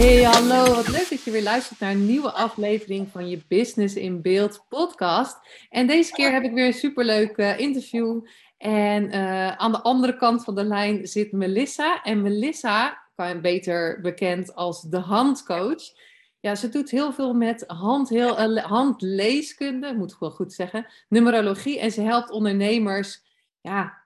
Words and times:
Hey, 0.00 0.22
hallo. 0.22 0.74
Wat 0.74 0.88
leuk 0.88 1.08
dat 1.08 1.24
je 1.24 1.30
weer 1.30 1.42
luistert 1.42 1.80
naar 1.80 1.90
een 1.90 2.06
nieuwe 2.06 2.32
aflevering 2.32 3.08
van 3.10 3.28
je 3.28 3.42
Business 3.48 3.94
in 3.94 4.22
Beeld 4.22 4.64
podcast. 4.68 5.38
En 5.70 5.86
deze 5.86 6.12
keer 6.12 6.32
heb 6.32 6.42
ik 6.42 6.52
weer 6.52 6.66
een 6.66 6.72
superleuk 6.72 7.36
uh, 7.36 7.58
interview. 7.58 8.26
En 8.58 9.04
uh, 9.04 9.56
aan 9.56 9.72
de 9.72 9.80
andere 9.80 10.16
kant 10.16 10.44
van 10.44 10.54
de 10.54 10.64
lijn 10.64 11.06
zit 11.06 11.32
Melissa. 11.32 12.02
En 12.02 12.22
Melissa, 12.22 13.02
beter 13.42 14.00
bekend 14.00 14.54
als 14.54 14.82
de 14.82 14.98
handcoach. 14.98 15.82
Ja, 16.40 16.54
ze 16.54 16.68
doet 16.68 16.90
heel 16.90 17.12
veel 17.12 17.34
met 17.34 17.64
hand, 17.66 18.08
heel, 18.08 18.50
uh, 18.50 18.64
handleeskunde, 18.64 19.94
moet 19.94 20.12
ik 20.12 20.18
wel 20.18 20.30
goed 20.30 20.52
zeggen, 20.52 20.86
numerologie. 21.08 21.80
En 21.80 21.90
ze 21.90 22.00
helpt 22.00 22.30
ondernemers, 22.30 23.22
ja, 23.60 23.98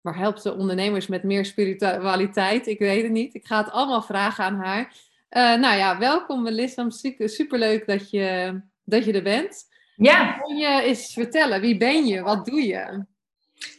maar 0.00 0.16
helpt 0.16 0.42
ze 0.42 0.54
ondernemers 0.54 1.06
met 1.06 1.22
meer 1.22 1.44
spiritualiteit? 1.44 2.66
Ik 2.66 2.78
weet 2.78 3.02
het 3.02 3.12
niet. 3.12 3.34
Ik 3.34 3.46
ga 3.46 3.58
het 3.58 3.70
allemaal 3.70 4.02
vragen 4.02 4.44
aan 4.44 4.54
haar. 4.54 5.06
Uh, 5.30 5.54
nou 5.54 5.76
ja, 5.76 5.98
welkom 5.98 6.42
Melissa. 6.42 6.90
Super 6.90 7.58
leuk 7.58 7.86
dat 7.86 8.10
je, 8.10 8.60
dat 8.84 9.04
je 9.04 9.12
er 9.12 9.22
bent. 9.22 9.64
Ja. 9.96 10.32
Kun 10.32 10.56
je 10.56 10.82
eens 10.82 11.12
vertellen, 11.12 11.60
wie 11.60 11.76
ben 11.76 12.06
je? 12.06 12.22
Wat 12.22 12.46
doe 12.46 12.66
je? 12.66 13.04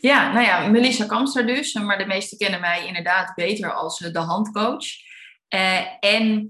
Ja, 0.01 0.33
nou 0.33 0.45
ja, 0.45 0.67
Melissa 0.67 1.05
Kamster 1.05 1.47
dus. 1.47 1.73
Maar 1.73 1.97
de 1.97 2.05
meesten 2.05 2.37
kennen 2.37 2.59
mij 2.59 2.87
inderdaad 2.87 3.35
beter 3.35 3.73
als 3.73 4.01
eh, 4.01 4.13
de 4.13 4.19
handcoach. 4.19 4.85
Uh, 5.55 5.81
en 5.99 6.47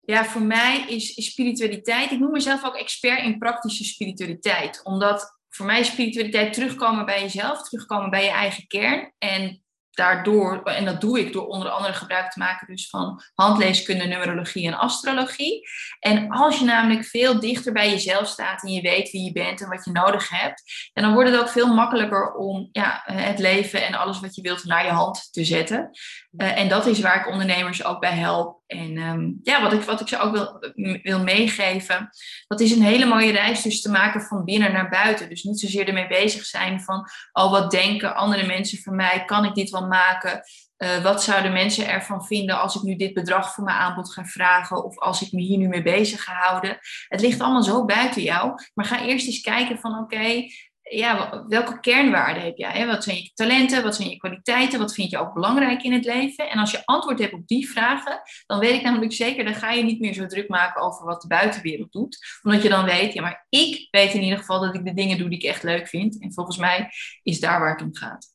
ja, 0.00 0.24
voor 0.24 0.42
mij 0.42 0.84
is, 0.88 1.14
is 1.14 1.30
spiritualiteit... 1.30 2.10
Ik 2.10 2.18
noem 2.18 2.30
mezelf 2.30 2.64
ook 2.64 2.76
expert 2.76 3.22
in 3.22 3.38
praktische 3.38 3.84
spiritualiteit. 3.84 4.80
Omdat 4.84 5.38
voor 5.48 5.66
mij 5.66 5.84
spiritualiteit 5.84 6.52
terugkomen 6.52 7.04
bij 7.04 7.20
jezelf. 7.20 7.62
Terugkomen 7.62 8.10
bij 8.10 8.24
je 8.24 8.30
eigen 8.30 8.66
kern. 8.66 9.12
En 9.18 9.63
daardoor, 9.94 10.62
en 10.62 10.84
dat 10.84 11.00
doe 11.00 11.20
ik 11.20 11.32
door 11.32 11.46
onder 11.46 11.68
andere 11.68 11.92
gebruik 11.92 12.30
te 12.30 12.38
maken 12.38 12.66
dus 12.66 12.88
van 12.88 13.22
handleeskunde, 13.34 14.04
numerologie 14.04 14.66
en 14.66 14.78
astrologie. 14.78 15.68
En 16.00 16.30
als 16.30 16.58
je 16.58 16.64
namelijk 16.64 17.04
veel 17.04 17.40
dichter 17.40 17.72
bij 17.72 17.90
jezelf 17.90 18.26
staat 18.26 18.62
en 18.62 18.72
je 18.72 18.80
weet 18.80 19.10
wie 19.10 19.24
je 19.24 19.32
bent 19.32 19.60
en 19.60 19.68
wat 19.68 19.84
je 19.84 19.90
nodig 19.90 20.28
hebt, 20.28 20.90
dan 20.92 21.12
wordt 21.12 21.30
het 21.30 21.40
ook 21.40 21.48
veel 21.48 21.74
makkelijker 21.74 22.34
om 22.34 22.68
ja, 22.72 23.02
het 23.04 23.38
leven 23.38 23.86
en 23.86 23.94
alles 23.94 24.20
wat 24.20 24.34
je 24.34 24.42
wilt 24.42 24.64
naar 24.64 24.84
je 24.84 24.90
hand 24.90 25.32
te 25.32 25.44
zetten. 25.44 25.90
Uh, 26.36 26.58
en 26.58 26.68
dat 26.68 26.86
is 26.86 27.00
waar 27.00 27.20
ik 27.20 27.28
ondernemers 27.28 27.84
ook 27.84 28.00
bij 28.00 28.16
help. 28.16 28.62
En 28.66 28.96
um, 28.96 29.40
ja, 29.42 29.62
wat 29.62 29.72
ik, 29.72 29.82
wat 29.82 30.00
ik 30.00 30.08
ze 30.08 30.18
ook 30.18 30.32
wil, 30.32 30.72
wil 31.02 31.22
meegeven, 31.22 32.08
dat 32.46 32.60
is 32.60 32.70
een 32.70 32.82
hele 32.82 33.04
mooie 33.04 33.32
reis 33.32 33.62
dus 33.62 33.80
te 33.80 33.90
maken 33.90 34.20
van 34.20 34.44
binnen 34.44 34.72
naar 34.72 34.88
buiten. 34.88 35.28
Dus 35.28 35.42
niet 35.42 35.60
zozeer 35.60 35.88
ermee 35.88 36.06
bezig 36.06 36.44
zijn 36.44 36.80
van, 36.80 37.08
oh 37.32 37.50
wat 37.50 37.70
denken 37.70 38.14
andere 38.14 38.46
mensen 38.46 38.78
van 38.78 38.96
mij, 38.96 39.24
kan 39.24 39.44
ik 39.44 39.54
dit 39.54 39.70
wel 39.70 39.83
maken? 39.88 40.42
Uh, 40.78 41.02
wat 41.02 41.22
zouden 41.22 41.52
mensen 41.52 41.88
ervan 41.88 42.24
vinden 42.24 42.60
als 42.60 42.74
ik 42.74 42.82
nu 42.82 42.96
dit 42.96 43.14
bedrag 43.14 43.54
voor 43.54 43.64
mijn 43.64 43.76
aanbod 43.76 44.12
ga 44.12 44.24
vragen 44.24 44.84
of 44.84 44.98
als 44.98 45.22
ik 45.22 45.32
me 45.32 45.40
hier 45.40 45.58
nu 45.58 45.68
mee 45.68 45.82
bezig 45.82 46.24
ga 46.24 46.32
houden? 46.32 46.78
Het 47.08 47.20
ligt 47.20 47.40
allemaal 47.40 47.62
zo 47.62 47.84
buiten 47.84 48.22
jou, 48.22 48.54
maar 48.74 48.84
ga 48.84 49.04
eerst 49.04 49.26
eens 49.26 49.40
kijken 49.40 49.78
van 49.78 49.98
oké, 49.98 50.46
ja, 50.90 51.44
welke 51.48 51.80
kernwaarden 51.80 52.42
heb 52.42 52.56
jij? 52.56 52.86
Wat 52.86 53.04
zijn 53.04 53.16
je 53.16 53.30
talenten? 53.34 53.82
Wat 53.82 53.96
zijn 53.96 54.08
je 54.08 54.16
kwaliteiten? 54.16 54.78
Wat 54.78 54.94
vind 54.94 55.10
je 55.10 55.18
ook 55.18 55.34
belangrijk 55.34 55.82
in 55.82 55.92
het 55.92 56.04
leven? 56.04 56.50
En 56.50 56.58
als 56.58 56.70
je 56.70 56.82
antwoord 56.84 57.18
hebt 57.18 57.32
op 57.32 57.46
die 57.46 57.70
vragen, 57.70 58.20
dan 58.46 58.58
weet 58.58 58.74
ik 58.74 58.82
namelijk 58.82 59.12
zeker, 59.12 59.44
dan 59.44 59.54
ga 59.54 59.70
je 59.70 59.82
niet 59.82 60.00
meer 60.00 60.14
zo 60.14 60.26
druk 60.26 60.48
maken 60.48 60.82
over 60.82 61.04
wat 61.04 61.22
de 61.22 61.28
buitenwereld 61.28 61.92
doet. 61.92 62.18
Omdat 62.42 62.62
je 62.62 62.68
dan 62.68 62.84
weet, 62.84 63.12
ja, 63.12 63.22
maar 63.22 63.46
ik 63.48 63.88
weet 63.90 64.14
in 64.14 64.22
ieder 64.22 64.38
geval 64.38 64.60
dat 64.60 64.74
ik 64.74 64.84
de 64.84 64.94
dingen 64.94 65.18
doe 65.18 65.28
die 65.28 65.38
ik 65.38 65.44
echt 65.44 65.62
leuk 65.62 65.88
vind. 65.88 66.20
En 66.20 66.32
volgens 66.32 66.56
mij 66.56 66.90
is 67.22 67.40
daar 67.40 67.60
waar 67.60 67.70
het 67.70 67.82
om 67.82 67.96
gaat. 67.96 68.33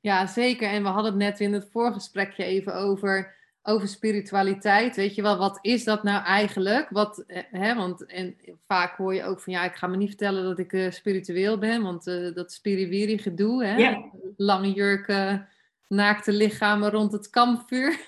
Ja, 0.00 0.26
zeker. 0.26 0.68
En 0.68 0.82
we 0.82 0.88
hadden 0.88 1.12
het 1.12 1.20
net 1.20 1.40
in 1.40 1.52
het 1.52 1.68
voorgesprekje 1.72 2.44
even 2.44 2.74
over 2.74 3.38
over 3.62 3.88
spiritualiteit. 3.88 4.96
Weet 4.96 5.14
je 5.14 5.22
wel, 5.22 5.38
wat 5.38 5.58
is 5.60 5.84
dat 5.84 6.02
nou 6.02 6.24
eigenlijk? 6.24 6.90
Wat, 6.90 7.24
eh, 7.26 7.42
hè, 7.50 7.74
want 7.74 8.06
en 8.06 8.36
vaak 8.66 8.96
hoor 8.96 9.14
je 9.14 9.24
ook 9.24 9.40
van 9.40 9.52
ja, 9.52 9.64
ik 9.64 9.74
ga 9.74 9.86
me 9.86 9.96
niet 9.96 10.08
vertellen 10.08 10.44
dat 10.44 10.58
ik 10.58 10.72
uh, 10.72 10.90
spiritueel 10.90 11.58
ben, 11.58 11.82
want 11.82 12.06
uh, 12.06 12.34
dat 12.34 12.52
spiriwiri 12.52 13.18
gedoe, 13.18 13.64
hè? 13.64 13.96
lange 14.36 14.72
jurken, 14.72 15.48
naakte 15.88 16.32
lichamen 16.32 16.90
rond 16.90 17.12
het 17.12 17.30
kampvuur. 17.30 17.98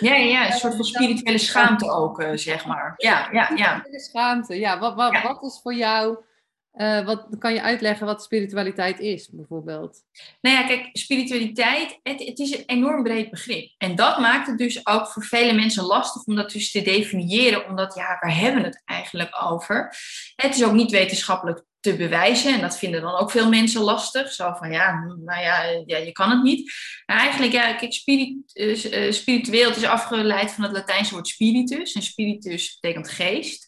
Ja, 0.00 0.14
ja, 0.14 0.46
een 0.46 0.52
soort 0.52 0.74
van 0.74 0.84
spirituele 0.84 1.38
schaamte 1.38 1.90
ook, 1.90 2.24
zeg 2.34 2.66
maar. 2.66 2.94
Ja, 2.96 3.28
ja, 3.32 3.50
ja. 3.54 3.86
Schaamte, 3.90 4.58
ja. 4.58 4.78
Wat, 4.78 4.94
wat, 4.94 5.22
wat 5.22 5.42
is 5.42 5.60
voor 5.62 5.74
jou 5.74 6.16
uh, 6.76 7.04
wat, 7.04 7.26
kan 7.38 7.54
je 7.54 7.62
uitleggen 7.62 8.06
wat 8.06 8.22
spiritualiteit 8.22 9.00
is, 9.00 9.28
bijvoorbeeld? 9.32 10.02
Nou 10.40 10.56
ja, 10.56 10.66
kijk, 10.66 10.88
spiritualiteit, 10.92 11.98
het, 12.02 12.24
het, 12.24 12.38
is 12.38 12.56
een 12.56 12.64
enorm 12.66 13.02
breed 13.02 13.30
begrip. 13.30 13.74
En 13.78 13.94
dat 13.94 14.18
maakt 14.18 14.46
het 14.46 14.58
dus 14.58 14.86
ook 14.86 15.06
voor 15.06 15.24
vele 15.24 15.52
mensen 15.52 15.84
lastig 15.84 16.24
om 16.24 16.34
dat 16.34 16.50
dus 16.50 16.70
te 16.70 16.82
definiëren, 16.82 17.68
omdat, 17.68 17.94
ja, 17.94 18.18
waar 18.20 18.36
hebben 18.36 18.62
we 18.62 18.68
het 18.68 18.82
eigenlijk 18.84 19.42
over? 19.42 19.96
Het 20.34 20.54
is 20.54 20.64
ook 20.64 20.72
niet 20.72 20.90
wetenschappelijk 20.90 21.64
te 21.80 21.96
bewijzen. 21.96 22.54
En 22.54 22.60
dat 22.60 22.78
vinden 22.78 23.00
dan 23.00 23.14
ook 23.14 23.30
veel 23.30 23.48
mensen 23.48 23.80
lastig. 23.80 24.32
Zo 24.32 24.52
van 24.52 24.70
ja, 24.70 25.04
nou 25.04 25.40
ja, 25.42 25.82
ja 25.86 25.96
je 25.96 26.12
kan 26.12 26.30
het 26.30 26.42
niet. 26.42 26.72
Maar 27.06 27.18
eigenlijk, 27.18 27.52
ja, 27.52 27.74
kijk, 27.74 27.92
spirit, 27.92 28.36
uh, 28.54 29.12
spiritueel, 29.12 29.68
het 29.68 29.76
is 29.76 29.84
afgeleid 29.84 30.50
van 30.50 30.64
het 30.64 30.72
Latijnse 30.72 31.14
woord 31.14 31.28
spiritus. 31.28 31.92
En 31.92 32.02
spiritus 32.02 32.78
betekent 32.80 33.08
geest. 33.08 33.65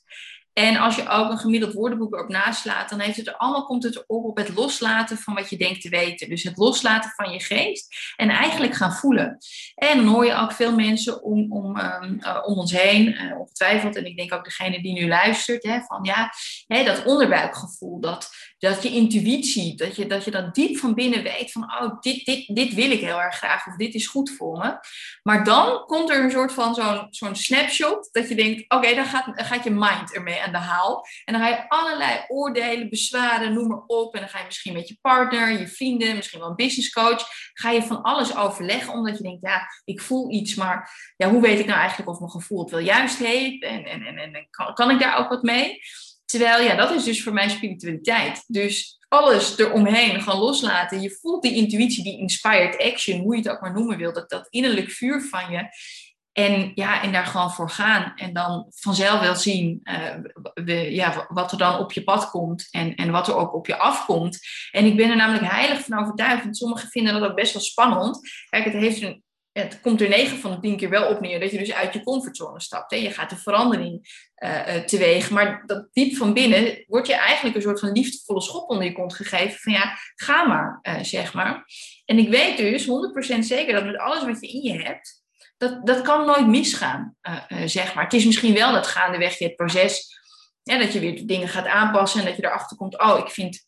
En 0.59 0.77
als 0.77 0.97
je 0.97 1.09
ook 1.09 1.31
een 1.31 1.39
gemiddeld 1.39 1.73
woordenboek 1.73 2.15
erop 2.15 2.29
naslaat, 2.29 2.89
dan 2.89 3.01
heeft 3.01 3.17
het 3.17 3.27
er 3.27 3.37
allemaal, 3.37 3.65
komt 3.65 3.83
het 3.83 3.95
erop 3.95 4.25
op 4.25 4.37
het 4.37 4.55
loslaten 4.55 5.17
van 5.17 5.35
wat 5.35 5.51
je 5.51 5.57
denkt 5.57 5.81
te 5.81 5.89
weten. 5.89 6.29
Dus 6.29 6.43
het 6.43 6.57
loslaten 6.57 7.11
van 7.17 7.31
je 7.31 7.41
geest 7.41 8.13
en 8.17 8.29
eigenlijk 8.29 8.75
gaan 8.75 8.93
voelen. 8.93 9.39
En 9.75 9.97
dan 9.97 10.07
hoor 10.07 10.27
je 10.27 10.35
ook 10.35 10.53
veel 10.53 10.75
mensen 10.75 11.23
om, 11.23 11.53
om, 11.53 11.79
um, 11.79 12.21
om 12.45 12.59
ons 12.59 12.73
heen, 12.73 13.09
uh, 13.09 13.39
ongetwijfeld, 13.39 13.97
en 13.97 14.07
ik 14.07 14.17
denk 14.17 14.35
ook 14.35 14.45
degene 14.45 14.83
die 14.83 14.93
nu 14.93 15.09
luistert, 15.09 15.63
hè, 15.63 15.81
van 15.81 16.05
ja, 16.05 16.31
hè, 16.67 16.85
dat 16.85 17.05
onderbuikgevoel, 17.05 18.01
dat, 18.01 18.29
dat 18.59 18.83
je 18.83 18.91
intuïtie, 18.91 19.75
dat 19.75 19.97
je, 19.97 20.07
dat 20.07 20.25
je 20.25 20.49
diep 20.53 20.77
van 20.77 20.95
binnen 20.95 21.23
weet 21.23 21.53
van, 21.53 21.63
oh, 21.63 22.01
dit, 22.01 22.25
dit, 22.25 22.55
dit 22.55 22.75
wil 22.75 22.91
ik 22.91 23.01
heel 23.01 23.21
erg 23.21 23.37
graag, 23.37 23.67
of 23.67 23.77
dit 23.77 23.95
is 23.95 24.07
goed 24.07 24.31
voor 24.31 24.59
me. 24.59 24.79
Maar 25.23 25.45
dan 25.45 25.85
komt 25.87 26.11
er 26.11 26.25
een 26.25 26.31
soort 26.31 26.53
van 26.53 26.75
zo'n 26.75 27.07
zo'n 27.11 27.37
snapshot, 27.37 28.09
dat 28.13 28.29
je 28.29 28.35
denkt, 28.35 28.65
oké, 28.69 28.95
dan 28.95 29.05
gaat, 29.05 29.33
gaat 29.35 29.65
je 29.65 29.71
mind 29.71 30.15
ermee 30.15 30.43
aan 30.43 30.53
de 30.53 30.59
haal. 30.59 31.07
En 31.25 31.33
dan 31.33 31.43
ga 31.43 31.49
je 31.49 31.69
allerlei 31.69 32.25
oordelen, 32.29 32.89
bezwaren, 32.89 33.53
noem 33.53 33.69
maar 33.69 33.83
op. 33.87 34.15
En 34.15 34.21
dan 34.21 34.29
ga 34.29 34.39
je 34.39 34.45
misschien 34.45 34.73
met 34.73 34.89
je 34.89 34.99
partner, 35.01 35.59
je 35.59 35.69
vrienden, 35.69 36.17
misschien 36.17 36.41
wel 36.41 36.49
een 36.49 36.55
business 36.55 36.91
coach, 36.91 37.27
ga 37.53 37.71
je 37.71 37.83
van 37.83 38.03
alles 38.03 38.37
overleggen, 38.37 38.93
omdat 38.93 39.17
je 39.17 39.23
denkt, 39.23 39.43
ja, 39.43 39.67
ik 39.85 40.01
voel 40.01 40.33
iets, 40.33 40.55
maar 40.55 40.91
ja, 41.17 41.31
hoe 41.31 41.41
weet 41.41 41.59
ik 41.59 41.67
nou 41.67 41.79
eigenlijk 41.79 42.11
of 42.11 42.19
mijn 42.19 42.31
gevoel 42.31 42.61
het 42.61 42.71
wel 42.71 42.81
juist 42.81 43.19
heeft? 43.19 43.63
En, 43.63 43.85
en, 43.85 44.03
en, 44.03 44.19
en 44.19 44.47
kan, 44.51 44.75
kan 44.75 44.91
ik 44.91 44.99
daar 44.99 45.19
ook 45.19 45.29
wat 45.29 45.43
mee? 45.43 45.79
Terwijl, 46.31 46.63
ja, 46.63 46.75
dat 46.75 46.91
is 46.91 47.05
dus 47.05 47.23
voor 47.23 47.33
mij 47.33 47.49
spiritualiteit. 47.49 48.45
Dus 48.47 48.99
alles 49.09 49.59
eromheen 49.59 50.23
gaan 50.23 50.39
loslaten. 50.39 51.01
Je 51.01 51.19
voelt 51.21 51.43
die 51.43 51.55
intuïtie, 51.55 52.03
die 52.03 52.19
inspired 52.19 52.79
action, 52.79 53.21
hoe 53.21 53.37
je 53.37 53.43
het 53.43 53.51
ook 53.51 53.61
maar 53.61 53.73
noemen 53.73 53.97
wil, 53.97 54.13
dat, 54.13 54.31
dat 54.31 54.47
innerlijk 54.51 54.91
vuur 54.91 55.23
van 55.23 55.51
je. 55.51 55.69
En, 56.33 56.73
ja, 56.75 57.03
en 57.03 57.13
daar 57.13 57.27
gewoon 57.27 57.51
voor 57.51 57.71
gaan. 57.71 58.13
En 58.17 58.33
dan 58.33 58.67
vanzelf 58.75 59.21
wel 59.21 59.35
zien 59.37 59.81
uh, 60.65 60.95
ja, 60.95 61.27
wat 61.29 61.53
er 61.53 61.59
dan 61.59 61.79
op 61.79 61.93
je 61.93 62.05
pad 62.05 62.31
komt 62.31 62.69
en, 62.71 62.95
en 62.95 63.11
wat 63.11 63.29
er 63.29 63.37
ook 63.37 63.55
op 63.55 63.67
je 63.67 63.77
afkomt. 63.77 64.39
En 64.71 64.85
ik 64.85 64.97
ben 64.97 65.11
er 65.11 65.17
namelijk 65.17 65.53
heilig 65.53 65.81
van 65.81 65.99
overtuigd. 65.99 66.43
Want 66.43 66.57
sommigen 66.57 66.89
vinden 66.89 67.21
dat 67.21 67.31
ook 67.31 67.37
best 67.37 67.53
wel 67.53 67.63
spannend. 67.63 68.21
Kijk, 68.49 68.65
het, 68.65 68.73
heeft 68.73 69.03
een, 69.03 69.23
het 69.53 69.81
komt 69.81 70.01
er 70.01 70.09
9 70.09 70.39
van 70.39 70.51
de 70.51 70.61
10 70.61 70.77
keer 70.77 70.91
wel 70.91 71.09
op 71.09 71.21
neer 71.21 71.41
dat 71.41 71.51
je 71.51 71.59
dus 71.59 71.73
uit 71.73 71.93
je 71.93 72.03
comfortzone 72.03 72.61
stapt. 72.61 72.91
Hè. 72.91 72.97
Je 72.97 73.11
gaat 73.11 73.31
de 73.31 73.37
verandering 73.37 74.23
uh, 74.45 74.77
teweeg. 74.77 75.31
Maar 75.31 75.63
dat 75.67 75.89
diep 75.93 76.17
van 76.17 76.35
binnen 76.35 76.85
wordt 76.87 77.07
je 77.07 77.15
eigenlijk 77.15 77.57
een 77.57 77.63
soort 77.63 77.81
van 77.81 77.93
liefdevolle 77.93 78.41
schop 78.41 78.71
onder 78.71 78.85
je 78.85 78.93
kont 78.93 79.15
gegeven. 79.15 79.59
Van 79.59 79.73
ja, 79.73 79.99
ga 80.15 80.45
maar, 80.45 80.79
uh, 80.83 81.03
zeg 81.03 81.35
maar. 81.35 81.65
En 82.05 82.19
ik 82.19 82.29
weet 82.29 82.57
dus 82.57 82.87
100% 83.37 83.39
zeker 83.39 83.75
dat 83.75 83.85
met 83.85 83.99
alles 83.99 84.25
wat 84.25 84.41
je 84.41 84.49
in 84.49 84.63
je 84.63 84.83
hebt 84.83 85.27
dat, 85.57 85.87
dat 85.87 86.03
kan 86.03 86.27
nooit 86.27 86.47
misgaan, 86.47 87.17
zeg 87.65 87.95
maar. 87.95 88.05
Het 88.05 88.13
is 88.13 88.25
misschien 88.25 88.55
wel 88.55 88.73
dat 88.73 88.87
gaandeweg 88.87 89.39
je 89.39 89.45
het 89.45 89.57
proces, 89.57 90.21
ja, 90.63 90.79
dat 90.79 90.93
je 90.93 91.01
weer 91.01 91.27
dingen 91.27 91.49
gaat 91.49 91.67
aanpassen 91.67 92.21
en 92.21 92.27
dat 92.27 92.37
je 92.37 92.45
erachter 92.45 92.77
komt, 92.77 93.01
oh, 93.01 93.19
ik 93.19 93.29
vind, 93.29 93.68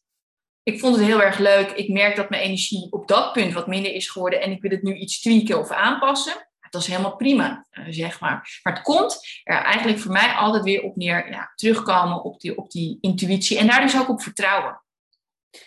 ik 0.62 0.80
vond 0.80 0.96
het 0.96 1.04
heel 1.04 1.22
erg 1.22 1.38
leuk. 1.38 1.70
Ik 1.70 1.88
merk 1.88 2.16
dat 2.16 2.30
mijn 2.30 2.42
energie 2.42 2.92
op 2.92 3.08
dat 3.08 3.32
punt 3.32 3.52
wat 3.52 3.66
minder 3.66 3.92
is 3.92 4.08
geworden 4.08 4.40
en 4.40 4.50
ik 4.50 4.62
wil 4.62 4.70
het 4.70 4.82
nu 4.82 4.94
iets 4.94 5.20
tweaken 5.20 5.58
of 5.58 5.70
aanpassen. 5.70 6.48
dat 6.70 6.80
is 6.80 6.86
helemaal 6.86 7.16
prima, 7.16 7.66
eh, 7.70 7.84
zeg 7.88 8.20
maar. 8.20 8.60
Maar 8.62 8.72
het 8.72 8.82
komt 8.82 9.40
er 9.42 9.62
eigenlijk 9.62 9.98
voor 9.98 10.12
mij 10.12 10.32
altijd 10.32 10.64
weer 10.64 10.82
op 10.82 10.96
neer, 10.96 11.30
ja, 11.30 11.52
terugkomen 11.54 12.22
op 12.22 12.40
die, 12.40 12.56
op 12.56 12.70
die 12.70 12.98
intuïtie 13.00 13.58
en 13.58 13.66
daar 13.66 13.80
dus 13.80 13.98
ook 13.98 14.08
op 14.08 14.22
vertrouwen. 14.22 14.82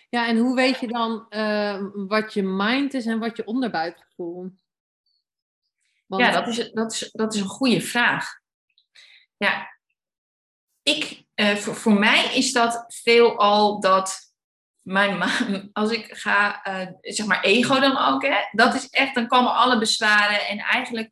Ja, 0.10 0.28
en 0.28 0.38
hoe 0.38 0.56
weet 0.56 0.80
je 0.80 0.88
dan 0.88 1.26
uh, 1.30 1.82
wat 2.08 2.34
je 2.34 2.44
mind 2.44 2.94
is 2.94 3.06
en 3.06 3.20
wat 3.20 3.38
je 3.38 3.46
onderbuikgevoel? 3.46 4.52
Want... 6.06 6.22
Ja, 6.22 6.32
dat 6.32 6.48
is, 6.48 6.72
dat, 6.72 6.92
is, 6.92 7.10
dat 7.12 7.34
is 7.34 7.40
een 7.40 7.48
goede 7.48 7.82
vraag. 7.82 8.40
Ja, 9.38 9.80
ik, 10.84 11.24
uh, 11.36 11.56
voor, 11.56 11.76
voor 11.76 11.94
mij 11.94 12.36
is 12.36 12.52
dat 12.52 12.86
veelal 12.88 13.80
dat 13.80 14.33
mijn, 14.84 15.20
als 15.74 15.92
ik 15.92 16.08
ga, 16.10 16.68
uh, 16.68 16.88
zeg 17.02 17.26
maar 17.26 17.44
ego 17.44 17.80
dan 17.80 17.98
ook, 17.98 18.24
hè, 18.26 18.38
dat 18.52 18.74
is 18.74 18.90
echt, 18.90 19.16
dan 19.16 19.28
komen 19.28 19.56
alle 19.56 19.80
bezwaren 19.80 20.48
en 20.48 20.58
eigenlijk, 20.58 21.12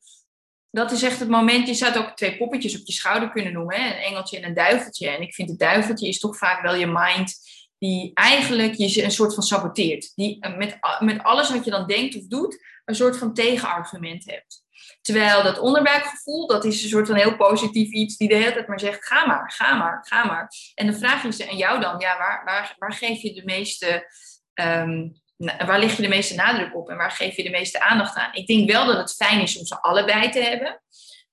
dat 0.69 0.91
is 0.91 1.03
echt 1.03 1.19
het 1.19 1.29
moment, 1.29 1.67
je 1.67 1.73
zou 1.73 1.93
het 1.93 2.01
ook 2.01 2.15
twee 2.15 2.37
poppetjes 2.37 2.79
op 2.79 2.85
je 2.85 2.93
schouder 2.93 3.31
kunnen 3.31 3.53
noemen, 3.53 3.81
hè, 3.81 3.87
een 3.87 4.03
engeltje 4.03 4.37
en 4.37 4.45
een 4.45 4.53
duiveltje. 4.53 5.09
En 5.09 5.21
ik 5.21 5.33
vind 5.33 5.49
het 5.49 5.59
duiveltje 5.59 6.07
is 6.07 6.19
toch 6.19 6.37
vaak 6.37 6.61
wel 6.61 6.75
je 6.75 6.87
mind, 6.87 7.35
die 7.77 8.11
eigenlijk 8.13 8.73
je 8.73 9.03
een 9.03 9.11
soort 9.11 9.33
van 9.33 9.43
saboteert. 9.43 10.11
Die 10.15 10.39
eh, 10.39 10.57
met, 10.57 10.77
met 10.99 11.23
alles 11.23 11.51
wat 11.51 11.65
je 11.65 11.71
dan 11.71 11.87
denkt 11.87 12.15
of 12.15 12.27
doet, 12.27 12.63
een 12.85 12.95
soort 12.95 13.17
van 13.17 13.33
tegenargument 13.33 14.25
hebt. 14.25 14.63
Terwijl 15.01 15.43
dat 15.43 15.59
onderbuikgevoel, 15.59 16.47
dat 16.47 16.65
is 16.65 16.83
een 16.83 16.89
soort 16.89 17.07
van 17.07 17.15
heel 17.15 17.35
positief 17.35 17.91
iets 17.91 18.17
die 18.17 18.27
de 18.27 18.35
hele 18.35 18.53
tijd 18.53 18.67
maar 18.67 18.79
zegt, 18.79 19.05
ga 19.05 19.25
maar, 19.25 19.51
ga 19.51 19.75
maar, 19.75 20.05
ga 20.07 20.25
maar. 20.25 20.51
En 20.75 20.85
de 20.85 20.93
vraag 20.93 21.23
is 21.23 21.47
aan 21.47 21.57
jou 21.57 21.79
dan, 21.79 21.99
ja, 21.99 22.17
waar, 22.17 22.41
waar, 22.45 22.75
waar 22.77 22.93
geef 22.93 23.21
je 23.21 23.33
de 23.33 23.43
meeste, 23.45 24.11
ehm, 24.53 25.09
waar 25.37 25.79
lig 25.79 25.95
je 25.95 26.01
de 26.01 26.07
meeste 26.07 26.35
nadruk 26.35 26.75
op 26.75 26.89
en 26.89 26.97
waar 26.97 27.11
geef 27.11 27.35
je 27.35 27.43
de 27.43 27.49
meeste 27.49 27.79
aandacht 27.79 28.15
aan? 28.15 28.33
Ik 28.33 28.47
denk 28.47 28.71
wel 28.71 28.85
dat 28.85 28.97
het 28.97 29.15
fijn 29.15 29.41
is 29.41 29.57
om 29.57 29.65
ze 29.65 29.81
allebei 29.81 30.29
te 30.29 30.41
hebben. 30.41 30.81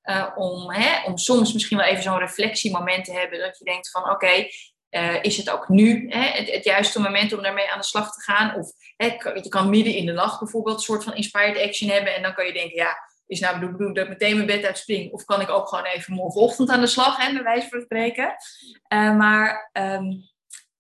Uh, 0.03 0.27
om, 0.35 0.71
hè, 0.73 1.05
om 1.05 1.19
soms 1.19 1.53
misschien 1.53 1.77
wel 1.77 1.87
even 1.87 2.03
zo'n 2.03 2.19
reflectiemoment 2.19 3.05
te 3.05 3.13
hebben 3.13 3.39
dat 3.39 3.59
je 3.59 3.65
denkt 3.65 3.91
van 3.91 4.11
oké, 4.11 4.47
uh, 4.91 5.23
is 5.23 5.37
het 5.37 5.51
ook 5.51 5.69
nu 5.69 6.07
hè, 6.11 6.39
het, 6.39 6.51
het, 6.51 6.65
juiste 6.65 7.01
moment 7.01 7.33
om 7.33 7.43
daarmee 7.43 7.71
aan 7.71 7.79
de 7.79 7.85
slag 7.85 8.13
te 8.13 8.21
gaan? 8.21 8.55
Of 8.55 8.71
hè, 8.97 9.07
je 9.35 9.49
kan 9.49 9.71
midden 9.71 9.95
in 9.95 10.07
de 10.07 10.13
nacht 10.13 10.39
bijvoorbeeld 10.39 10.77
een 10.77 10.83
soort 10.83 11.05
van 11.05 11.15
inspired 11.15 11.63
action 11.63 11.91
hebben 11.91 12.15
en 12.15 12.23
dan 12.23 12.35
kan 12.35 12.47
je 12.47 12.53
denken, 12.53 12.77
ja, 12.77 12.97
is 13.29 13.41
nou 13.41 13.61
de 13.61 13.67
bedoeling 13.67 13.97
dat 13.97 14.05
ik 14.05 14.11
meteen 14.11 14.35
mijn 14.35 14.47
bed 14.47 14.65
uitspring? 14.65 15.13
Of 15.13 15.25
kan 15.25 15.41
ik 15.41 15.49
ook 15.49 15.69
gewoon 15.69 15.85
even 15.85 16.15
morgenochtend 16.15 16.69
aan 16.71 16.81
de 16.81 16.87
slag, 16.87 17.17
hè, 17.17 17.33
bij 17.33 17.43
wijze 17.43 17.69
van 17.69 17.81
spreken? 17.81 18.35
Uh, 18.93 19.17
maar 19.17 19.71
um, 19.73 20.23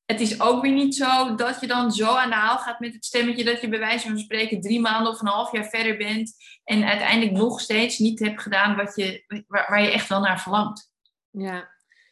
het 0.05 0.21
is 0.21 0.41
ook 0.41 0.63
weer 0.63 0.73
niet 0.73 0.95
zo 0.95 1.35
dat 1.35 1.61
je 1.61 1.67
dan 1.67 1.93
zo 1.93 2.15
aan 2.15 2.29
de 2.29 2.35
haal 2.35 2.59
gaat 2.59 2.81
met 2.81 2.95
het 2.95 3.05
stemmetje 3.05 3.45
dat 3.45 3.61
je 3.61 3.69
bij 3.69 3.79
wijze 3.79 4.09
van 4.09 4.19
spreken 4.19 4.61
drie 4.61 4.81
maanden 4.81 5.13
of 5.13 5.21
een 5.21 5.27
half 5.27 5.53
jaar 5.53 5.69
verder 5.69 5.97
bent 5.97 6.33
en 6.65 6.85
uiteindelijk 6.85 7.37
nog 7.37 7.61
steeds 7.61 7.99
niet 7.99 8.19
hebt 8.19 8.43
gedaan 8.43 8.77
wat 8.77 8.93
je, 8.97 9.25
waar, 9.47 9.67
waar 9.69 9.83
je 9.83 9.93
echt 9.93 10.09
wel 10.09 10.21
naar 10.21 10.41
verlangt. 10.41 10.93
Ja. 11.31 11.69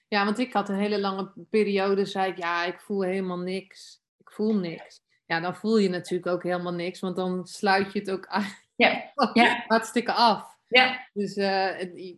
ja, 0.09 0.25
want 0.25 0.39
ik 0.39 0.53
had 0.53 0.69
een 0.69 0.79
hele 0.79 1.01
lange 1.01 1.33
periode, 1.51 2.05
zei 2.05 2.31
ik, 2.31 2.39
ja, 2.39 2.65
ik 2.65 2.81
voel 2.81 3.03
helemaal 3.03 3.39
niks. 3.39 4.03
Ik 4.19 4.31
voel 4.31 4.55
niks. 4.55 5.01
Ja, 5.27 5.41
dan 5.41 5.57
voel 5.57 5.79
je 5.79 5.89
natuurlijk 5.89 6.27
ook 6.33 6.43
helemaal 6.43 6.75
niks, 6.75 7.01
want 7.01 7.17
dan 7.17 7.47
sluit 7.47 7.93
je 7.93 7.99
het 7.99 8.11
ook 8.11 8.27
uit 8.27 8.66
ja. 8.77 9.13
ja. 9.33 9.65
hartstikke 9.67 10.13
af. 10.13 10.55
Ja. 10.69 11.09
Dus 11.13 11.37
uh, 11.37 11.71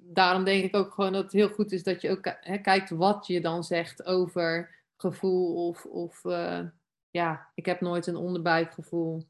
daarom 0.03 0.45
denk 0.45 0.65
ik 0.65 0.77
ook 0.77 0.93
gewoon 0.93 1.13
dat 1.13 1.23
het 1.23 1.33
heel 1.33 1.49
goed 1.49 1.73
is 1.73 1.83
dat 1.83 2.01
je 2.01 2.11
ook 2.11 2.37
kijkt 2.63 2.91
wat 2.91 3.27
je 3.27 3.41
dan 3.41 3.65
zegt 3.65 4.05
over 4.05 4.77
gevoel 4.97 5.69
of, 5.69 5.85
of 5.85 6.25
uh, 6.25 6.61
ja, 7.11 7.51
ik 7.55 7.67
heb 7.67 7.81
nooit 7.81 8.07
een 8.07 8.17
onderbuikgevoel. 8.17 9.27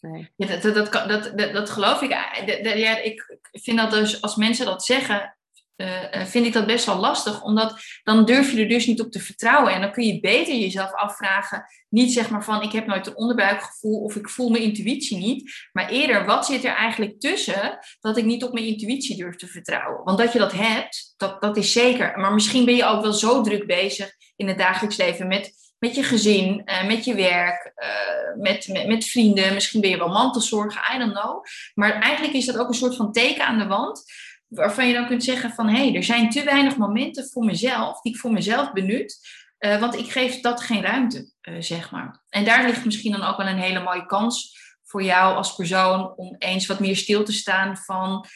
Nee. 0.00 0.32
Ja, 0.36 0.46
dat, 0.46 0.74
dat, 0.74 0.92
dat, 0.92 1.32
dat, 1.36 1.52
dat 1.52 1.70
geloof 1.70 2.02
ik. 2.02 2.10
Ja, 2.10 2.98
ik 3.02 3.38
vind 3.52 3.78
dat 3.78 3.90
dus 3.90 4.22
als 4.22 4.36
mensen 4.36 4.66
dat 4.66 4.84
zeggen, 4.84 5.37
uh, 5.78 6.24
vind 6.24 6.46
ik 6.46 6.52
dat 6.52 6.66
best 6.66 6.86
wel 6.86 6.96
lastig, 6.96 7.42
omdat 7.42 7.80
dan 8.02 8.24
durf 8.24 8.52
je 8.52 8.60
er 8.60 8.68
dus 8.68 8.86
niet 8.86 9.00
op 9.00 9.12
te 9.12 9.20
vertrouwen. 9.20 9.72
En 9.72 9.80
dan 9.80 9.92
kun 9.92 10.06
je 10.06 10.20
beter 10.20 10.54
jezelf 10.54 10.92
afvragen, 10.92 11.64
niet 11.88 12.12
zeg 12.12 12.30
maar 12.30 12.44
van 12.44 12.62
ik 12.62 12.72
heb 12.72 12.86
nooit 12.86 13.06
een 13.06 13.16
onderbuikgevoel 13.16 14.00
of 14.00 14.16
ik 14.16 14.28
voel 14.28 14.48
mijn 14.48 14.62
intuïtie 14.62 15.18
niet, 15.18 15.68
maar 15.72 15.88
eerder 15.88 16.24
wat 16.24 16.46
zit 16.46 16.64
er 16.64 16.74
eigenlijk 16.74 17.20
tussen 17.20 17.78
dat 18.00 18.16
ik 18.16 18.24
niet 18.24 18.44
op 18.44 18.52
mijn 18.52 18.66
intuïtie 18.66 19.16
durf 19.16 19.36
te 19.36 19.46
vertrouwen. 19.46 20.04
Want 20.04 20.18
dat 20.18 20.32
je 20.32 20.38
dat 20.38 20.52
hebt, 20.52 21.14
dat, 21.16 21.40
dat 21.40 21.56
is 21.56 21.72
zeker. 21.72 22.18
Maar 22.18 22.34
misschien 22.34 22.64
ben 22.64 22.76
je 22.76 22.84
ook 22.84 23.02
wel 23.02 23.12
zo 23.12 23.42
druk 23.42 23.66
bezig 23.66 24.10
in 24.36 24.48
het 24.48 24.58
dagelijks 24.58 24.96
leven 24.96 25.26
met, 25.26 25.52
met 25.78 25.94
je 25.94 26.02
gezin, 26.02 26.62
uh, 26.64 26.86
met 26.86 27.04
je 27.04 27.14
werk, 27.14 27.72
met, 28.38 28.68
met, 28.68 28.86
met 28.86 29.04
vrienden. 29.04 29.54
Misschien 29.54 29.80
ben 29.80 29.90
je 29.90 29.98
wel 29.98 30.08
mantelzorgen, 30.08 30.94
I 30.94 30.98
don't 30.98 31.18
know. 31.18 31.44
Maar 31.74 31.92
eigenlijk 31.92 32.34
is 32.34 32.46
dat 32.46 32.58
ook 32.58 32.68
een 32.68 32.74
soort 32.74 32.96
van 32.96 33.12
teken 33.12 33.46
aan 33.46 33.58
de 33.58 33.66
wand 33.66 34.02
waarvan 34.48 34.86
je 34.86 34.94
dan 34.94 35.06
kunt 35.06 35.24
zeggen 35.24 35.50
van 35.50 35.68
hé, 35.68 35.86
hey, 35.86 35.94
er 35.94 36.04
zijn 36.04 36.30
te 36.30 36.44
weinig 36.44 36.76
momenten 36.76 37.28
voor 37.28 37.44
mezelf, 37.44 38.00
die 38.00 38.12
ik 38.12 38.18
voor 38.18 38.32
mezelf 38.32 38.72
benut, 38.72 39.18
uh, 39.58 39.80
want 39.80 39.94
ik 39.94 40.12
geef 40.12 40.40
dat 40.40 40.60
geen 40.60 40.82
ruimte, 40.82 41.32
uh, 41.42 41.56
zeg 41.58 41.90
maar. 41.90 42.22
En 42.28 42.44
daar 42.44 42.66
ligt 42.66 42.84
misschien 42.84 43.12
dan 43.12 43.22
ook 43.22 43.36
wel 43.36 43.46
een 43.46 43.58
hele 43.60 43.82
mooie 43.82 44.06
kans 44.06 44.56
voor 44.84 45.02
jou 45.02 45.36
als 45.36 45.54
persoon 45.54 46.14
om 46.16 46.36
eens 46.38 46.66
wat 46.66 46.80
meer 46.80 46.96
stil 46.96 47.24
te 47.24 47.32
staan 47.32 47.76
van 47.76 48.26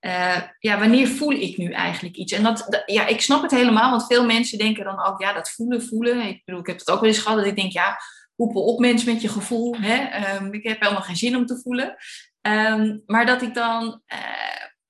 uh, 0.00 0.42
ja, 0.58 0.78
wanneer 0.78 1.08
voel 1.08 1.32
ik 1.32 1.56
nu 1.56 1.72
eigenlijk 1.72 2.16
iets? 2.16 2.32
En 2.32 2.42
dat, 2.42 2.82
ja, 2.86 3.06
ik 3.06 3.20
snap 3.20 3.42
het 3.42 3.50
helemaal, 3.50 3.90
want 3.90 4.06
veel 4.06 4.26
mensen 4.26 4.58
denken 4.58 4.84
dan 4.84 5.04
ook, 5.04 5.20
ja, 5.20 5.32
dat 5.32 5.50
voelen, 5.50 5.82
voelen. 5.82 6.20
Ik 6.20 6.42
bedoel, 6.44 6.60
ik 6.60 6.66
heb 6.66 6.78
het 6.78 6.90
ook 6.90 7.00
wel 7.00 7.08
eens 7.08 7.18
gehad 7.18 7.38
dat 7.38 7.46
ik 7.46 7.56
denk, 7.56 7.72
ja, 7.72 7.98
hoepel 8.34 8.64
op 8.64 8.78
mens 8.78 9.04
met 9.04 9.22
je 9.22 9.28
gevoel. 9.28 9.76
Hè? 9.76 10.36
Um, 10.36 10.52
ik 10.52 10.62
heb 10.62 10.80
helemaal 10.80 11.02
geen 11.02 11.16
zin 11.16 11.36
om 11.36 11.46
te 11.46 11.60
voelen. 11.62 11.96
Um, 12.42 13.02
maar 13.06 13.26
dat 13.26 13.42
ik 13.42 13.54
dan 13.54 14.02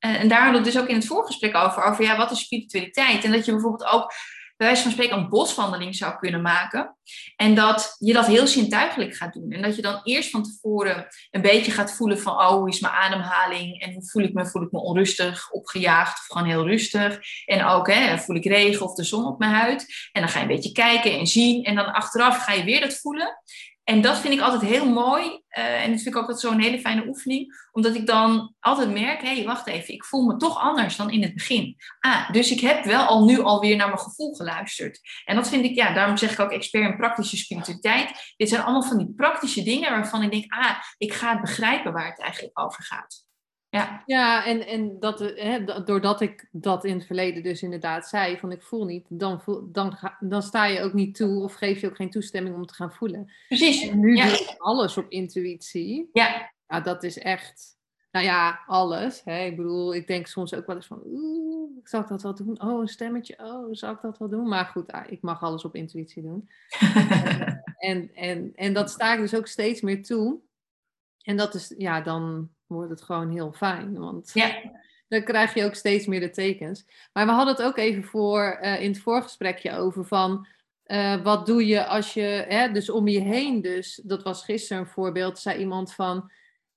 en 0.01 0.29
daar 0.29 0.43
hadden 0.43 0.61
we 0.61 0.67
het 0.67 0.75
dus 0.75 0.83
ook 0.83 0.89
in 0.89 0.95
het 0.95 1.07
voorgesprek 1.07 1.57
over, 1.57 1.83
over 1.83 2.05
ja, 2.05 2.17
wat 2.17 2.31
is 2.31 2.39
spiritualiteit? 2.39 3.25
En 3.25 3.33
dat 3.33 3.45
je 3.45 3.53
bijvoorbeeld 3.53 3.93
ook 3.93 4.13
bij 4.61 4.69
wijze 4.69 4.83
van 4.83 4.93
spreken 4.93 5.17
een 5.17 5.29
boswandeling 5.29 5.95
zou 5.95 6.17
kunnen 6.17 6.43
maken. 6.43 6.97
En 7.37 7.55
dat 7.55 7.97
je 7.99 8.13
dat 8.13 8.27
heel 8.27 8.47
zintuigelijk 8.47 9.15
gaat 9.15 9.33
doen. 9.33 9.51
En 9.51 9.63
dat 9.63 9.77
je 9.77 9.83
dan 9.83 10.01
eerst 10.03 10.31
van 10.31 10.43
tevoren 10.43 11.07
een 11.31 11.43
beetje 11.43 11.73
gaat 11.73 11.93
voelen 11.93 12.19
van, 12.19 12.33
oh, 12.33 12.49
hoe 12.49 12.69
is 12.69 12.81
mijn 12.81 12.95
ademhaling? 12.95 13.81
En 13.81 13.93
hoe 13.93 14.09
voel 14.09 14.23
ik 14.23 14.33
me? 14.33 14.47
Voel 14.47 14.63
ik 14.63 14.73
me 14.73 14.81
onrustig, 14.81 15.51
opgejaagd 15.51 16.19
of 16.19 16.27
gewoon 16.27 16.49
heel 16.49 16.67
rustig? 16.67 17.19
En 17.45 17.65
ook, 17.65 17.93
hè, 17.93 18.19
voel 18.19 18.37
ik 18.37 18.45
regen 18.45 18.87
of 18.87 18.95
de 18.95 19.05
zon 19.05 19.27
op 19.27 19.39
mijn 19.39 19.53
huid? 19.53 20.09
En 20.13 20.21
dan 20.21 20.31
ga 20.31 20.39
je 20.39 20.45
een 20.45 20.55
beetje 20.55 20.73
kijken 20.73 21.19
en 21.19 21.27
zien. 21.27 21.65
En 21.65 21.75
dan 21.75 21.93
achteraf 21.93 22.45
ga 22.45 22.53
je 22.53 22.65
weer 22.65 22.81
dat 22.81 22.95
voelen. 22.95 23.43
En 23.91 24.01
dat 24.01 24.19
vind 24.19 24.35
ik 24.35 24.41
altijd 24.41 24.63
heel 24.63 24.89
mooi. 24.89 25.25
Uh, 25.59 25.83
en 25.83 25.91
dat 25.91 26.01
vind 26.01 26.15
ik 26.15 26.23
ook 26.23 26.39
zo'n 26.39 26.61
hele 26.61 26.81
fijne 26.81 27.07
oefening. 27.07 27.69
Omdat 27.73 27.95
ik 27.95 28.07
dan 28.07 28.55
altijd 28.61 28.93
merk, 28.93 29.23
hé, 29.23 29.35
hey, 29.35 29.45
wacht 29.45 29.67
even, 29.67 29.95
ik 29.95 30.05
voel 30.05 30.27
me 30.27 30.37
toch 30.37 30.59
anders 30.59 30.97
dan 30.97 31.11
in 31.11 31.23
het 31.23 31.35
begin. 31.35 31.77
Ah, 32.01 32.31
dus 32.31 32.51
ik 32.51 32.61
heb 32.61 32.85
wel 32.85 33.05
al 33.05 33.25
nu 33.25 33.41
alweer 33.41 33.77
naar 33.77 33.87
mijn 33.87 33.99
gevoel 33.99 34.35
geluisterd. 34.35 35.01
En 35.25 35.37
dat 35.37 35.49
vind 35.49 35.65
ik, 35.65 35.75
ja, 35.75 35.93
daarom 35.93 36.17
zeg 36.17 36.33
ik 36.33 36.41
ook 36.41 36.51
expert 36.51 36.91
in 36.91 36.97
praktische 36.97 37.37
spiritualiteit. 37.37 38.35
Dit 38.37 38.49
zijn 38.49 38.63
allemaal 38.63 38.83
van 38.83 38.99
die 38.99 39.13
praktische 39.17 39.63
dingen 39.63 39.91
waarvan 39.91 40.23
ik 40.23 40.31
denk, 40.31 40.53
ah, 40.53 40.77
ik 40.99 41.13
ga 41.13 41.31
het 41.31 41.41
begrijpen 41.41 41.93
waar 41.93 42.09
het 42.09 42.21
eigenlijk 42.21 42.61
over 42.61 42.83
gaat. 42.83 43.30
Ja, 43.71 44.03
ja 44.07 44.45
en, 44.47 44.67
en 44.67 45.01
dat, 45.01 45.19
hè, 45.19 45.65
doordat 45.85 46.21
ik 46.21 46.49
dat 46.53 46.85
in 46.85 46.95
het 46.95 47.07
verleden 47.07 47.43
dus 47.43 47.63
inderdaad 47.63 48.09
zei, 48.09 48.39
van 48.39 48.53
ik 48.53 48.63
voel 48.63 48.85
niet, 48.85 49.07
dan, 49.09 49.41
voel, 49.41 49.73
dan, 49.73 49.93
ga, 49.93 50.17
dan 50.21 50.43
sta 50.43 50.67
je 50.67 50.81
ook 50.81 50.93
niet 50.93 51.15
toe 51.15 51.43
of 51.43 51.55
geef 51.55 51.81
je 51.81 51.87
ook 51.87 51.97
geen 51.97 52.11
toestemming 52.11 52.55
om 52.55 52.67
te 52.67 52.75
gaan 52.75 52.93
voelen. 52.93 53.33
Precies. 53.49 53.89
En 53.89 54.01
nu 54.01 54.15
doe 54.15 54.25
ik 54.25 54.55
alles 54.59 54.97
op 54.97 55.11
intuïtie. 55.11 56.11
Ja. 56.13 56.53
ja. 56.69 56.81
Dat 56.81 57.03
is 57.03 57.19
echt, 57.19 57.79
nou 58.11 58.25
ja, 58.25 58.61
alles. 58.67 59.21
Hè. 59.25 59.45
Ik 59.45 59.57
bedoel, 59.57 59.95
ik 59.95 60.07
denk 60.07 60.27
soms 60.27 60.55
ook 60.55 60.67
wel 60.67 60.77
eens 60.77 60.87
van, 60.87 61.03
oeh, 61.05 61.71
zal 61.83 62.01
ik 62.01 62.09
dat 62.09 62.23
wel 62.23 62.35
doen? 62.35 62.63
Oh, 62.63 62.81
een 62.81 62.89
stemmetje, 62.89 63.39
oh, 63.39 63.69
zal 63.71 63.93
ik 63.93 64.01
dat 64.03 64.19
wel 64.19 64.29
doen? 64.29 64.49
Maar 64.49 64.65
goed, 64.65 64.93
ah, 64.93 65.11
ik 65.11 65.23
mag 65.23 65.43
alles 65.43 65.65
op 65.65 65.75
intuïtie 65.75 66.23
doen. 66.23 66.49
en, 67.79 68.15
en, 68.15 68.53
en 68.55 68.73
dat 68.73 68.91
sta 68.91 69.13
ik 69.13 69.21
dus 69.21 69.35
ook 69.35 69.47
steeds 69.47 69.81
meer 69.81 70.03
toe. 70.03 70.41
En 71.23 71.37
dat 71.37 71.55
is, 71.55 71.75
ja, 71.77 72.01
dan 72.01 72.51
wordt 72.75 72.91
het 72.91 73.03
gewoon 73.03 73.31
heel 73.31 73.53
fijn. 73.53 73.99
Want 73.99 74.31
ja. 74.35 74.61
dan 75.09 75.23
krijg 75.23 75.55
je 75.55 75.65
ook 75.65 75.75
steeds 75.75 76.07
meer 76.07 76.21
de 76.21 76.31
tekens. 76.31 76.85
Maar 77.13 77.27
we 77.27 77.33
hadden 77.33 77.55
het 77.55 77.65
ook 77.65 77.77
even 77.77 78.05
voor 78.05 78.59
uh, 78.63 78.83
in 78.83 78.91
het 78.91 79.01
voorgesprekje 79.01 79.77
over 79.77 80.05
van. 80.05 80.47
Uh, 80.87 81.23
wat 81.23 81.47
doe 81.47 81.67
je 81.67 81.87
als 81.87 82.15
je, 82.15 82.45
hè, 82.49 82.73
dus 82.73 82.91
om 82.91 83.09
je 83.09 83.21
heen, 83.21 83.63
dus 83.63 84.01
dat 84.05 84.23
was 84.23 84.45
gisteren 84.45 84.83
een 84.83 84.89
voorbeeld, 84.89 85.39
zei 85.39 85.59
iemand 85.59 85.95
van, 85.95 86.31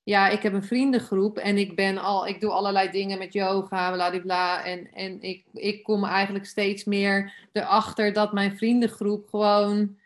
ja, 0.03 0.29
ik 0.29 0.41
heb 0.41 0.53
een 0.53 0.63
vriendengroep 0.63 1.37
en 1.37 1.57
ik 1.57 1.75
ben 1.75 1.97
al, 1.97 2.27
ik 2.27 2.41
doe 2.41 2.51
allerlei 2.51 2.91
dingen 2.91 3.17
met 3.17 3.33
yoga, 3.33 4.19
bla 4.21 4.63
en, 4.65 4.91
en 4.91 5.21
ik, 5.21 5.45
ik 5.53 5.83
kom 5.83 6.05
eigenlijk 6.05 6.45
steeds 6.45 6.83
meer 6.83 7.33
erachter 7.51 8.13
dat 8.13 8.33
mijn 8.33 8.57
vriendengroep 8.57 9.27
gewoon, 9.27 9.97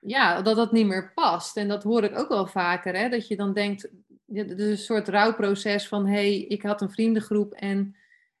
ja, 0.00 0.42
dat 0.42 0.56
dat 0.56 0.72
niet 0.72 0.86
meer 0.86 1.12
past. 1.14 1.56
En 1.56 1.68
dat 1.68 1.82
hoor 1.82 2.04
ik 2.04 2.18
ook 2.18 2.28
wel 2.28 2.46
vaker, 2.46 2.96
hè, 2.96 3.08
dat 3.08 3.28
je 3.28 3.36
dan 3.36 3.52
denkt, 3.52 3.88
dus 4.32 4.70
een 4.70 4.78
soort 4.78 5.08
rouwproces 5.08 5.88
van 5.88 6.06
hé, 6.06 6.12
hey, 6.12 6.38
ik 6.38 6.62
had 6.62 6.80
een 6.80 6.90
vriendengroep 6.90 7.52
en, 7.52 7.96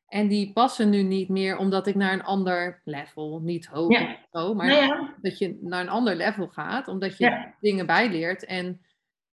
en 0.06 0.28
die 0.28 0.52
passen 0.52 0.90
nu 0.90 1.02
niet 1.02 1.28
meer 1.28 1.56
omdat 1.56 1.86
ik 1.86 1.94
naar 1.94 2.12
een 2.12 2.22
ander 2.22 2.80
level, 2.84 3.40
niet 3.42 3.66
hoog 3.66 4.00
of 4.00 4.26
zo, 4.32 4.54
maar 4.54 5.14
dat 5.22 5.38
je 5.38 5.58
naar 5.60 5.80
een 5.80 5.88
ander 5.88 6.16
level 6.16 6.48
gaat, 6.48 6.88
omdat 6.88 7.18
je 7.18 7.52
dingen 7.60 7.86
bijleert 7.86 8.44
en, 8.44 8.80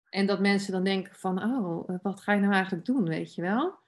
en 0.08 0.26
dat 0.26 0.40
mensen 0.40 0.72
dan 0.72 0.84
denken 0.84 1.14
van 1.14 1.42
oh, 1.42 1.88
wat 2.02 2.20
ga 2.20 2.32
je 2.32 2.40
nou 2.40 2.52
eigenlijk 2.52 2.84
doen, 2.84 3.08
weet 3.08 3.34
je 3.34 3.42
wel? 3.42 3.80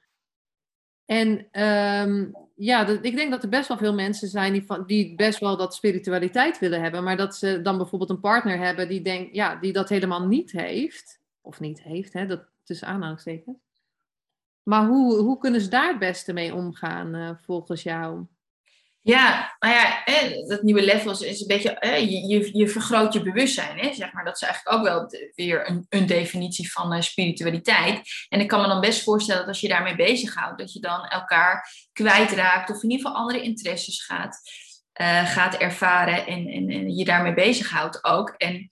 En 1.07 1.47
ehm, 1.51 2.27
ja, 2.55 2.85
dat, 2.85 3.05
ik 3.05 3.17
denk 3.17 3.31
dat 3.31 3.43
er 3.43 3.49
best 3.49 3.69
wel 3.69 3.77
veel 3.77 3.95
mensen 3.95 4.29
zijn 4.29 4.53
die, 4.53 4.65
van, 4.67 4.87
die 4.87 5.15
best 5.15 5.39
wel 5.39 5.57
dat 5.57 5.75
spiritualiteit 5.75 6.59
willen 6.59 6.83
hebben, 6.83 7.05
maar 7.05 7.17
dat 7.17 7.37
ze 7.37 7.63
dan 7.63 7.77
bijvoorbeeld 7.77 8.11
een 8.11 8.21
partner 8.21 8.59
hebben 8.59 8.89
die, 8.89 9.03
denkt, 9.03 9.35
ja, 9.35 9.57
die 9.57 9.73
dat 9.73 9.89
helemaal 9.89 10.27
niet 10.27 10.53
heeft. 10.53 11.23
Of 11.41 11.61
niet 11.61 11.83
heeft, 11.83 12.13
hè, 12.13 12.27
dat 12.27 12.45
tussen 12.65 12.89
aanhalingstekens. 12.89 13.59
Maar 14.63 14.87
hoe, 14.87 15.17
hoe 15.17 15.39
kunnen 15.39 15.61
ze 15.61 15.69
daar 15.69 15.89
het 15.89 15.99
beste 15.99 16.33
mee 16.33 16.55
omgaan, 16.55 17.15
uh, 17.15 17.31
volgens 17.45 17.83
jou? 17.83 18.27
Ja, 19.01 19.57
nou 19.59 19.75
ja, 19.75 20.03
hè, 20.05 20.45
dat 20.47 20.63
nieuwe 20.63 20.85
level 20.85 21.11
is, 21.11 21.41
een 21.41 21.47
beetje, 21.47 21.79
je, 22.09 22.59
je, 22.59 22.69
vergroot 22.69 23.13
je 23.13 23.23
bewustzijn. 23.23 23.79
Hè, 23.79 23.93
zeg 23.93 24.13
maar. 24.13 24.25
Dat 24.25 24.35
is 24.35 24.43
eigenlijk 24.43 24.77
ook 24.77 24.85
wel 24.85 25.07
weer 25.35 25.69
een, 25.69 25.87
een 25.89 26.07
definitie 26.07 26.73
van 26.73 26.95
uh, 26.95 27.01
spiritualiteit. 27.01 28.01
En 28.29 28.41
ik 28.41 28.49
kan 28.49 28.61
me 28.61 28.67
dan 28.67 28.81
best 28.81 29.03
voorstellen 29.03 29.41
dat 29.41 29.51
als 29.51 29.61
je 29.61 29.69
daarmee 29.69 29.97
bezighoudt, 29.97 30.59
dat 30.59 30.73
je 30.73 30.81
dan 30.81 31.05
elkaar 31.05 31.71
kwijtraakt 31.93 32.71
of 32.71 32.83
in 32.83 32.91
ieder 32.91 33.07
geval 33.07 33.23
andere 33.23 33.43
interesses 33.43 34.05
gaat, 34.05 34.41
uh, 35.01 35.31
gaat 35.31 35.55
ervaren 35.55 36.27
en, 36.27 36.49
en, 36.49 36.97
je 36.97 37.05
daarmee 37.05 37.35
bezighoudt 37.35 38.05
ook. 38.05 38.29
En 38.31 38.71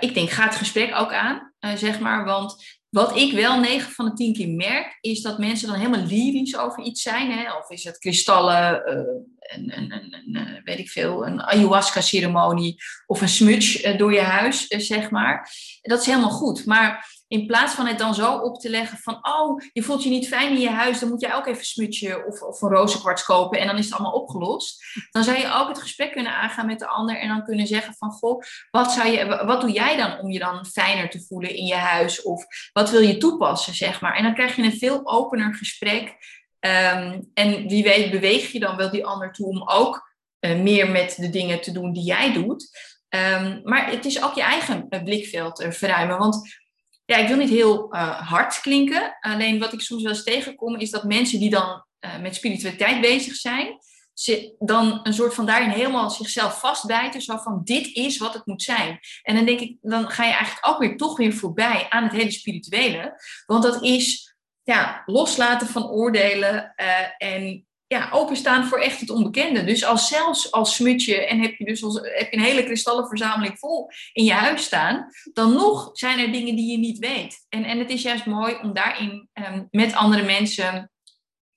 ik 0.00 0.14
denk, 0.14 0.30
ga 0.30 0.44
het 0.44 0.56
gesprek 0.56 0.94
ook 0.94 1.12
aan, 1.12 1.54
zeg 1.74 2.00
maar, 2.00 2.24
want 2.24 2.56
wat 2.94 3.16
ik 3.16 3.32
wel 3.32 3.60
9 3.60 3.92
van 3.92 4.04
de 4.04 4.12
10 4.12 4.32
keer 4.32 4.48
merk, 4.48 4.98
is 5.00 5.22
dat 5.22 5.38
mensen 5.38 5.68
dan 5.68 5.76
helemaal 5.76 6.06
lyrisch 6.06 6.56
over 6.56 6.82
iets 6.82 7.02
zijn. 7.02 7.30
Hè? 7.30 7.52
Of 7.52 7.70
is 7.70 7.84
het 7.84 7.98
kristallen, 7.98 8.82
uh, 8.86 9.56
een, 9.58 9.92
een, 9.92 10.60
weet 10.64 10.78
ik 10.78 10.90
veel, 10.90 11.26
een 11.26 11.42
ayahuasca-ceremonie 11.42 12.82
of 13.06 13.20
een 13.20 13.28
smudge 13.28 13.92
uh, 13.92 13.98
door 13.98 14.12
je 14.12 14.20
huis, 14.20 14.66
zeg 14.66 15.10
maar. 15.10 15.50
Dat 15.82 16.00
is 16.00 16.06
helemaal 16.06 16.30
goed. 16.30 16.66
Maar 16.66 17.13
in 17.28 17.46
plaats 17.46 17.74
van 17.74 17.86
het 17.86 17.98
dan 17.98 18.14
zo 18.14 18.36
op 18.36 18.58
te 18.58 18.70
leggen 18.70 18.98
van, 18.98 19.18
oh, 19.22 19.60
je 19.72 19.82
voelt 19.82 20.02
je 20.02 20.10
niet 20.10 20.28
fijn 20.28 20.50
in 20.50 20.60
je 20.60 20.70
huis, 20.70 20.98
dan 20.98 21.08
moet 21.08 21.20
jij 21.20 21.34
ook 21.34 21.46
even 21.46 21.64
smutje 21.64 22.26
of, 22.26 22.42
of 22.42 22.62
een 22.62 22.68
rozenkwarts 22.68 23.24
kopen 23.24 23.58
en 23.58 23.66
dan 23.66 23.78
is 23.78 23.84
het 23.84 23.94
allemaal 23.94 24.20
opgelost. 24.20 24.84
Dan 25.10 25.24
zou 25.24 25.38
je 25.38 25.52
ook 25.52 25.68
het 25.68 25.80
gesprek 25.80 26.12
kunnen 26.12 26.32
aangaan 26.32 26.66
met 26.66 26.78
de 26.78 26.86
ander 26.86 27.18
en 27.18 27.28
dan 27.28 27.44
kunnen 27.44 27.66
zeggen 27.66 27.94
van, 27.94 28.10
goh, 28.10 28.42
wat, 28.70 28.92
zou 28.92 29.08
je, 29.08 29.26
wat 29.26 29.60
doe 29.60 29.70
jij 29.70 29.96
dan 29.96 30.18
om 30.18 30.30
je 30.30 30.38
dan 30.38 30.66
fijner 30.66 31.10
te 31.10 31.24
voelen 31.28 31.54
in 31.54 31.64
je 31.64 31.74
huis? 31.74 32.22
Of 32.22 32.44
wat 32.72 32.90
wil 32.90 33.00
je 33.00 33.16
toepassen, 33.16 33.74
zeg 33.74 34.00
maar. 34.00 34.16
En 34.16 34.22
dan 34.22 34.34
krijg 34.34 34.56
je 34.56 34.62
een 34.62 34.78
veel 34.78 35.06
opener 35.06 35.54
gesprek. 35.54 36.16
Ehm, 36.60 37.20
en 37.34 37.68
wie 37.68 37.82
weet 37.82 38.10
beweeg 38.10 38.52
je 38.52 38.60
dan 38.60 38.76
wel 38.76 38.90
die 38.90 39.06
ander 39.06 39.32
toe 39.32 39.46
om 39.46 39.68
ook 39.68 40.12
uh, 40.40 40.60
meer 40.60 40.90
met 40.90 41.16
de 41.16 41.30
dingen 41.30 41.60
te 41.60 41.72
doen 41.72 41.92
die 41.92 42.04
jij 42.04 42.32
doet. 42.32 42.92
Um, 43.08 43.60
maar 43.64 43.90
het 43.90 44.04
is 44.04 44.22
ook 44.22 44.34
je 44.34 44.42
eigen 44.42 44.86
uh, 44.90 45.02
blikveld 45.02 45.60
uh, 45.60 45.70
verruimen. 45.70 46.18
Want 46.18 46.62
ja, 47.04 47.16
ik 47.16 47.28
wil 47.28 47.36
niet 47.36 47.48
heel 47.48 47.94
uh, 47.94 48.30
hard 48.30 48.60
klinken. 48.60 49.16
Alleen 49.20 49.58
wat 49.58 49.72
ik 49.72 49.80
soms 49.80 50.02
wel 50.02 50.12
eens 50.12 50.24
tegenkom, 50.24 50.76
is 50.76 50.90
dat 50.90 51.04
mensen 51.04 51.38
die 51.38 51.50
dan 51.50 51.84
uh, 52.00 52.18
met 52.18 52.34
spiritualiteit 52.34 53.00
bezig 53.00 53.34
zijn, 53.34 53.78
ze 54.14 54.54
dan 54.58 55.00
een 55.02 55.14
soort 55.14 55.34
van 55.34 55.46
daarin 55.46 55.70
helemaal 55.70 56.10
zichzelf 56.10 56.60
vastbijten. 56.60 57.22
Zo 57.22 57.36
van, 57.36 57.60
dit 57.64 57.86
is 57.94 58.18
wat 58.18 58.34
het 58.34 58.46
moet 58.46 58.62
zijn. 58.62 58.98
En 59.22 59.34
dan 59.34 59.44
denk 59.44 59.60
ik, 59.60 59.76
dan 59.80 60.10
ga 60.10 60.24
je 60.24 60.32
eigenlijk 60.32 60.68
ook 60.68 60.78
weer 60.78 60.96
toch 60.96 61.16
weer 61.16 61.32
voorbij 61.32 61.86
aan 61.88 62.02
het 62.02 62.12
hele 62.12 62.30
spirituele. 62.30 63.20
Want 63.46 63.62
dat 63.62 63.82
is 63.82 64.34
ja, 64.62 65.02
loslaten 65.06 65.66
van 65.66 65.88
oordelen 65.88 66.74
uh, 66.76 67.28
en 67.30 67.66
ja, 67.94 68.08
openstaan 68.12 68.64
voor 68.64 68.80
echt 68.80 69.00
het 69.00 69.10
onbekende. 69.10 69.64
Dus 69.64 69.84
als 69.84 70.08
zelfs 70.08 70.52
als 70.52 70.74
smutje 70.74 71.26
en 71.26 71.40
heb 71.40 71.54
je 71.54 71.64
dus 71.64 71.82
als, 71.82 71.94
heb 71.94 72.30
je 72.30 72.36
een 72.36 72.42
hele 72.42 72.64
kristallenverzameling 72.64 73.58
vol 73.58 73.90
in 74.12 74.24
je 74.24 74.32
huis 74.32 74.64
staan, 74.64 75.06
dan 75.32 75.52
nog 75.52 75.90
zijn 75.92 76.18
er 76.18 76.32
dingen 76.32 76.56
die 76.56 76.70
je 76.70 76.78
niet 76.78 76.98
weet. 76.98 77.46
En, 77.48 77.64
en 77.64 77.78
het 77.78 77.90
is 77.90 78.02
juist 78.02 78.26
mooi 78.26 78.56
om 78.62 78.72
daarin 78.72 79.28
um, 79.32 79.68
met 79.70 79.94
andere 79.94 80.22
mensen 80.22 80.90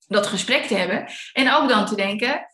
dat 0.07 0.27
gesprek 0.27 0.63
te 0.63 0.75
hebben. 0.75 1.07
En 1.33 1.53
ook 1.53 1.69
dan 1.69 1.85
te 1.85 1.95
denken, 1.95 2.47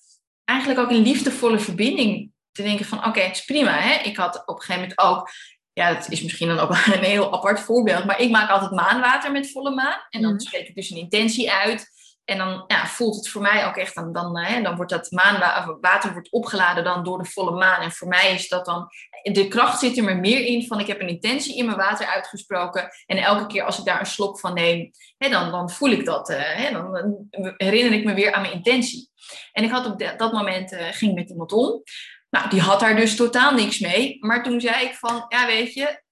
eigenlijk 0.46 0.80
ook 0.80 0.92
in 0.92 1.02
liefdevolle 1.02 1.60
verbinding 1.60 2.32
te 2.52 2.64
denken 2.64 2.86
van 2.86 3.06
oké, 3.06 3.20
het 3.20 3.36
is 3.36 3.46
prima. 3.46 3.80
Hè? 3.80 4.02
Ik 4.04 4.18
had 4.18 4.44
op 4.46 4.56
een 4.56 4.62
gegeven 4.62 4.82
moment 4.82 5.00
ook 5.00 5.30
ja, 5.74 5.94
dat 5.94 6.10
is 6.10 6.22
misschien 6.22 6.48
dan 6.48 6.60
ook 6.60 6.70
een 6.86 7.04
heel 7.04 7.34
apart 7.34 7.60
voorbeeld, 7.60 8.06
maar 8.06 8.20
ik 8.20 8.30
maak 8.30 8.50
altijd 8.50 8.72
maanwater 8.72 9.32
met 9.32 9.52
volle 9.52 9.72
maan. 9.72 10.00
En 10.10 10.22
dan 10.22 10.40
spreek 10.40 10.68
ik 10.68 10.76
dus 10.76 10.90
een 10.90 10.98
intentie 10.98 11.52
uit. 11.52 11.93
En 12.26 12.38
dan 12.38 12.64
ja, 12.68 12.88
voelt 12.88 13.16
het 13.16 13.30
voor 13.30 13.42
mij 13.42 13.66
ook 13.66 13.76
echt, 13.76 13.96
dan, 13.96 14.14
dan, 14.14 14.38
hè, 14.38 14.62
dan 14.62 14.76
wordt 14.76 14.92
dat 14.92 15.12
maanwater 15.12 16.12
wordt 16.14 16.32
opgeladen 16.32 16.84
dan 16.84 17.04
door 17.04 17.18
de 17.18 17.30
volle 17.30 17.52
maan. 17.52 17.82
En 17.82 17.92
voor 17.92 18.08
mij 18.08 18.34
is 18.34 18.48
dat 18.48 18.66
dan, 18.66 18.88
de 19.22 19.48
kracht 19.48 19.80
zit 19.80 19.98
er 19.98 20.18
meer 20.18 20.46
in 20.46 20.68
van 20.68 20.80
ik 20.80 20.88
heb 20.88 21.02
een 21.02 21.08
intentie 21.08 21.58
in 21.58 21.66
mijn 21.66 21.78
water 21.78 22.08
uitgesproken. 22.08 22.90
En 23.06 23.18
elke 23.18 23.48
keer 23.48 23.64
als 23.64 23.80
ik 23.80 23.86
daar 23.86 24.00
een 24.00 24.06
slok 24.06 24.40
van 24.40 24.54
neem, 24.54 24.92
hè, 25.18 25.30
dan, 25.30 25.52
dan 25.52 25.70
voel 25.70 25.90
ik 25.90 26.06
dat. 26.06 26.30
Uh, 26.30 26.38
hè, 26.40 26.72
dan, 26.72 27.28
herinner 27.58 28.00
ik 28.00 28.06
me 28.06 28.14
weer 28.14 28.34
aan 28.34 28.42
mijn 28.42 28.54
intentie. 28.54 29.10
En 29.52 29.64
ik 29.64 29.72
had 29.72 29.86
op 29.86 30.18
dat 30.18 30.34
moment, 30.34 30.72
uh, 30.72 30.88
ging 30.92 31.14
met 31.14 31.30
iemand 31.30 31.52
om. 31.52 31.84
Nou, 32.30 32.50
die 32.50 32.62
had 32.62 32.80
daar 32.80 32.96
dus 32.96 33.16
totaal 33.16 33.54
niks 33.54 33.80
mee. 33.80 34.18
Maar 34.20 34.44
toen 34.44 34.62
zei 34.62 34.86
ik 34.86 34.94
van, 34.94 35.26
ja 35.28 35.46
weet 35.46 35.74
je, 35.74 36.03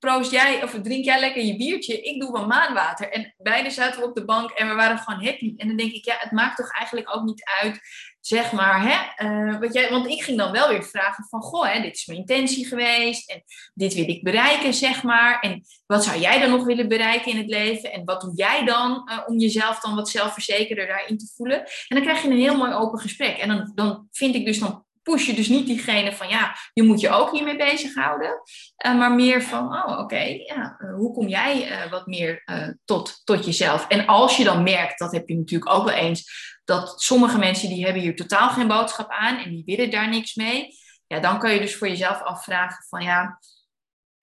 proost 0.00 0.30
jij 0.30 0.62
of 0.62 0.70
drink 0.82 1.04
jij 1.04 1.20
lekker 1.20 1.42
je 1.42 1.56
biertje, 1.56 2.00
ik 2.00 2.20
doe 2.20 2.32
wel 2.32 2.46
maanwater. 2.46 3.10
En 3.10 3.34
beide 3.38 3.70
zaten 3.70 4.00
we 4.00 4.06
op 4.06 4.14
de 4.14 4.24
bank 4.24 4.50
en 4.50 4.68
we 4.68 4.74
waren 4.74 4.98
gewoon 4.98 5.24
happy. 5.24 5.54
En 5.56 5.68
dan 5.68 5.76
denk 5.76 5.92
ik, 5.92 6.04
ja, 6.04 6.16
het 6.18 6.30
maakt 6.30 6.56
toch 6.56 6.72
eigenlijk 6.72 7.16
ook 7.16 7.24
niet 7.24 7.42
uit, 7.62 7.80
zeg 8.20 8.52
maar, 8.52 8.82
hè, 8.82 9.26
uh, 9.26 9.58
wat 9.58 9.74
jij, 9.74 9.90
want 9.90 10.06
ik 10.06 10.22
ging 10.22 10.38
dan 10.38 10.52
wel 10.52 10.68
weer 10.68 10.84
vragen 10.84 11.24
van, 11.24 11.40
goh, 11.42 11.72
hè, 11.72 11.80
dit 11.80 11.96
is 11.96 12.06
mijn 12.06 12.18
intentie 12.18 12.66
geweest 12.66 13.30
en 13.30 13.42
dit 13.74 13.94
wil 13.94 14.08
ik 14.08 14.22
bereiken, 14.22 14.74
zeg 14.74 15.02
maar. 15.02 15.40
En 15.40 15.64
wat 15.86 16.04
zou 16.04 16.20
jij 16.20 16.40
dan 16.40 16.50
nog 16.50 16.64
willen 16.64 16.88
bereiken 16.88 17.32
in 17.32 17.38
het 17.38 17.48
leven? 17.48 17.92
En 17.92 18.04
wat 18.04 18.20
doe 18.20 18.32
jij 18.34 18.64
dan 18.64 19.10
uh, 19.10 19.18
om 19.26 19.38
jezelf 19.38 19.80
dan 19.80 19.94
wat 19.94 20.08
zelfverzekerder 20.08 20.86
daarin 20.86 21.18
te 21.18 21.32
voelen? 21.36 21.58
En 21.58 21.96
dan 21.96 22.02
krijg 22.02 22.22
je 22.22 22.28
een 22.28 22.38
heel 22.38 22.56
mooi 22.56 22.72
open 22.72 22.98
gesprek. 22.98 23.36
En 23.38 23.48
dan, 23.48 23.72
dan 23.74 24.08
vind 24.10 24.34
ik 24.34 24.44
dus 24.44 24.58
dan 24.58 24.84
push 25.02 25.26
je 25.26 25.34
dus 25.34 25.48
niet 25.48 25.66
diegene 25.66 26.12
van 26.12 26.28
ja, 26.28 26.56
je 26.72 26.82
moet 26.82 27.00
je 27.00 27.10
ook 27.10 27.30
hiermee 27.30 27.56
bezighouden. 27.56 28.40
Uh, 28.86 28.98
maar 28.98 29.14
meer 29.14 29.42
van, 29.42 29.74
oh 29.74 29.98
oké, 29.98 30.20
ja, 30.20 30.76
uh, 30.78 30.94
hoe 30.94 31.12
kom 31.12 31.28
jij 31.28 31.70
uh, 31.70 31.90
wat 31.90 32.06
meer 32.06 32.44
tot, 32.84 33.20
tot 33.24 33.44
jezelf? 33.44 33.88
En 33.88 34.06
als 34.06 34.36
je 34.36 34.44
dan 34.44 34.62
merkt, 34.62 34.98
dat 34.98 35.12
heb 35.12 35.28
je 35.28 35.36
natuurlijk 35.36 35.72
ook 35.72 35.84
wel 35.84 35.94
eens, 35.94 36.58
dat 36.64 37.02
sommige 37.02 37.38
mensen 37.38 37.68
die 37.68 37.84
hebben 37.84 38.02
hier 38.02 38.16
totaal 38.16 38.50
geen 38.50 38.68
boodschap 38.68 39.10
aan 39.10 39.38
en 39.38 39.50
die 39.50 39.62
willen 39.64 39.90
daar 39.90 40.08
niks 40.08 40.34
mee. 40.34 40.78
Ja, 41.06 41.20
dan 41.20 41.38
kan 41.38 41.52
je 41.52 41.60
dus 41.60 41.76
voor 41.76 41.88
jezelf 41.88 42.22
afvragen 42.22 42.84
van 42.88 43.02
ja, 43.02 43.38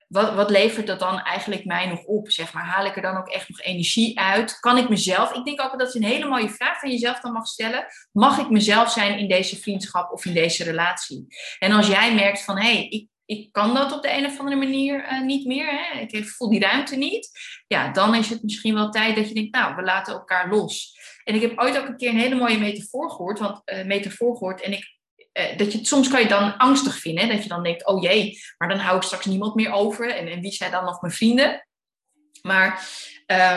wat, 0.07 0.33
wat 0.33 0.49
levert 0.49 0.87
dat 0.87 0.99
dan 0.99 1.19
eigenlijk 1.19 1.65
mij 1.65 1.87
nog 1.87 2.03
op? 2.03 2.31
Zeg 2.31 2.53
maar, 2.53 2.63
haal 2.63 2.85
ik 2.85 2.95
er 2.95 3.01
dan 3.01 3.17
ook 3.17 3.27
echt 3.27 3.49
nog 3.49 3.61
energie 3.61 4.19
uit? 4.19 4.59
Kan 4.59 4.77
ik 4.77 4.89
mezelf, 4.89 5.33
ik 5.33 5.45
denk 5.45 5.61
ook 5.61 5.79
dat 5.79 5.87
is 5.87 5.93
een 5.93 6.03
hele 6.03 6.27
mooie 6.27 6.49
vraag 6.49 6.79
van 6.79 6.91
jezelf 6.91 7.19
dan 7.19 7.31
mag 7.31 7.47
stellen. 7.47 7.85
Mag 8.11 8.37
ik 8.37 8.49
mezelf 8.49 8.91
zijn 8.91 9.19
in 9.19 9.27
deze 9.27 9.57
vriendschap 9.57 10.11
of 10.11 10.25
in 10.25 10.33
deze 10.33 10.63
relatie? 10.63 11.25
En 11.59 11.71
als 11.71 11.87
jij 11.87 12.15
merkt 12.15 12.43
van, 12.43 12.57
hé, 12.57 12.73
hey, 12.73 12.87
ik, 12.87 13.07
ik 13.25 13.51
kan 13.51 13.73
dat 13.73 13.91
op 13.91 14.01
de 14.01 14.11
een 14.11 14.25
of 14.25 14.39
andere 14.39 14.57
manier 14.57 15.11
uh, 15.11 15.21
niet 15.21 15.45
meer. 15.45 15.67
Hè? 15.69 15.99
Ik 15.99 16.27
voel 16.27 16.49
die 16.49 16.59
ruimte 16.59 16.95
niet. 16.95 17.29
Ja, 17.67 17.91
dan 17.91 18.15
is 18.15 18.29
het 18.29 18.43
misschien 18.43 18.73
wel 18.73 18.89
tijd 18.89 19.15
dat 19.15 19.27
je 19.27 19.33
denkt, 19.33 19.55
nou, 19.55 19.75
we 19.75 19.81
laten 19.81 20.13
elkaar 20.13 20.49
los. 20.49 20.95
En 21.23 21.35
ik 21.35 21.41
heb 21.41 21.59
ooit 21.59 21.77
ook 21.77 21.87
een 21.87 21.97
keer 21.97 22.09
een 22.09 22.19
hele 22.19 22.35
mooie 22.35 22.57
metafoor 22.57 23.09
gehoord, 23.09 23.39
want, 23.39 23.61
uh, 23.65 23.85
metafoor 23.85 24.37
gehoord. 24.37 24.61
En 24.61 24.71
ik 24.71 24.96
uh, 25.37 25.57
dat 25.57 25.71
je, 25.71 25.85
soms 25.85 26.07
kan 26.07 26.21
je 26.21 26.27
dan 26.27 26.57
angstig 26.57 26.97
vinden. 26.97 27.27
Dat 27.27 27.43
je 27.43 27.49
dan 27.49 27.63
denkt, 27.63 27.85
oh 27.85 28.01
jee, 28.01 28.39
maar 28.57 28.69
dan 28.69 28.77
hou 28.79 28.97
ik 28.97 29.03
straks 29.03 29.25
niemand 29.25 29.55
meer 29.55 29.71
over. 29.71 30.15
En, 30.15 30.27
en 30.27 30.41
wie 30.41 30.51
zijn 30.51 30.71
dan 30.71 30.85
nog 30.85 31.01
mijn 31.01 31.13
vrienden? 31.13 31.67
Maar 32.41 32.89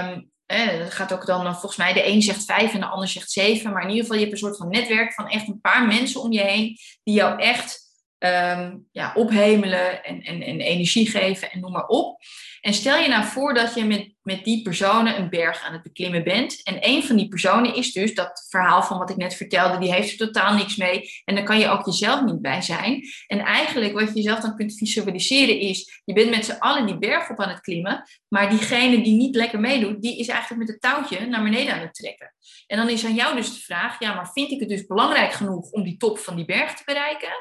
um, 0.05 0.31
eh, 0.51 0.79
dat 0.79 0.95
gaat 0.95 1.13
ook 1.13 1.27
dan, 1.27 1.45
volgens 1.45 1.77
mij, 1.77 1.93
de 1.93 2.07
een 2.07 2.23
zegt 2.23 2.45
vijf 2.45 2.75
en 2.75 2.81
de 2.81 2.87
ander 2.87 3.09
zegt 3.09 3.31
zeven. 3.31 3.73
Maar 3.73 3.83
in 3.83 3.89
ieder 3.89 4.03
geval, 4.03 4.17
je 4.17 4.23
hebt 4.23 4.33
een 4.33 4.47
soort 4.47 4.57
van 4.57 4.69
netwerk 4.69 5.15
van 5.15 5.29
echt 5.29 5.49
een 5.49 5.61
paar 5.61 5.87
mensen 5.87 6.21
om 6.21 6.33
je 6.33 6.41
heen. 6.41 6.79
Die 7.03 7.15
jou 7.15 7.41
echt 7.41 7.90
um, 8.21 8.89
ja, 8.93 9.13
ophemelen 9.15 10.05
en, 10.05 10.23
en, 10.23 10.43
en 10.43 10.61
energie 10.61 11.11
geven 11.11 11.51
en 11.51 11.61
noem 11.61 11.73
maar 11.73 11.87
op. 11.87 12.19
En 12.61 12.75
stel 12.75 12.99
je 12.99 13.09
nou 13.09 13.25
voor 13.25 13.55
dat 13.55 13.75
je 13.75 13.85
met, 13.85 14.15
met 14.23 14.45
die 14.45 14.63
personen 14.63 15.19
een 15.19 15.31
berg 15.31 15.63
aan 15.65 15.73
het 15.73 15.83
beklimmen 15.83 16.25
bent. 16.25 16.63
En 16.63 16.77
een 16.81 17.03
van 17.03 17.17
die 17.17 17.29
personen 17.29 17.75
is 17.75 17.93
dus 17.93 18.15
dat 18.15 18.47
verhaal 18.49 18.83
van 18.83 18.99
wat 18.99 19.11
ik 19.11 19.17
net 19.17 19.35
vertelde, 19.35 19.79
die 19.79 19.93
heeft 19.93 20.11
er 20.11 20.27
totaal 20.27 20.55
niks 20.55 20.77
mee. 20.77 21.11
En 21.25 21.35
dan 21.35 21.45
kan 21.45 21.59
je 21.59 21.69
ook 21.69 21.87
jezelf 21.87 22.25
niet 22.25 22.41
bij 22.41 22.61
zijn. 22.61 23.03
En 23.27 23.39
eigenlijk 23.39 23.93
wat 23.93 24.09
je 24.09 24.15
jezelf 24.15 24.41
dan 24.41 24.57
kunt 24.57 24.79
visualiseren 24.79 25.59
is, 25.59 26.03
je 26.05 26.13
bent 26.13 26.31
met 26.31 26.45
z'n 26.45 26.59
allen 26.59 26.87
die 26.87 26.99
berg 26.99 27.31
op 27.31 27.41
aan 27.41 27.49
het 27.49 27.61
klimmen. 27.61 28.03
Maar 28.29 28.51
diegene 28.51 29.03
die 29.03 29.17
niet 29.17 29.37
lekker 29.37 29.61
meedoet, 29.61 30.03
die 30.03 30.19
is 30.19 30.29
eigenlijk 30.29 30.61
met 30.61 30.69
het 30.69 30.81
touwtje 30.81 31.27
naar 31.27 31.43
beneden 31.43 31.75
aan 31.75 31.81
het 31.81 31.95
trekken. 31.95 32.35
En 32.67 32.77
dan 32.77 32.89
is 32.89 33.05
aan 33.05 33.15
jou 33.15 33.37
dus 33.37 33.55
de 33.55 33.61
vraag, 33.61 34.01
ja, 34.01 34.15
maar 34.15 34.31
vind 34.33 34.51
ik 34.51 34.61
het 34.61 34.69
dus 34.69 34.87
belangrijk 34.87 35.33
genoeg 35.33 35.71
om 35.71 35.83
die 35.83 35.97
top 35.97 36.19
van 36.19 36.37
die 36.37 36.45
berg 36.45 36.75
te 36.75 36.83
bereiken? 36.85 37.33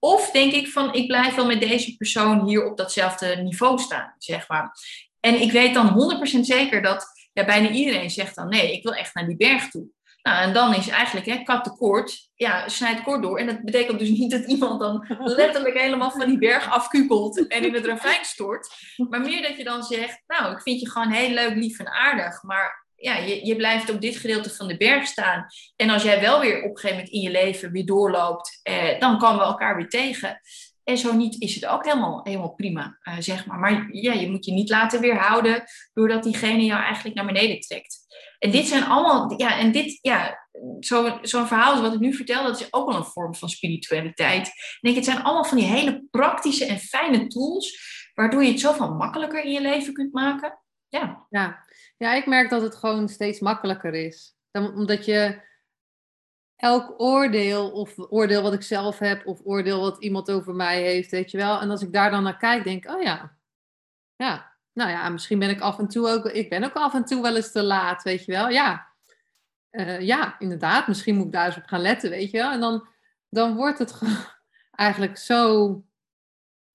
Of 0.00 0.30
denk 0.30 0.52
ik 0.52 0.68
van, 0.68 0.94
ik 0.94 1.06
blijf 1.06 1.34
wel 1.34 1.46
met 1.46 1.60
deze 1.60 1.96
persoon 1.96 2.48
hier 2.48 2.70
op 2.70 2.76
datzelfde 2.76 3.36
niveau 3.36 3.78
staan, 3.78 4.14
zeg 4.18 4.48
maar. 4.48 4.72
En 5.20 5.40
ik 5.40 5.52
weet 5.52 5.74
dan 5.74 6.20
100% 6.36 6.40
zeker 6.40 6.82
dat 6.82 7.06
ja, 7.32 7.44
bijna 7.44 7.68
iedereen 7.68 8.10
zegt 8.10 8.34
dan, 8.34 8.48
nee, 8.48 8.72
ik 8.72 8.82
wil 8.82 8.94
echt 8.94 9.14
naar 9.14 9.26
die 9.26 9.36
berg 9.36 9.68
toe. 9.68 9.88
Nou, 10.22 10.42
en 10.42 10.52
dan 10.52 10.74
is 10.74 10.88
eigenlijk, 10.88 11.26
hè, 11.26 11.42
kat 11.42 11.64
de 11.64 11.76
koord, 11.76 12.30
ja, 12.34 12.68
snijd 12.68 13.02
kort 13.02 13.22
door. 13.22 13.38
En 13.38 13.46
dat 13.46 13.64
betekent 13.64 13.98
dus 13.98 14.08
niet 14.08 14.30
dat 14.30 14.44
iemand 14.44 14.80
dan 14.80 15.06
letterlijk 15.40 15.78
helemaal 15.78 16.10
van 16.10 16.26
die 16.26 16.38
berg 16.38 16.70
afkukelt 16.70 17.46
en 17.46 17.64
in 17.64 17.74
het 17.74 17.86
ravijn 17.86 18.24
stort. 18.24 18.68
Maar 19.08 19.20
meer 19.20 19.42
dat 19.42 19.56
je 19.56 19.64
dan 19.64 19.82
zegt, 19.82 20.22
nou, 20.26 20.52
ik 20.52 20.62
vind 20.62 20.80
je 20.80 20.90
gewoon 20.90 21.10
heel 21.10 21.30
leuk, 21.30 21.54
lief 21.54 21.78
en 21.78 21.88
aardig, 21.88 22.42
maar 22.42 22.79
ja, 23.00 23.16
je, 23.16 23.46
je 23.46 23.56
blijft 23.56 23.90
op 23.90 24.00
dit 24.00 24.16
gedeelte 24.16 24.50
van 24.50 24.68
de 24.68 24.76
berg 24.76 25.06
staan. 25.06 25.46
En 25.76 25.90
als 25.90 26.02
jij 26.02 26.20
wel 26.20 26.40
weer 26.40 26.62
op 26.62 26.70
een 26.70 26.78
gegeven 26.78 26.96
moment 26.96 27.14
in 27.14 27.20
je 27.20 27.30
leven 27.30 27.72
weer 27.72 27.86
doorloopt, 27.86 28.60
eh, 28.62 28.98
dan 28.98 29.18
komen 29.18 29.38
we 29.38 29.44
elkaar 29.44 29.76
weer 29.76 29.88
tegen. 29.88 30.40
En 30.84 30.98
zo 30.98 31.14
niet 31.14 31.40
is 31.40 31.54
het 31.54 31.66
ook 31.66 31.84
helemaal, 31.84 32.20
helemaal 32.22 32.54
prima, 32.54 32.98
uh, 33.02 33.14
zeg 33.18 33.46
maar. 33.46 33.58
Maar 33.58 33.88
ja, 33.92 34.12
je 34.12 34.30
moet 34.30 34.44
je 34.44 34.52
niet 34.52 34.70
laten 34.70 35.00
weerhouden 35.00 35.64
doordat 35.92 36.22
diegene 36.22 36.64
jou 36.64 36.82
eigenlijk 36.82 37.16
naar 37.16 37.26
beneden 37.26 37.60
trekt. 37.60 37.98
En 38.38 38.50
dit 38.50 38.66
zijn 38.66 38.84
allemaal, 38.84 39.34
ja, 39.36 39.58
en 39.58 39.72
dit, 39.72 39.98
ja, 40.02 40.48
zo'n 40.80 41.18
zo 41.22 41.44
verhaal 41.44 41.82
wat 41.82 41.94
ik 41.94 42.00
nu 42.00 42.14
vertel, 42.14 42.44
dat 42.44 42.60
is 42.60 42.72
ook 42.72 42.90
wel 42.90 42.98
een 42.98 43.04
vorm 43.04 43.34
van 43.34 43.48
spiritualiteit. 43.48 44.46
Ik 44.46 44.78
denk, 44.80 44.96
het 44.96 45.04
zijn 45.04 45.22
allemaal 45.22 45.44
van 45.44 45.58
die 45.58 45.66
hele 45.66 46.06
praktische 46.10 46.66
en 46.66 46.78
fijne 46.78 47.26
tools, 47.26 47.80
waardoor 48.14 48.42
je 48.42 48.50
het 48.50 48.60
zoveel 48.60 48.94
makkelijker 48.94 49.44
in 49.44 49.52
je 49.52 49.60
leven 49.60 49.92
kunt 49.92 50.12
maken. 50.12 50.58
Ja. 50.88 51.26
Ja. 51.28 51.64
Ja, 52.00 52.14
ik 52.14 52.26
merk 52.26 52.50
dat 52.50 52.62
het 52.62 52.74
gewoon 52.74 53.08
steeds 53.08 53.40
makkelijker 53.40 53.94
is. 53.94 54.36
Dan, 54.50 54.74
omdat 54.74 55.04
je 55.04 55.40
elk 56.56 57.00
oordeel, 57.00 57.70
of 57.70 57.98
oordeel 57.98 58.42
wat 58.42 58.52
ik 58.52 58.62
zelf 58.62 58.98
heb, 58.98 59.26
of 59.26 59.40
oordeel 59.44 59.80
wat 59.80 60.02
iemand 60.02 60.30
over 60.30 60.54
mij 60.54 60.82
heeft, 60.82 61.10
weet 61.10 61.30
je 61.30 61.36
wel. 61.36 61.60
En 61.60 61.70
als 61.70 61.82
ik 61.82 61.92
daar 61.92 62.10
dan 62.10 62.22
naar 62.22 62.36
kijk, 62.36 62.64
denk 62.64 62.84
ik, 62.84 62.90
oh 62.90 63.02
ja, 63.02 63.36
ja, 64.16 64.56
nou 64.72 64.90
ja, 64.90 65.08
misschien 65.08 65.38
ben 65.38 65.50
ik 65.50 65.60
af 65.60 65.78
en 65.78 65.88
toe 65.88 66.08
ook, 66.08 66.24
ik 66.24 66.48
ben 66.48 66.64
ook 66.64 66.74
af 66.74 66.94
en 66.94 67.04
toe 67.04 67.22
wel 67.22 67.36
eens 67.36 67.52
te 67.52 67.62
laat, 67.62 68.02
weet 68.02 68.24
je 68.24 68.32
wel. 68.32 68.48
Ja, 68.48 68.88
uh, 69.70 70.00
ja, 70.00 70.38
inderdaad, 70.38 70.88
misschien 70.88 71.16
moet 71.16 71.26
ik 71.26 71.32
daar 71.32 71.46
eens 71.46 71.56
op 71.56 71.66
gaan 71.66 71.80
letten, 71.80 72.10
weet 72.10 72.30
je 72.30 72.38
wel. 72.38 72.50
En 72.50 72.60
dan, 72.60 72.88
dan 73.28 73.56
wordt 73.56 73.78
het 73.78 74.00
eigenlijk 74.70 75.16
zo, 75.16 75.68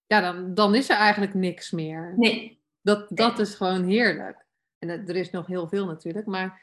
ja, 0.06 0.20
dan, 0.20 0.54
dan 0.54 0.74
is 0.74 0.88
er 0.88 0.96
eigenlijk 0.96 1.34
niks 1.34 1.70
meer. 1.70 2.14
Nee. 2.16 2.64
Dat, 2.82 3.06
dat 3.08 3.38
is 3.38 3.54
gewoon 3.54 3.84
heerlijk. 3.84 4.45
En 4.78 4.88
er 4.88 5.16
is 5.16 5.30
nog 5.30 5.46
heel 5.46 5.68
veel 5.68 5.86
natuurlijk, 5.86 6.26
maar 6.26 6.62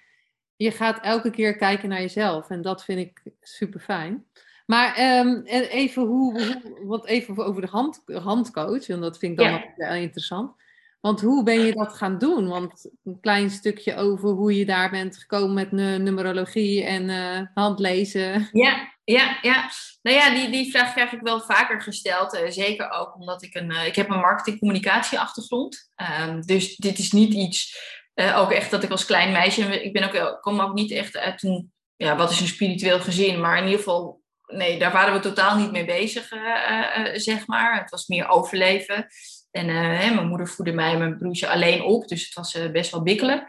je 0.55 0.71
gaat 0.71 0.99
elke 0.99 1.29
keer 1.29 1.55
kijken 1.55 1.89
naar 1.89 2.01
jezelf. 2.01 2.49
En 2.49 2.61
dat 2.61 2.83
vind 2.83 2.99
ik 2.99 3.21
super 3.41 3.79
fijn. 3.79 4.25
Maar 4.65 5.19
um, 5.19 5.41
even, 5.45 6.03
hoe, 6.03 6.41
hoe, 6.41 6.85
wat 6.85 7.05
even 7.05 7.45
over 7.45 7.61
de 7.61 7.67
hand, 7.67 8.03
handcoach, 8.05 8.87
want 8.87 9.01
dat 9.01 9.17
vind 9.17 9.31
ik 9.31 9.37
dan 9.37 9.51
ja. 9.51 9.73
wel 9.75 9.93
interessant. 9.93 10.61
Want 10.99 11.21
hoe 11.21 11.43
ben 11.43 11.59
je 11.59 11.73
dat 11.73 11.93
gaan 11.93 12.17
doen? 12.17 12.47
Want 12.47 12.89
een 13.03 13.19
klein 13.21 13.49
stukje 13.49 13.95
over 13.95 14.29
hoe 14.29 14.57
je 14.57 14.65
daar 14.65 14.89
bent 14.89 15.17
gekomen 15.17 15.53
met 15.53 15.71
numerologie 15.71 16.83
en 16.83 17.09
uh, 17.09 17.47
handlezen. 17.53 18.49
Ja, 18.51 18.93
ja, 19.03 19.37
ja. 19.41 19.69
Nou 20.01 20.17
ja, 20.17 20.33
die, 20.33 20.49
die 20.49 20.71
vraag 20.71 20.93
krijg 20.93 21.11
ik 21.11 21.21
wel 21.21 21.41
vaker 21.41 21.81
gesteld. 21.81 22.33
Uh, 22.33 22.49
zeker 22.49 22.91
ook 22.91 23.15
omdat 23.15 23.43
ik 23.43 23.55
een, 23.55 23.71
uh, 23.71 23.85
ik 23.85 23.95
heb 23.95 24.09
een 24.09 24.19
marketing-communicatie 24.19 25.19
achtergrond. 25.19 25.91
Um, 26.21 26.41
dus 26.41 26.75
dit 26.75 26.97
is 26.97 27.11
niet 27.11 27.33
iets 27.33 27.77
uh, 28.15 28.39
ook 28.39 28.51
echt 28.51 28.71
dat 28.71 28.83
ik 28.83 28.91
als 28.91 29.05
klein 29.05 29.31
meisje, 29.31 29.83
ik 29.83 29.93
ben 29.93 30.03
ook, 30.03 30.41
kom 30.41 30.59
ook 30.59 30.73
niet 30.73 30.91
echt 30.91 31.17
uit 31.17 31.43
een, 31.43 31.71
ja, 31.95 32.15
wat 32.15 32.31
is 32.31 32.39
een 32.39 32.47
spiritueel 32.47 32.99
gezin, 32.99 33.39
maar 33.39 33.57
in 33.57 33.63
ieder 33.63 33.77
geval, 33.77 34.21
nee, 34.45 34.79
daar 34.79 34.91
waren 34.91 35.13
we 35.13 35.19
totaal 35.19 35.57
niet 35.57 35.71
mee 35.71 35.85
bezig, 35.85 36.31
uh, 36.31 36.41
uh, 36.41 37.09
zeg 37.13 37.47
maar. 37.47 37.79
Het 37.79 37.89
was 37.89 38.07
meer 38.07 38.27
overleven. 38.27 39.07
En 39.51 39.67
hè, 39.67 40.13
mijn 40.13 40.27
moeder 40.27 40.47
voedde 40.47 40.71
mij 40.71 40.91
en 40.91 40.97
mijn 40.97 41.17
broertje 41.17 41.49
alleen 41.49 41.81
op, 41.81 42.07
dus 42.07 42.25
het 42.25 42.33
was 42.33 42.71
best 42.71 42.91
wel 42.91 43.03
bikkelen. 43.03 43.45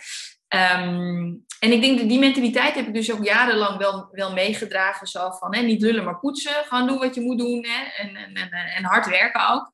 Um, 0.48 1.44
en 1.58 1.72
ik 1.72 1.80
denk 1.80 1.98
dat 1.98 2.08
die 2.08 2.18
mentaliteit 2.18 2.74
heb 2.74 2.86
ik 2.86 2.94
dus 2.94 3.12
ook 3.12 3.24
jarenlang 3.24 3.78
wel, 3.78 4.08
wel 4.10 4.32
meegedragen. 4.32 5.06
Zo 5.06 5.30
van 5.30 5.54
hè, 5.54 5.62
niet 5.62 5.82
lullen, 5.82 6.04
maar 6.04 6.18
poetsen. 6.18 6.64
Gewoon 6.64 6.86
doen 6.86 6.98
wat 6.98 7.14
je 7.14 7.20
moet 7.20 7.38
doen. 7.38 7.66
Hè, 7.66 8.02
en, 8.02 8.16
en, 8.16 8.34
en, 8.34 8.52
en 8.52 8.84
hard 8.84 9.06
werken 9.06 9.48
ook. 9.48 9.72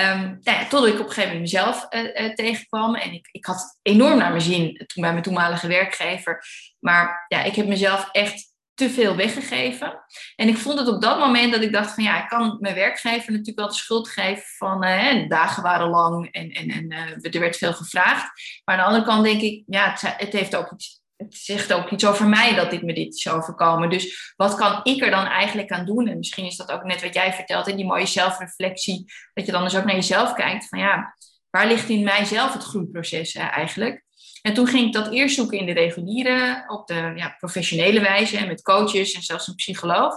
Um, 0.00 0.38
nou 0.42 0.66
totdat 0.68 0.86
ik 0.86 1.00
op 1.00 1.06
een 1.06 1.12
gegeven 1.12 1.22
moment 1.22 1.40
mezelf 1.40 1.86
uh, 1.90 2.02
uh, 2.02 2.34
tegenkwam. 2.34 2.94
En 2.94 3.12
ik, 3.12 3.28
ik 3.30 3.44
had 3.46 3.78
enorm 3.82 4.18
naar 4.18 4.30
mijn 4.30 4.42
zin 4.42 4.76
toen 4.86 5.02
bij 5.02 5.10
mijn 5.10 5.22
toenmalige 5.22 5.66
werkgever. 5.66 6.44
Maar 6.78 7.24
ja, 7.28 7.42
ik 7.42 7.54
heb 7.54 7.66
mezelf 7.66 8.08
echt 8.12 8.54
te 8.74 8.90
veel 8.90 9.16
weggegeven. 9.16 10.04
En 10.36 10.48
ik 10.48 10.56
vond 10.56 10.78
het 10.78 10.88
op 10.88 11.02
dat 11.02 11.18
moment 11.18 11.52
dat 11.52 11.62
ik 11.62 11.72
dacht 11.72 11.94
van 11.94 12.04
ja, 12.04 12.22
ik 12.22 12.28
kan 12.28 12.56
mijn 12.60 12.74
werkgever 12.74 13.30
natuurlijk 13.30 13.58
wel 13.58 13.68
de 13.68 13.74
schuld 13.74 14.08
geven 14.08 14.44
van 14.56 14.84
uh, 14.84 15.28
dagen 15.28 15.62
waren 15.62 15.88
lang 15.88 16.32
en, 16.32 16.50
en, 16.50 16.70
en 16.70 16.90
er 17.20 17.40
werd 17.40 17.56
veel 17.56 17.72
gevraagd. 17.72 18.30
Maar 18.64 18.76
aan 18.76 18.80
de 18.80 18.86
andere 18.86 19.04
kant 19.04 19.24
denk 19.24 19.40
ik, 19.40 19.62
ja, 19.66 19.90
het, 19.90 20.14
het 20.16 20.32
heeft 20.32 20.56
ook 20.56 20.72
iets 20.72 21.04
het 21.16 21.34
zegt 21.34 21.72
ook 21.72 21.90
iets 21.90 22.06
over 22.06 22.26
mij 22.26 22.54
dat 22.54 22.70
dit 22.70 22.82
me 22.82 22.92
dit 22.92 23.14
is 23.14 23.28
overkomen. 23.28 23.90
Dus 23.90 24.32
wat 24.36 24.54
kan 24.54 24.80
ik 24.82 25.02
er 25.02 25.10
dan 25.10 25.26
eigenlijk 25.26 25.70
aan 25.70 25.86
doen? 25.86 26.08
En 26.08 26.16
misschien 26.16 26.44
is 26.44 26.56
dat 26.56 26.70
ook 26.70 26.84
net 26.84 27.02
wat 27.02 27.14
jij 27.14 27.32
vertelt, 27.32 27.76
die 27.76 27.86
mooie 27.86 28.06
zelfreflectie. 28.06 29.04
Dat 29.34 29.46
je 29.46 29.52
dan 29.52 29.62
dus 29.62 29.76
ook 29.76 29.84
naar 29.84 29.94
jezelf 29.94 30.32
kijkt 30.32 30.68
van 30.68 30.78
ja, 30.78 31.16
waar 31.50 31.66
ligt 31.66 31.88
in 31.88 32.04
mijzelf 32.04 32.52
het 32.52 32.62
groeiproces 32.62 33.34
eigenlijk? 33.34 34.04
En 34.46 34.54
toen 34.54 34.66
ging 34.66 34.86
ik 34.86 34.92
dat 34.92 35.12
eerst 35.12 35.34
zoeken 35.34 35.58
in 35.58 35.66
de 35.66 35.72
reguliere, 35.72 36.64
op 36.66 36.86
de 36.86 37.12
ja, 37.16 37.34
professionele 37.38 38.00
wijze, 38.00 38.46
met 38.46 38.62
coaches 38.62 39.12
en 39.12 39.22
zelfs 39.22 39.48
een 39.48 39.54
psycholoog. 39.54 40.14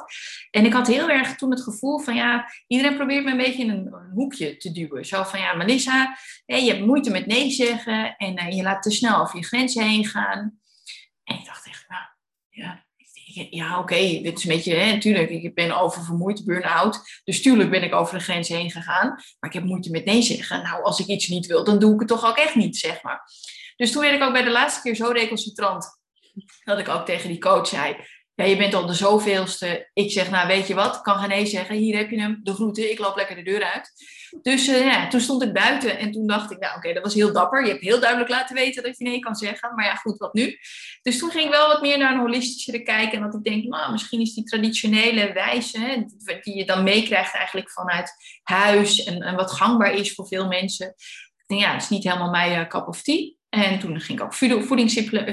En 0.52 0.66
ik 0.66 0.74
had 0.74 0.88
heel 0.88 1.10
erg 1.10 1.36
toen 1.36 1.52
het 1.52 1.64
gevoel 1.64 2.00
van, 2.00 2.16
ja, 2.16 2.52
iedereen 2.68 2.96
probeert 2.96 3.24
me 3.26 3.32
een 3.32 3.38
beetje 3.38 3.64
in 3.64 3.70
een, 3.70 3.94
hoekje 4.14 4.58
te 4.58 4.72
duwen. 4.72 5.06
Zo 5.06 5.24
van, 5.24 5.40
ja, 5.40 5.54
Melissa, 5.54 6.18
je 6.46 6.72
hebt 6.72 6.86
moeite 6.86 7.10
met 7.10 7.26
nee 7.26 7.52
zeggen 7.52 8.16
en 8.16 8.40
uh, 8.40 8.52
je 8.52 8.64
laat 8.64 8.82
te 8.82 8.92
snel 8.92 9.22
over 9.22 9.38
je 9.38 9.46
grenzen 9.46 9.84
heen 9.84 10.06
gaan. 10.06 10.60
En 11.30 11.38
ik 11.38 11.46
dacht 11.46 11.68
echt, 11.68 11.86
nou, 11.88 12.04
ja, 12.50 12.86
ja, 13.50 13.72
oké, 13.72 13.80
okay, 13.80 14.22
dit 14.22 14.38
is 14.38 14.44
een 14.44 14.56
beetje, 14.56 14.86
natuurlijk, 14.86 15.30
ik 15.30 15.56
ben 15.56 15.80
oververmoeid, 15.80 16.46
burn-out. 16.46 17.22
Dus 17.24 17.42
tuurlijk 17.42 17.70
ben 17.70 17.84
ik 17.84 17.94
over 17.94 18.18
de 18.18 18.24
grens 18.24 18.48
heen 18.48 18.72
gegaan. 18.72 19.08
Maar 19.08 19.50
ik 19.50 19.54
heb 19.54 19.63
moeite 19.63 19.92
met 19.92 20.06
nee 20.06 20.22
zeggen. 20.22 20.63
Nou, 20.63 20.84
als 20.84 21.00
ik 21.00 21.06
iets 21.06 21.28
niet 21.28 21.46
wil, 21.46 21.63
dan 21.63 21.80
doe 21.80 21.94
ik 21.94 22.00
het 22.00 22.08
toch 22.08 22.26
ook 22.26 22.38
echt 22.38 22.56
niet, 22.56 22.78
zeg 22.78 23.02
maar. 23.02 23.22
Dus 23.76 23.92
toen 23.92 24.02
werd 24.02 24.15
ik 24.15 24.24
ook 24.24 24.32
bij 24.32 24.44
de 24.44 24.50
laatste 24.50 24.82
keer 24.82 24.96
zo 24.96 25.12
recalcitrant, 25.12 26.00
dat 26.63 26.80
ik 26.80 26.89
ook 26.89 27.06
tegen 27.06 27.30
die 27.30 27.39
coach 27.39 27.68
zei, 27.68 27.96
ja, 28.39 28.45
je 28.45 28.58
bent 28.58 28.73
al 28.73 28.86
de 28.86 28.93
zoveelste. 28.93 29.89
Ik 29.93 30.12
zeg, 30.12 30.30
nou, 30.30 30.47
weet 30.47 30.67
je 30.67 30.73
wat, 30.73 31.02
kan 31.02 31.17
geen 31.17 31.30
nee 31.30 31.45
zeggen. 31.45 31.75
Hier 31.75 31.97
heb 31.97 32.10
je 32.10 32.19
hem, 32.19 32.39
de 32.43 32.54
groeten, 32.54 32.91
ik 32.91 32.99
loop 32.99 33.15
lekker 33.15 33.36
de 33.36 33.43
deur 33.43 33.63
uit. 33.63 33.91
Dus 34.41 34.67
uh, 34.67 34.86
ja, 34.86 35.08
toen 35.08 35.19
stond 35.19 35.43
ik 35.43 35.54
buiten 35.54 35.97
en 35.97 36.12
toen 36.12 36.28
dacht 36.28 36.52
ik, 36.52 36.60
nou 36.60 36.78
oké, 36.78 36.93
dat 36.93 37.04
was 37.04 37.13
heel 37.13 37.34
dapper. 37.34 37.63
Je 37.63 37.71
hebt 37.71 37.84
heel 37.84 37.99
duidelijk 37.99 38.30
laten 38.30 38.56
weten 38.56 38.84
dat 38.84 38.97
je 38.97 39.04
nee 39.04 39.19
kan 39.19 39.36
zeggen. 39.36 39.75
Maar 39.75 39.86
ja, 39.86 39.95
goed, 39.95 40.17
wat 40.17 40.34
nu? 40.34 40.58
Dus 41.02 41.17
toen 41.17 41.32
ging 41.32 41.45
ik 41.45 41.52
wel 41.52 41.67
wat 41.67 41.82
meer 41.82 41.97
naar 41.97 42.13
een 42.13 42.19
holistischere 42.19 42.84
kijken. 42.84 43.17
En 43.17 43.23
dat 43.23 43.34
ik 43.34 43.43
denk, 43.43 43.63
nou, 43.63 43.91
misschien 43.91 44.21
is 44.21 44.34
die 44.34 44.43
traditionele 44.43 45.34
wijze, 45.34 45.80
hè, 45.80 46.04
die 46.41 46.58
je 46.58 46.65
dan 46.65 46.84
meekrijgt 46.84 47.36
eigenlijk 47.36 47.71
vanuit 47.71 48.12
huis 48.43 49.04
en, 49.04 49.36
wat 49.36 49.52
gangbaar 49.52 49.93
is 49.93 50.13
voor 50.13 50.28
veel 50.28 50.47
mensen. 50.47 50.95
Ja, 51.47 51.73
het 51.73 51.82
is 51.82 51.89
niet 51.89 52.04
helemaal 52.04 52.30
mijn 52.30 52.60
uh, 52.60 52.67
cup 52.67 52.88
of 52.88 53.02
tea. 53.02 53.38
En 53.50 53.80
toen 53.80 54.00
ging 54.00 54.20
ik 54.20 54.26
ook 54.26 54.34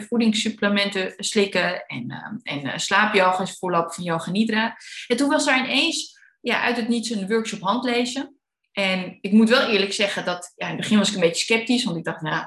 voedingssupplementen 0.08 1.14
slikken 1.16 1.86
en, 1.86 2.10
uh, 2.10 2.54
en 2.54 2.66
uh, 2.66 2.76
slaapyoga 2.76 3.42
is 3.42 3.58
voorloop 3.58 3.94
van 3.94 4.04
yoga 4.04 4.30
nidra. 4.30 4.76
En 5.06 5.16
toen 5.16 5.28
was 5.28 5.46
er 5.46 5.58
ineens 5.58 6.18
ja, 6.40 6.62
uit 6.62 6.76
het 6.76 6.88
niets 6.88 7.10
een 7.10 7.28
workshop 7.28 7.60
handlezen. 7.60 8.36
En 8.72 9.18
ik 9.20 9.32
moet 9.32 9.48
wel 9.48 9.68
eerlijk 9.68 9.92
zeggen 9.92 10.24
dat 10.24 10.52
ja, 10.56 10.64
in 10.64 10.72
het 10.72 10.80
begin 10.80 10.98
was 10.98 11.08
ik 11.08 11.14
een 11.14 11.20
beetje 11.20 11.44
sceptisch, 11.44 11.84
want 11.84 11.96
ik 11.96 12.04
dacht, 12.04 12.20
nou, 12.20 12.46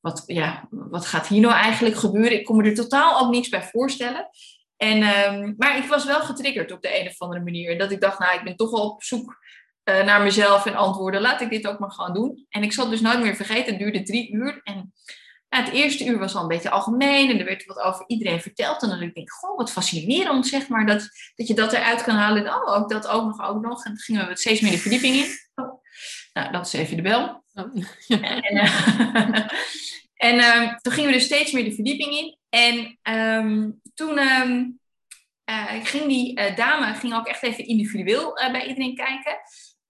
wat, 0.00 0.22
ja, 0.26 0.68
wat 0.70 1.06
gaat 1.06 1.26
hier 1.26 1.40
nou 1.40 1.54
eigenlijk 1.54 1.96
gebeuren? 1.96 2.38
Ik 2.38 2.44
kon 2.44 2.56
me 2.56 2.62
er 2.64 2.74
totaal 2.74 3.20
ook 3.20 3.30
niets 3.30 3.48
bij 3.48 3.62
voorstellen. 3.62 4.28
En, 4.76 5.02
um, 5.02 5.54
maar 5.56 5.76
ik 5.76 5.84
was 5.84 6.04
wel 6.04 6.20
getriggerd 6.20 6.72
op 6.72 6.82
de 6.82 7.00
een 7.00 7.08
of 7.08 7.20
andere 7.20 7.44
manier. 7.44 7.78
Dat 7.78 7.90
ik 7.90 8.00
dacht, 8.00 8.18
nou, 8.18 8.38
ik 8.38 8.44
ben 8.44 8.56
toch 8.56 8.70
wel 8.70 8.90
op 8.90 9.02
zoek 9.02 9.38
uh, 9.88 10.04
naar 10.04 10.22
mezelf 10.22 10.66
en 10.66 10.74
antwoorden. 10.74 11.20
Laat 11.20 11.40
ik 11.40 11.50
dit 11.50 11.66
ook 11.66 11.78
maar 11.78 11.90
gaan 11.90 12.12
doen. 12.12 12.46
En 12.48 12.62
ik 12.62 12.72
zal 12.72 12.88
dus 12.88 13.00
nooit 13.00 13.20
meer 13.20 13.36
vergeten, 13.36 13.70
het 13.70 13.78
duurde 13.78 14.02
drie 14.02 14.32
uur. 14.32 14.60
En 14.64 14.92
ja, 15.48 15.62
het 15.62 15.72
eerste 15.72 16.06
uur 16.06 16.18
was 16.18 16.34
al 16.34 16.42
een 16.42 16.48
beetje 16.48 16.70
algemeen 16.70 17.30
en 17.30 17.38
er 17.38 17.44
werd 17.44 17.64
wat 17.64 17.78
over 17.78 18.04
iedereen 18.06 18.40
verteld. 18.40 18.82
En 18.82 18.88
dan 18.88 18.98
denk 18.98 19.14
ik, 19.14 19.30
goh, 19.30 19.56
wat 19.56 19.72
fascinerend 19.72 20.46
zeg 20.46 20.68
maar, 20.68 20.86
dat, 20.86 21.08
dat 21.34 21.46
je 21.46 21.54
dat 21.54 21.72
eruit 21.72 22.02
kan 22.02 22.14
halen. 22.14 22.46
En 22.46 22.54
oh, 22.54 22.76
ook 22.76 22.90
dat 22.90 23.08
ook 23.08 23.24
nog, 23.24 23.48
ook 23.48 23.62
nog. 23.62 23.84
En 23.84 23.90
toen 23.90 24.00
gingen 24.00 24.28
we 24.28 24.36
steeds 24.36 24.60
meer 24.60 24.70
de 24.70 24.78
verdieping 24.78 25.14
in. 25.14 25.26
Oh. 25.54 25.82
Nou, 26.32 26.52
dat 26.52 26.66
is 26.66 26.72
even 26.72 26.96
de 26.96 27.02
bel. 27.02 27.44
Oh. 27.52 27.74
En, 28.08 28.56
uh, 28.56 29.34
en 30.30 30.34
uh, 30.34 30.74
toen 30.76 30.92
gingen 30.92 31.10
we 31.10 31.16
dus 31.16 31.24
steeds 31.24 31.52
meer 31.52 31.64
de 31.64 31.74
verdieping 31.74 32.12
in. 32.12 32.38
En 32.48 32.98
um, 33.16 33.80
toen 33.94 34.18
um, 34.18 34.80
uh, 35.50 35.84
ging 35.84 36.06
die 36.06 36.54
dame 36.54 36.94
ging 36.94 37.14
ook 37.14 37.26
echt 37.26 37.42
even 37.42 37.66
individueel 37.66 38.32
bij 38.34 38.66
iedereen 38.66 38.94
kijken. 38.94 39.36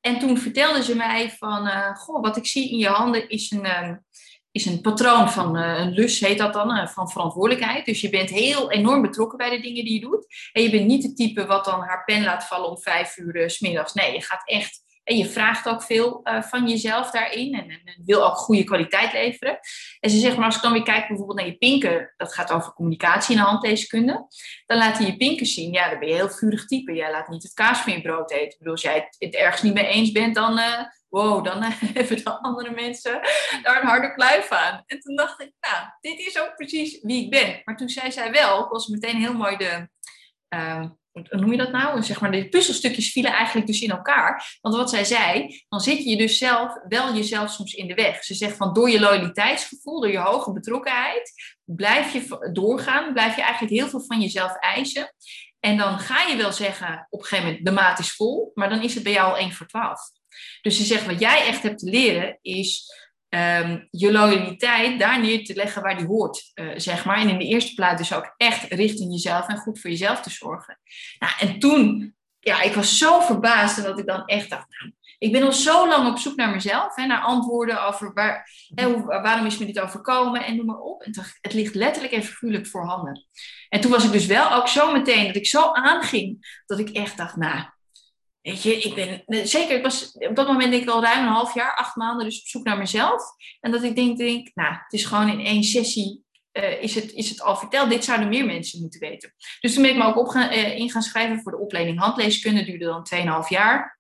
En 0.09 0.18
toen 0.18 0.38
vertelde 0.38 0.83
ze 0.83 0.97
mij 0.97 1.31
van, 1.31 1.71
goh, 1.97 2.23
wat 2.23 2.37
ik 2.37 2.47
zie 2.47 2.71
in 2.71 2.79
je 2.79 2.88
handen 2.88 3.29
is 3.29 3.51
een, 3.51 3.85
um, 3.85 4.05
is 4.51 4.66
een 4.66 4.81
patroon 4.81 5.31
van 5.31 5.57
uh, 5.57 5.79
een 5.79 5.92
lus, 5.92 6.21
heet 6.21 6.38
dat 6.38 6.53
dan, 6.53 6.77
uh, 6.77 6.87
van 6.87 7.11
verantwoordelijkheid. 7.11 7.85
Dus 7.85 8.01
je 8.01 8.11
bent 8.11 8.31
heel 8.31 8.71
enorm 8.71 9.03
betrokken 9.03 9.38
bij 9.38 9.51
de 9.51 9.61
dingen 9.61 9.85
die 9.85 9.94
je 9.94 10.01
doet. 10.01 10.27
En 10.53 10.62
je 10.62 10.71
bent 10.71 10.87
niet 10.87 11.03
het 11.03 11.16
type 11.16 11.47
wat 11.47 11.64
dan 11.64 11.81
haar 11.81 12.05
pen 12.05 12.25
laat 12.25 12.44
vallen 12.44 12.68
om 12.68 12.79
vijf 12.79 13.16
uur 13.16 13.51
s 13.51 13.61
middags. 13.61 13.92
Nee, 13.92 14.12
je 14.12 14.23
gaat 14.23 14.49
echt. 14.49 14.87
En 15.09 15.16
je 15.16 15.27
vraagt 15.27 15.68
ook 15.68 15.83
veel 15.83 16.21
van 16.40 16.68
jezelf 16.68 17.11
daarin 17.11 17.55
en, 17.55 17.71
en, 17.71 18.03
wil 18.05 18.27
ook 18.27 18.37
goede 18.37 18.64
kwaliteit 18.64 19.12
leveren. 19.12 19.59
En 20.01 20.11
ze 20.11 20.18
zegt, 20.18 20.37
maar 20.37 20.44
als 20.44 20.57
ik 20.57 20.62
dan 20.62 20.73
weer 20.73 20.83
kijk 20.83 21.09
bijvoorbeeld 21.09 21.38
naar 21.38 21.47
je 21.47 21.57
pinken, 21.57 22.14
dat 22.16 22.35
gaat 22.35 22.53
over 22.53 22.73
communicatie 22.73 23.37
en 23.37 23.42
handleeskunde, 23.42 24.27
dan 24.66 24.79
laat 24.79 24.99
hij 24.99 25.07
je 25.07 25.16
pinken 25.16 25.47
zien. 25.47 25.73
Ja, 25.73 25.90
dan 25.90 25.99
ben 25.99 26.09
je 26.09 26.14
heel 26.14 26.31
vurig 26.31 26.66
type. 26.66 26.92
Jij 26.92 27.11
laat 27.11 27.29
niet 27.29 27.42
het 27.42 27.55
kaas 27.55 27.79
van 27.79 27.92
je 27.92 28.01
brood 28.01 28.31
eten. 28.31 28.44
Ik 28.44 28.59
bedoel, 28.59 28.73
als 28.73 28.83
jij 28.83 29.09
het, 29.18 29.35
ergens 29.35 29.62
niet 29.62 29.75
mee 29.75 29.87
eens 29.87 30.12
bent, 30.12 30.35
dan 30.35 30.61
wow, 31.09 31.44
dan 31.44 31.62
hebben 31.94 32.25
de 32.25 32.40
andere 32.40 32.71
mensen 32.71 33.21
daar 33.62 33.81
een 33.81 33.88
harde 33.88 34.14
kluif 34.14 34.49
aan. 34.49 34.83
En 34.87 35.01
toen 35.01 35.16
dacht 35.16 35.40
ik, 35.40 35.53
nou, 35.61 35.87
dit 36.01 36.18
is 36.18 36.40
ook 36.40 36.55
precies 36.57 37.01
wie 37.03 37.25
ik 37.25 37.31
ben. 37.31 37.61
Maar 37.64 37.77
toen 37.77 37.88
zei 37.88 38.12
zij 38.12 38.31
wel, 38.31 38.68
was 38.68 38.87
meteen 38.87 39.16
heel 39.16 39.35
mooi 39.35 39.57
de, 39.57 39.88
uh, 40.55 40.85
hoe 41.31 41.40
noem 41.40 41.50
je 41.50 41.57
dat 41.57 41.72
nou? 41.72 42.02
Zeg 42.02 42.20
maar, 42.20 42.31
de 42.31 42.48
puzzelstukjes 42.48 43.12
vielen 43.12 43.33
eigenlijk 43.33 43.66
dus 43.66 43.81
in 43.81 43.90
elkaar. 43.90 44.59
Want 44.61 44.76
wat 44.76 44.90
zij 44.90 45.04
zei, 45.04 45.62
dan 45.68 45.81
zit 45.81 46.04
je 46.04 46.16
dus 46.16 46.38
zelf 46.38 46.78
wel 46.88 47.14
jezelf 47.14 47.50
soms 47.50 47.74
in 47.74 47.87
de 47.87 47.94
weg. 47.94 48.24
Ze 48.24 48.35
zegt 48.35 48.57
van 48.57 48.72
door 48.72 48.90
je 48.90 49.00
loyaliteitsgevoel, 49.00 50.00
door 50.00 50.11
je 50.11 50.18
hoge 50.18 50.52
betrokkenheid, 50.52 51.33
blijf 51.64 52.12
je 52.12 52.50
doorgaan, 52.52 53.12
blijf 53.12 53.37
je 53.37 53.42
eigenlijk 53.42 53.72
heel 53.72 53.88
veel 53.88 54.04
van 54.07 54.20
jezelf 54.20 54.57
eisen. 54.57 55.14
En 55.61 55.76
dan 55.76 55.98
ga 55.98 56.22
je 56.22 56.37
wel 56.37 56.52
zeggen 56.52 57.07
op 57.11 57.20
een 57.20 57.26
gegeven 57.26 57.48
moment, 57.48 57.66
de 57.66 57.72
maat 57.72 57.98
is 57.98 58.12
vol, 58.12 58.50
maar 58.54 58.68
dan 58.68 58.83
is 58.83 58.94
het 58.94 59.02
bij 59.02 59.12
jou 59.12 59.31
al 59.31 59.38
1 59.38 59.52
voor 59.52 59.66
12. 59.66 60.00
Dus 60.62 60.76
ze 60.76 60.85
zegt, 60.85 61.07
wat 61.07 61.20
jij 61.20 61.46
echt 61.46 61.62
hebt 61.62 61.78
te 61.78 61.90
leren 61.90 62.38
is 62.42 62.92
um, 63.29 63.88
je 63.91 64.12
loyaliteit 64.12 64.99
daar 64.99 65.21
neer 65.21 65.45
te 65.45 65.55
leggen 65.55 65.83
waar 65.83 65.97
die 65.97 66.07
hoort, 66.07 66.51
uh, 66.55 66.73
zeg 66.77 67.05
maar. 67.05 67.19
En 67.19 67.29
in 67.29 67.38
de 67.38 67.45
eerste 67.45 67.75
plaats 67.75 67.99
dus 67.99 68.14
ook 68.14 68.35
echt 68.37 68.73
richting 68.73 69.12
jezelf 69.12 69.49
en 69.49 69.57
goed 69.57 69.81
voor 69.81 69.91
jezelf 69.91 70.21
te 70.21 70.31
zorgen. 70.31 70.81
Nou, 71.19 71.33
en 71.38 71.59
toen, 71.59 72.14
ja, 72.38 72.62
ik 72.62 72.73
was 72.73 72.99
zo 72.99 73.21
verbaasd 73.21 73.83
dat 73.83 73.99
ik 73.99 74.07
dan 74.07 74.25
echt 74.25 74.51
dacht, 74.51 74.67
nou, 74.69 74.93
ik 75.19 75.33
ben 75.33 75.43
al 75.43 75.53
zo 75.53 75.88
lang 75.88 76.09
op 76.09 76.19
zoek 76.19 76.37
naar 76.37 76.51
mezelf, 76.51 76.95
hè, 76.95 77.07
naar 77.07 77.21
antwoorden 77.21 77.87
over 77.87 78.12
waar, 78.12 78.51
waarom 79.23 79.47
is 79.47 79.59
me 79.59 79.67
dit 79.67 79.81
overkomen 79.81 80.45
en 80.45 80.57
noem 80.57 80.67
maar 80.67 80.79
op. 80.79 81.03
En 81.03 81.12
het 81.41 81.53
ligt 81.53 81.75
letterlijk 81.75 82.12
en 82.12 82.23
figuurlijk 82.23 82.67
voorhanden. 82.67 83.27
En 83.69 83.81
toen 83.81 83.91
was 83.91 84.05
ik 84.05 84.12
dus 84.12 84.27
wel 84.27 84.53
ook 84.53 84.69
zo 84.69 84.93
meteen 84.93 85.27
dat 85.27 85.37
ik 85.37 85.47
zo 85.47 85.73
aanging 85.73 86.61
dat 86.67 86.79
ik 86.79 86.88
echt 86.88 87.17
dacht, 87.17 87.37
nou, 87.37 87.64
Weet 88.42 88.62
je, 88.62 88.77
ik 88.77 89.24
ben 89.27 89.48
zeker, 89.48 89.77
ik 89.77 89.83
was 89.83 90.12
op 90.12 90.37
dat 90.37 90.46
moment 90.46 90.70
denk 90.70 90.83
ik 90.83 90.88
al 90.88 91.03
ruim 91.03 91.27
een 91.27 91.33
half 91.33 91.55
jaar, 91.55 91.77
acht 91.77 91.96
maanden, 91.96 92.24
dus 92.24 92.40
op 92.40 92.46
zoek 92.46 92.64
naar 92.64 92.79
mezelf. 92.79 93.22
En 93.61 93.70
dat 93.70 93.83
ik 93.83 93.96
denk, 93.96 94.18
denk 94.18 94.51
nou, 94.55 94.72
het 94.72 94.92
is 94.92 95.05
gewoon 95.05 95.29
in 95.29 95.46
één 95.46 95.64
sessie 95.64 96.27
uh, 96.53 96.83
is, 96.83 96.94
het, 96.94 97.12
is 97.12 97.29
het 97.29 97.42
al 97.42 97.57
verteld. 97.57 97.90
Dit 97.90 98.05
zouden 98.05 98.29
meer 98.29 98.46
mensen 98.46 98.81
moeten 98.81 99.01
weten. 99.01 99.35
Dus 99.61 99.74
toen 99.74 99.83
ben 99.83 99.90
ik 99.90 99.96
me 99.96 100.05
ook 100.05 100.18
op 100.18 100.29
gaan, 100.29 100.53
uh, 100.53 100.79
in 100.79 100.90
gaan 100.90 101.03
schrijven 101.03 101.40
voor 101.40 101.53
de 101.53 101.59
opleiding 101.59 101.98
handleeskunde. 101.98 102.64
duurde 102.64 102.85
dan 102.85 103.42
2,5 103.44 103.48
jaar. 103.48 103.98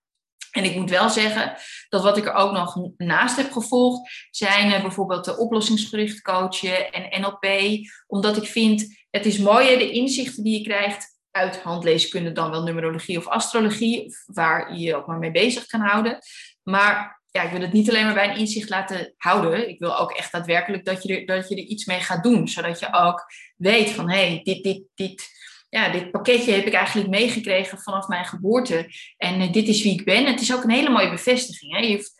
En 0.50 0.64
ik 0.64 0.76
moet 0.76 0.90
wel 0.90 1.10
zeggen 1.10 1.56
dat 1.88 2.02
wat 2.02 2.16
ik 2.16 2.26
er 2.26 2.32
ook 2.32 2.52
nog 2.52 2.90
naast 2.96 3.36
heb 3.36 3.52
gevolgd, 3.52 4.28
zijn 4.30 4.70
uh, 4.70 4.80
bijvoorbeeld 4.82 5.24
de 5.24 5.36
oplossingsgericht 5.36 6.22
coachen 6.22 6.92
en 6.92 7.20
NLP. 7.20 7.46
Omdat 8.06 8.36
ik 8.36 8.46
vind, 8.46 9.04
het 9.10 9.26
is 9.26 9.38
mooi 9.38 9.78
de 9.78 9.90
inzichten 9.90 10.42
die 10.42 10.58
je 10.58 10.64
krijgt 10.64 11.17
uit 11.38 11.62
handleeskunde 11.62 12.32
dan 12.32 12.50
wel 12.50 12.62
numerologie 12.62 13.18
of 13.18 13.26
astrologie, 13.26 14.16
waar 14.26 14.74
je 14.74 14.80
je 14.80 14.96
ook 14.96 15.06
maar 15.06 15.18
mee 15.18 15.30
bezig 15.30 15.66
kan 15.66 15.80
houden. 15.80 16.18
Maar 16.62 17.22
ja, 17.30 17.42
ik 17.42 17.50
wil 17.50 17.60
het 17.60 17.72
niet 17.72 17.88
alleen 17.88 18.04
maar 18.04 18.14
bij 18.14 18.28
een 18.28 18.38
inzicht 18.38 18.68
laten 18.68 19.14
houden. 19.16 19.68
Ik 19.68 19.78
wil 19.78 19.98
ook 19.98 20.12
echt 20.12 20.32
daadwerkelijk 20.32 20.84
dat 20.84 21.02
je 21.02 21.16
er, 21.16 21.26
dat 21.26 21.48
je 21.48 21.54
er 21.54 21.62
iets 21.62 21.84
mee 21.84 22.00
gaat 22.00 22.22
doen, 22.22 22.48
zodat 22.48 22.80
je 22.80 22.92
ook 22.92 23.24
weet 23.56 23.90
van 23.90 24.10
hé, 24.10 24.26
hey, 24.26 24.40
dit, 24.42 24.62
dit, 24.62 24.82
dit, 24.94 25.28
ja, 25.68 25.88
dit 25.88 26.10
pakketje 26.10 26.52
heb 26.52 26.66
ik 26.66 26.72
eigenlijk 26.72 27.08
meegekregen 27.08 27.78
vanaf 27.78 28.08
mijn 28.08 28.24
geboorte. 28.24 28.90
En 29.16 29.40
uh, 29.40 29.52
dit 29.52 29.68
is 29.68 29.82
wie 29.82 29.92
ik 29.92 30.04
ben. 30.04 30.26
Het 30.26 30.40
is 30.40 30.54
ook 30.54 30.62
een 30.62 30.70
hele 30.70 30.90
mooie 30.90 31.10
bevestiging. 31.10 31.72
Hè? 31.72 31.78
Je 31.78 32.16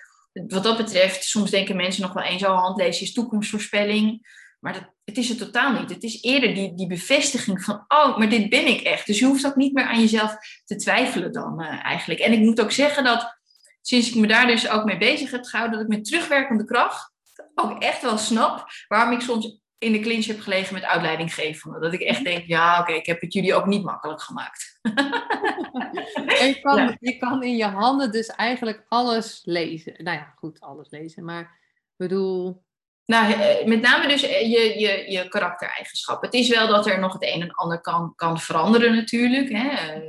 wat 0.47 0.63
dat 0.63 0.77
betreft, 0.77 1.25
soms 1.25 1.51
denken 1.51 1.77
mensen 1.77 2.03
nog 2.03 2.13
wel 2.13 2.23
eens, 2.23 2.45
oh, 2.45 2.61
handlezen 2.61 3.03
is 3.03 3.13
toekomstvoorspelling. 3.13 4.27
Maar 4.59 4.73
dat, 4.73 4.83
het 5.05 5.17
is 5.17 5.29
het 5.29 5.39
totaal 5.39 5.73
niet. 5.73 5.91
Het 5.91 6.03
is 6.03 6.23
eerder 6.23 6.55
die, 6.55 6.75
die 6.75 6.87
bevestiging 6.87 7.63
van, 7.63 7.85
oh, 7.89 8.19
maar 8.19 8.29
dit 8.29 8.49
ben 8.49 8.67
ik 8.67 8.81
echt. 8.81 9.07
Dus 9.07 9.19
je 9.19 9.25
hoeft 9.25 9.47
ook 9.47 9.57
niet 9.57 9.73
meer 9.73 9.85
aan 9.85 10.01
jezelf 10.01 10.37
te 10.65 10.77
twijfelen 10.77 11.33
dan 11.33 11.63
uh, 11.63 11.85
eigenlijk. 11.85 12.21
En 12.21 12.33
ik 12.33 12.41
moet 12.41 12.61
ook 12.61 12.73
zeggen 12.73 13.05
dat 13.05 13.39
sinds 13.83 14.09
ik 14.09 14.15
me 14.15 14.27
daar 14.27 14.47
dus 14.47 14.69
ook 14.69 14.85
mee 14.85 14.99
bezig 14.99 15.31
heb 15.31 15.45
gehouden, 15.45 15.79
dat 15.79 15.89
ik 15.89 15.97
met 15.97 16.05
terugwerkende 16.05 16.65
kracht 16.65 17.13
ook 17.55 17.83
echt 17.83 18.03
wel 18.03 18.19
snap 18.19 18.67
waarom 18.89 19.13
ik 19.13 19.21
soms 19.21 19.61
in 19.79 19.93
de 19.93 20.01
clinch 20.01 20.25
heb 20.25 20.41
gelegen 20.41 20.75
met 20.75 20.85
uitleidinggevenden. 20.85 21.81
Dat 21.81 21.93
ik 21.93 22.01
echt 22.01 22.25
denk, 22.25 22.47
ja, 22.47 22.81
oké, 22.81 22.93
ik 22.93 23.07
heb 23.07 23.21
het 23.21 23.33
jullie 23.33 23.55
ook 23.55 23.67
niet 23.67 23.85
makkelijk 23.85 24.23
gemaakt. 24.23 24.79
je, 26.43 26.59
kan, 26.63 26.97
je 27.01 27.17
kan 27.17 27.43
in 27.43 27.57
je 27.57 27.65
handen 27.65 28.13
dus 28.13 28.27
eigenlijk 28.27 28.85
alles 28.89 29.41
lezen. 29.45 29.95
Nou 30.05 30.17
ja, 30.17 30.33
goed, 30.37 30.61
alles 30.61 30.91
lezen. 30.91 31.25
Maar 31.25 31.41
ik 31.41 31.95
bedoel, 31.97 32.63
nou, 33.09 33.33
eh, 33.33 33.67
met 33.67 33.81
name 33.81 34.09
dus 34.09 34.23
eh, 34.23 34.41
je, 34.41 34.79
je, 34.79 35.11
je 35.11 35.29
karaktereigenschappen. 35.29 36.29
Het 36.29 36.39
is 36.39 36.49
wel 36.49 36.69
dat 36.69 36.87
er 36.87 37.01
nog 37.01 37.13
het 37.13 37.23
een 37.23 37.43
en 37.43 37.51
ander 37.51 37.81
kan, 37.81 38.13
kan 38.17 38.41
veranderen 38.41 38.95
natuurlijk. 38.95 39.49
Hè. 39.53 40.01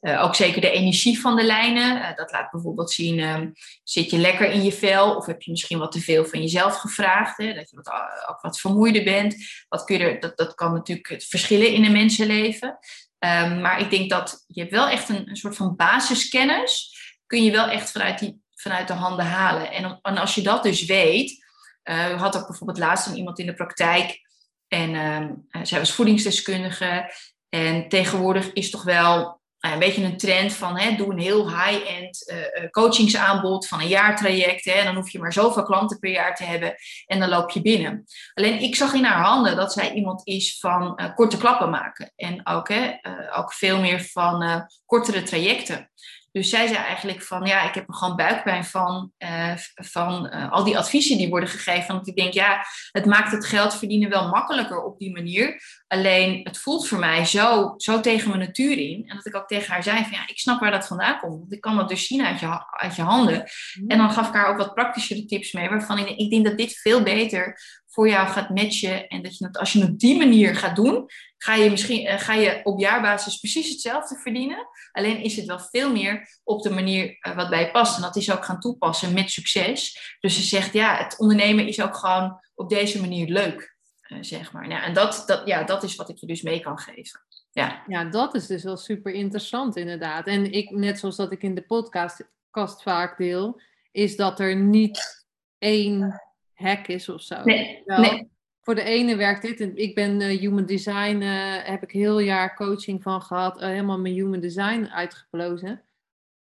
Uh, 0.00 0.24
ook 0.24 0.34
zeker 0.34 0.60
de 0.60 0.70
energie 0.70 1.20
van 1.20 1.36
de 1.36 1.44
lijnen. 1.44 2.16
Dat 2.16 2.32
laat 2.32 2.50
bijvoorbeeld 2.50 2.90
zien, 2.90 3.18
uh, 3.18 3.40
zit 3.82 4.10
je 4.10 4.18
lekker 4.18 4.50
in 4.50 4.62
je 4.62 4.72
vel 4.72 5.16
of 5.16 5.26
heb 5.26 5.42
je 5.42 5.50
misschien 5.50 5.78
wat 5.78 5.92
te 5.92 6.00
veel 6.00 6.24
van 6.24 6.40
jezelf 6.40 6.76
gevraagd? 6.76 7.36
Hè, 7.36 7.54
dat 7.54 7.70
je 7.70 7.76
wat, 7.76 7.92
ook 8.28 8.40
wat 8.40 8.60
vermoeider 8.60 9.04
bent. 9.04 9.36
Wat 9.68 9.84
kun 9.84 9.98
je 9.98 10.04
er, 10.04 10.20
dat, 10.20 10.36
dat 10.36 10.54
kan 10.54 10.72
natuurlijk 10.72 11.22
verschillen 11.22 11.72
in 11.72 11.84
een 11.84 11.92
mensenleven. 11.92 12.78
Um, 13.18 13.60
maar 13.60 13.80
ik 13.80 13.90
denk 13.90 14.10
dat 14.10 14.44
je 14.46 14.60
hebt 14.60 14.72
wel 14.72 14.88
echt 14.88 15.08
een, 15.08 15.28
een 15.28 15.36
soort 15.36 15.56
van 15.56 15.76
basiskennis. 15.76 16.96
Kun 17.26 17.44
je 17.44 17.50
wel 17.50 17.68
echt 17.68 17.90
vanuit, 17.90 18.18
die, 18.18 18.42
vanuit 18.54 18.88
de 18.88 18.94
handen 18.94 19.26
halen. 19.26 19.72
En, 19.72 19.98
en 20.02 20.18
als 20.18 20.34
je 20.34 20.42
dat 20.42 20.62
dus 20.62 20.84
weet 20.84 21.41
we 21.82 22.14
hadden 22.16 22.40
ook 22.40 22.46
bijvoorbeeld 22.46 22.78
laatst 22.78 23.06
een 23.06 23.16
iemand 23.16 23.38
in 23.38 23.46
de 23.46 23.54
praktijk. 23.54 24.20
En 24.68 24.90
uh, 24.90 25.62
zij 25.62 25.78
was 25.78 25.92
voedingsdeskundige. 25.92 27.12
En 27.48 27.88
tegenwoordig 27.88 28.52
is 28.52 28.70
toch 28.70 28.82
wel 28.82 29.40
uh, 29.60 29.72
een 29.72 29.78
beetje 29.78 30.04
een 30.04 30.16
trend 30.16 30.52
van 30.52 30.78
hè, 30.78 30.96
doe 30.96 31.12
een 31.12 31.18
heel 31.18 31.48
high-end 31.48 32.32
coachingsaanbod 32.70 33.68
van 33.68 33.80
een 33.80 33.88
jaartraject. 33.88 34.64
Hè, 34.64 34.72
en 34.72 34.84
dan 34.84 34.94
hoef 34.94 35.10
je 35.10 35.18
maar 35.18 35.32
zoveel 35.32 35.62
klanten 35.62 35.98
per 35.98 36.10
jaar 36.10 36.34
te 36.34 36.44
hebben 36.44 36.74
en 37.06 37.20
dan 37.20 37.28
loop 37.28 37.50
je 37.50 37.62
binnen. 37.62 38.04
Alleen 38.34 38.60
ik 38.60 38.76
zag 38.76 38.94
in 38.94 39.04
haar 39.04 39.24
handen 39.24 39.56
dat 39.56 39.72
zij 39.72 39.92
iemand 39.92 40.26
is 40.26 40.58
van 40.58 41.12
korte 41.14 41.36
klappen 41.36 41.70
maken. 41.70 42.12
En 42.16 42.46
ook, 42.46 42.68
hè, 42.68 42.92
ook 43.36 43.52
veel 43.52 43.80
meer 43.80 44.00
van 44.00 44.66
kortere 44.86 45.22
trajecten. 45.22 45.90
Dus 46.32 46.50
zij 46.50 46.66
zei 46.66 46.78
eigenlijk 46.78 47.22
van, 47.22 47.46
ja, 47.46 47.68
ik 47.68 47.74
heb 47.74 47.88
er 47.88 47.94
gewoon 47.94 48.16
buikpijn 48.16 48.64
van, 48.64 49.12
uh, 49.18 49.52
van 49.74 50.30
uh, 50.34 50.52
al 50.52 50.64
die 50.64 50.78
adviezen 50.78 51.18
die 51.18 51.28
worden 51.28 51.48
gegeven. 51.48 51.94
Want 51.94 52.08
ik 52.08 52.16
denk, 52.16 52.32
ja, 52.32 52.64
het 52.90 53.04
maakt 53.04 53.32
het 53.32 53.46
geld 53.46 53.74
verdienen 53.74 54.10
wel 54.10 54.28
makkelijker 54.28 54.82
op 54.82 54.98
die 54.98 55.12
manier. 55.12 55.62
Alleen, 55.86 56.40
het 56.42 56.58
voelt 56.58 56.88
voor 56.88 56.98
mij 56.98 57.24
zo, 57.24 57.74
zo 57.76 58.00
tegen 58.00 58.28
mijn 58.28 58.40
natuur 58.40 58.78
in. 58.78 59.04
En 59.06 59.16
dat 59.16 59.26
ik 59.26 59.36
ook 59.36 59.46
tegen 59.46 59.72
haar 59.72 59.82
zei 59.82 60.02
van, 60.02 60.12
ja, 60.12 60.22
ik 60.26 60.38
snap 60.38 60.60
waar 60.60 60.70
dat 60.70 60.86
vandaan 60.86 61.18
komt. 61.18 61.38
Want 61.38 61.52
ik 61.52 61.60
kan 61.60 61.76
dat 61.76 61.88
dus 61.88 62.06
zien 62.06 62.24
uit 62.24 62.40
je, 62.40 62.66
uit 62.70 62.96
je 62.96 63.02
handen. 63.02 63.44
En 63.86 63.98
dan 63.98 64.10
gaf 64.10 64.28
ik 64.28 64.34
haar 64.34 64.48
ook 64.48 64.58
wat 64.58 64.74
praktischere 64.74 65.24
tips 65.24 65.52
mee, 65.52 65.68
waarvan 65.68 65.98
ik, 65.98 66.08
ik 66.08 66.30
denk 66.30 66.44
dat 66.44 66.56
dit 66.56 66.76
veel 66.76 67.02
beter 67.02 67.60
voor 67.88 68.08
jou 68.08 68.28
gaat 68.28 68.50
matchen. 68.50 69.08
En 69.08 69.22
dat 69.22 69.38
je 69.38 69.46
het, 69.46 69.58
als 69.58 69.72
je 69.72 69.80
het 69.80 69.90
op 69.90 69.98
die 69.98 70.16
manier 70.16 70.56
gaat 70.56 70.76
doen, 70.76 71.06
ga 71.42 71.54
je 71.54 71.70
misschien 71.70 72.06
uh, 72.06 72.18
ga 72.18 72.34
je 72.34 72.60
op 72.62 72.80
jaarbasis 72.80 73.38
precies 73.38 73.68
hetzelfde 73.68 74.16
verdienen. 74.16 74.68
Alleen 74.92 75.22
is 75.22 75.36
het 75.36 75.46
wel 75.46 75.58
veel 75.58 75.92
meer 75.92 76.40
op 76.44 76.62
de 76.62 76.70
manier 76.70 77.18
uh, 77.20 77.36
wat 77.36 77.50
bij 77.50 77.60
je 77.60 77.70
past. 77.70 77.96
En 77.96 78.02
dat 78.02 78.16
is 78.16 78.32
ook 78.32 78.44
gaan 78.44 78.60
toepassen 78.60 79.14
met 79.14 79.30
succes. 79.30 79.98
Dus 80.20 80.34
ze 80.34 80.42
zegt, 80.42 80.72
ja, 80.72 80.96
het 80.96 81.18
ondernemen 81.18 81.66
is 81.66 81.80
ook 81.80 81.96
gewoon 81.96 82.40
op 82.54 82.68
deze 82.68 83.00
manier 83.00 83.28
leuk, 83.28 83.76
uh, 84.08 84.18
zeg 84.20 84.52
maar. 84.52 84.68
Ja, 84.68 84.82
en 84.82 84.94
dat, 84.94 85.22
dat, 85.26 85.46
ja, 85.46 85.64
dat 85.64 85.82
is 85.82 85.96
wat 85.96 86.08
ik 86.08 86.16
je 86.16 86.26
dus 86.26 86.42
mee 86.42 86.60
kan 86.60 86.78
geven. 86.78 87.20
Ja. 87.50 87.82
ja, 87.86 88.04
dat 88.04 88.34
is 88.34 88.46
dus 88.46 88.62
wel 88.62 88.76
super 88.76 89.12
interessant 89.12 89.76
inderdaad. 89.76 90.26
En 90.26 90.52
ik, 90.52 90.70
net 90.70 90.98
zoals 90.98 91.16
dat 91.16 91.32
ik 91.32 91.42
in 91.42 91.54
de 91.54 91.62
podcast 91.62 92.82
vaak 92.82 93.18
deel, 93.18 93.60
is 93.90 94.16
dat 94.16 94.40
er 94.40 94.56
niet 94.56 95.26
één 95.58 96.22
hack 96.54 96.86
is 96.86 97.08
of 97.08 97.22
zo. 97.22 97.42
Nee, 97.44 97.82
nee. 97.84 98.31
Voor 98.64 98.74
de 98.74 98.82
ene 98.82 99.16
werkt 99.16 99.42
dit. 99.42 99.60
En 99.60 99.76
ik 99.76 99.94
ben 99.94 100.20
uh, 100.20 100.38
human 100.38 100.66
design, 100.66 101.20
uh, 101.22 101.64
heb 101.64 101.82
ik 101.82 101.90
heel 101.90 102.18
jaar 102.18 102.54
coaching 102.54 103.02
van 103.02 103.22
gehad. 103.22 103.62
Uh, 103.62 103.68
helemaal 103.68 103.98
mijn 103.98 104.14
human 104.14 104.40
design 104.40 104.84
uitgeplozen. 104.84 105.82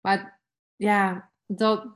Maar 0.00 0.40
ja, 0.76 1.30
dat, 1.46 1.86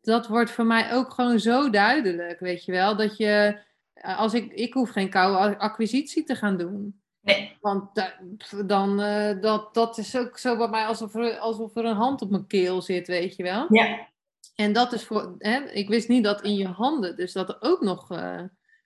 dat 0.00 0.26
wordt 0.26 0.50
voor 0.50 0.66
mij 0.66 0.92
ook 0.92 1.12
gewoon 1.12 1.40
zo 1.40 1.70
duidelijk, 1.70 2.40
weet 2.40 2.64
je 2.64 2.72
wel. 2.72 2.96
Dat 2.96 3.16
je, 3.16 3.58
als 3.94 4.34
ik, 4.34 4.52
ik 4.52 4.72
hoef 4.72 4.90
geen 4.90 5.10
koude 5.10 5.58
acquisitie 5.58 6.24
te 6.24 6.34
gaan 6.34 6.56
doen. 6.56 7.00
Nee. 7.20 7.56
Want 7.60 8.10
dan, 8.66 8.96
dat, 9.40 9.74
dat 9.74 9.98
is 9.98 10.16
ook 10.16 10.38
zo 10.38 10.56
bij 10.56 10.68
mij 10.68 10.86
alsof 10.86 11.14
er, 11.14 11.38
alsof 11.38 11.76
er 11.76 11.84
een 11.84 11.96
hand 11.96 12.22
op 12.22 12.30
mijn 12.30 12.46
keel 12.46 12.82
zit, 12.82 13.06
weet 13.06 13.36
je 13.36 13.42
wel. 13.42 13.66
Ja. 13.68 14.08
En 14.54 14.72
dat 14.72 14.92
is 14.92 15.04
voor, 15.04 15.34
hè, 15.38 15.58
ik 15.58 15.88
wist 15.88 16.08
niet 16.08 16.24
dat 16.24 16.42
in 16.42 16.54
je 16.54 16.66
handen, 16.66 17.16
dus 17.16 17.32
dat 17.32 17.48
er 17.48 17.56
ook 17.60 17.80
nog 17.80 18.08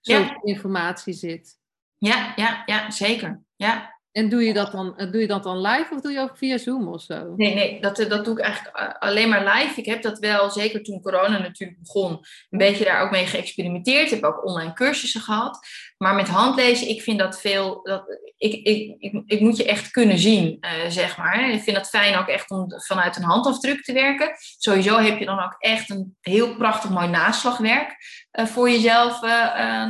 zoveel 0.01 0.41
informatie 0.43 1.13
zit. 1.13 1.59
Ja, 1.99 2.33
ja, 2.37 2.63
ja, 2.67 2.91
zeker. 2.91 3.43
Ja. 3.57 4.00
En 4.13 4.29
doe 4.29 4.43
je, 4.43 4.53
dat 4.53 4.73
dan, 4.73 4.95
doe 5.11 5.21
je 5.21 5.27
dat 5.27 5.43
dan 5.43 5.61
live 5.61 5.95
of 5.95 6.01
doe 6.01 6.13
je 6.13 6.21
ook 6.21 6.37
via 6.37 6.59
Zoom 6.59 6.89
of 6.89 7.03
zo? 7.03 7.35
Nee, 7.37 7.55
nee 7.55 7.81
dat, 7.81 7.97
dat 7.97 8.25
doe 8.25 8.39
ik 8.39 8.45
eigenlijk 8.45 8.97
alleen 8.99 9.29
maar 9.29 9.55
live. 9.55 9.81
Ik 9.81 9.87
heb 9.87 10.03
dat 10.03 10.19
wel, 10.19 10.51
zeker 10.51 10.83
toen 10.83 11.01
corona 11.01 11.39
natuurlijk 11.39 11.81
begon, 11.81 12.11
een 12.51 12.59
beetje 12.59 12.85
daar 12.85 13.03
ook 13.03 13.11
mee 13.11 13.27
geëxperimenteerd. 13.27 14.07
Ik 14.07 14.21
heb 14.21 14.25
ook 14.25 14.47
online 14.47 14.73
cursussen 14.73 15.21
gehad. 15.21 15.59
Maar 15.97 16.15
met 16.15 16.29
handlezen, 16.29 16.89
ik 16.89 17.03
vind 17.03 17.19
dat 17.19 17.41
veel. 17.41 17.81
Dat, 17.83 18.05
ik, 18.37 18.53
ik, 18.53 18.97
ik, 18.99 19.23
ik 19.27 19.41
moet 19.41 19.57
je 19.57 19.65
echt 19.65 19.91
kunnen 19.91 20.19
zien, 20.19 20.59
uh, 20.61 20.71
zeg 20.91 21.17
maar. 21.17 21.51
Ik 21.51 21.63
vind 21.63 21.77
het 21.77 21.89
fijn 21.89 22.17
ook 22.17 22.29
echt 22.29 22.51
om 22.51 22.67
vanuit 22.77 23.17
een 23.17 23.23
handafdruk 23.23 23.83
te 23.83 23.93
werken. 23.93 24.31
Sowieso 24.59 24.99
heb 24.99 25.19
je 25.19 25.25
dan 25.25 25.41
ook 25.41 25.57
echt 25.59 25.91
een 25.91 26.17
heel 26.21 26.57
prachtig 26.57 26.91
mooi 26.91 27.09
naslagwerk 27.09 27.97
voor 28.31 28.71
jezelf, 28.71 29.21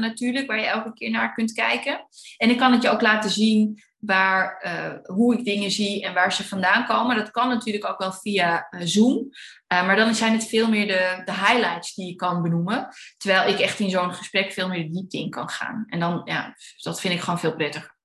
natuurlijk, 0.01 0.47
waar 0.47 0.61
je 0.61 0.67
elke 0.67 0.93
keer 0.93 1.11
naar 1.11 1.35
kunt 1.35 1.53
kijken. 1.53 2.07
En 2.37 2.51
ik 2.51 2.59
kan 2.59 2.73
het 2.73 2.83
je 2.83 2.91
ook 2.91 3.01
laten 3.01 3.31
zien 3.31 3.83
waar, 4.01 4.65
uh, 4.67 5.17
hoe 5.17 5.39
ik 5.39 5.45
dingen 5.45 5.71
zie 5.71 6.05
en 6.05 6.15
waar 6.15 6.33
ze 6.33 6.49
vandaan 6.49 6.87
komen. 6.87 7.17
Dat 7.17 7.31
kan 7.31 7.49
natuurlijk 7.49 7.89
ook 7.89 7.99
wel 7.99 8.13
via 8.13 8.67
uh, 8.71 8.81
Zoom. 8.85 9.17
Uh, 9.19 9.87
maar 9.87 9.97
dan 9.97 10.15
zijn 10.15 10.33
het 10.33 10.49
veel 10.49 10.69
meer 10.69 10.87
de, 10.87 11.23
de 11.25 11.33
highlights 11.33 11.95
die 11.95 12.07
je 12.07 12.15
kan 12.15 12.43
benoemen. 12.43 12.89
Terwijl 13.17 13.49
ik 13.49 13.59
echt 13.59 13.79
in 13.79 13.91
zo'n 13.91 14.15
gesprek 14.15 14.53
veel 14.53 14.69
meer 14.69 14.83
de 14.83 14.91
diepte 14.91 15.19
in 15.19 15.31
kan 15.31 15.49
gaan. 15.49 15.85
En 15.87 16.01
dan, 16.01 16.23
ja, 16.25 16.55
dat 16.77 17.01
vind 17.01 17.15
ik 17.15 17.21
gewoon 17.21 17.39
veel 17.39 17.55
prettiger. 17.55 17.99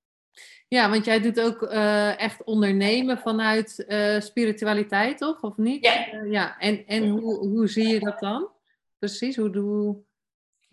Ja, 0.68 0.90
want 0.90 1.06
jij 1.06 1.22
doet 1.22 1.42
ook 1.42 1.62
echt 2.18 2.44
ondernemen 2.44 3.18
vanuit 3.18 3.86
spiritualiteit, 4.20 5.18
toch? 5.18 5.42
Of 5.42 5.58
niet? 5.58 5.86
Ja. 5.86 6.24
ja. 6.30 6.58
En, 6.60 6.86
en 6.86 7.08
hoe, 7.10 7.48
hoe 7.48 7.68
zie 7.68 7.88
je 7.88 8.00
dat 8.00 8.20
dan? 8.20 8.50
Precies, 9.00 9.36
hoe, 9.36 9.58
hoe, 9.58 10.05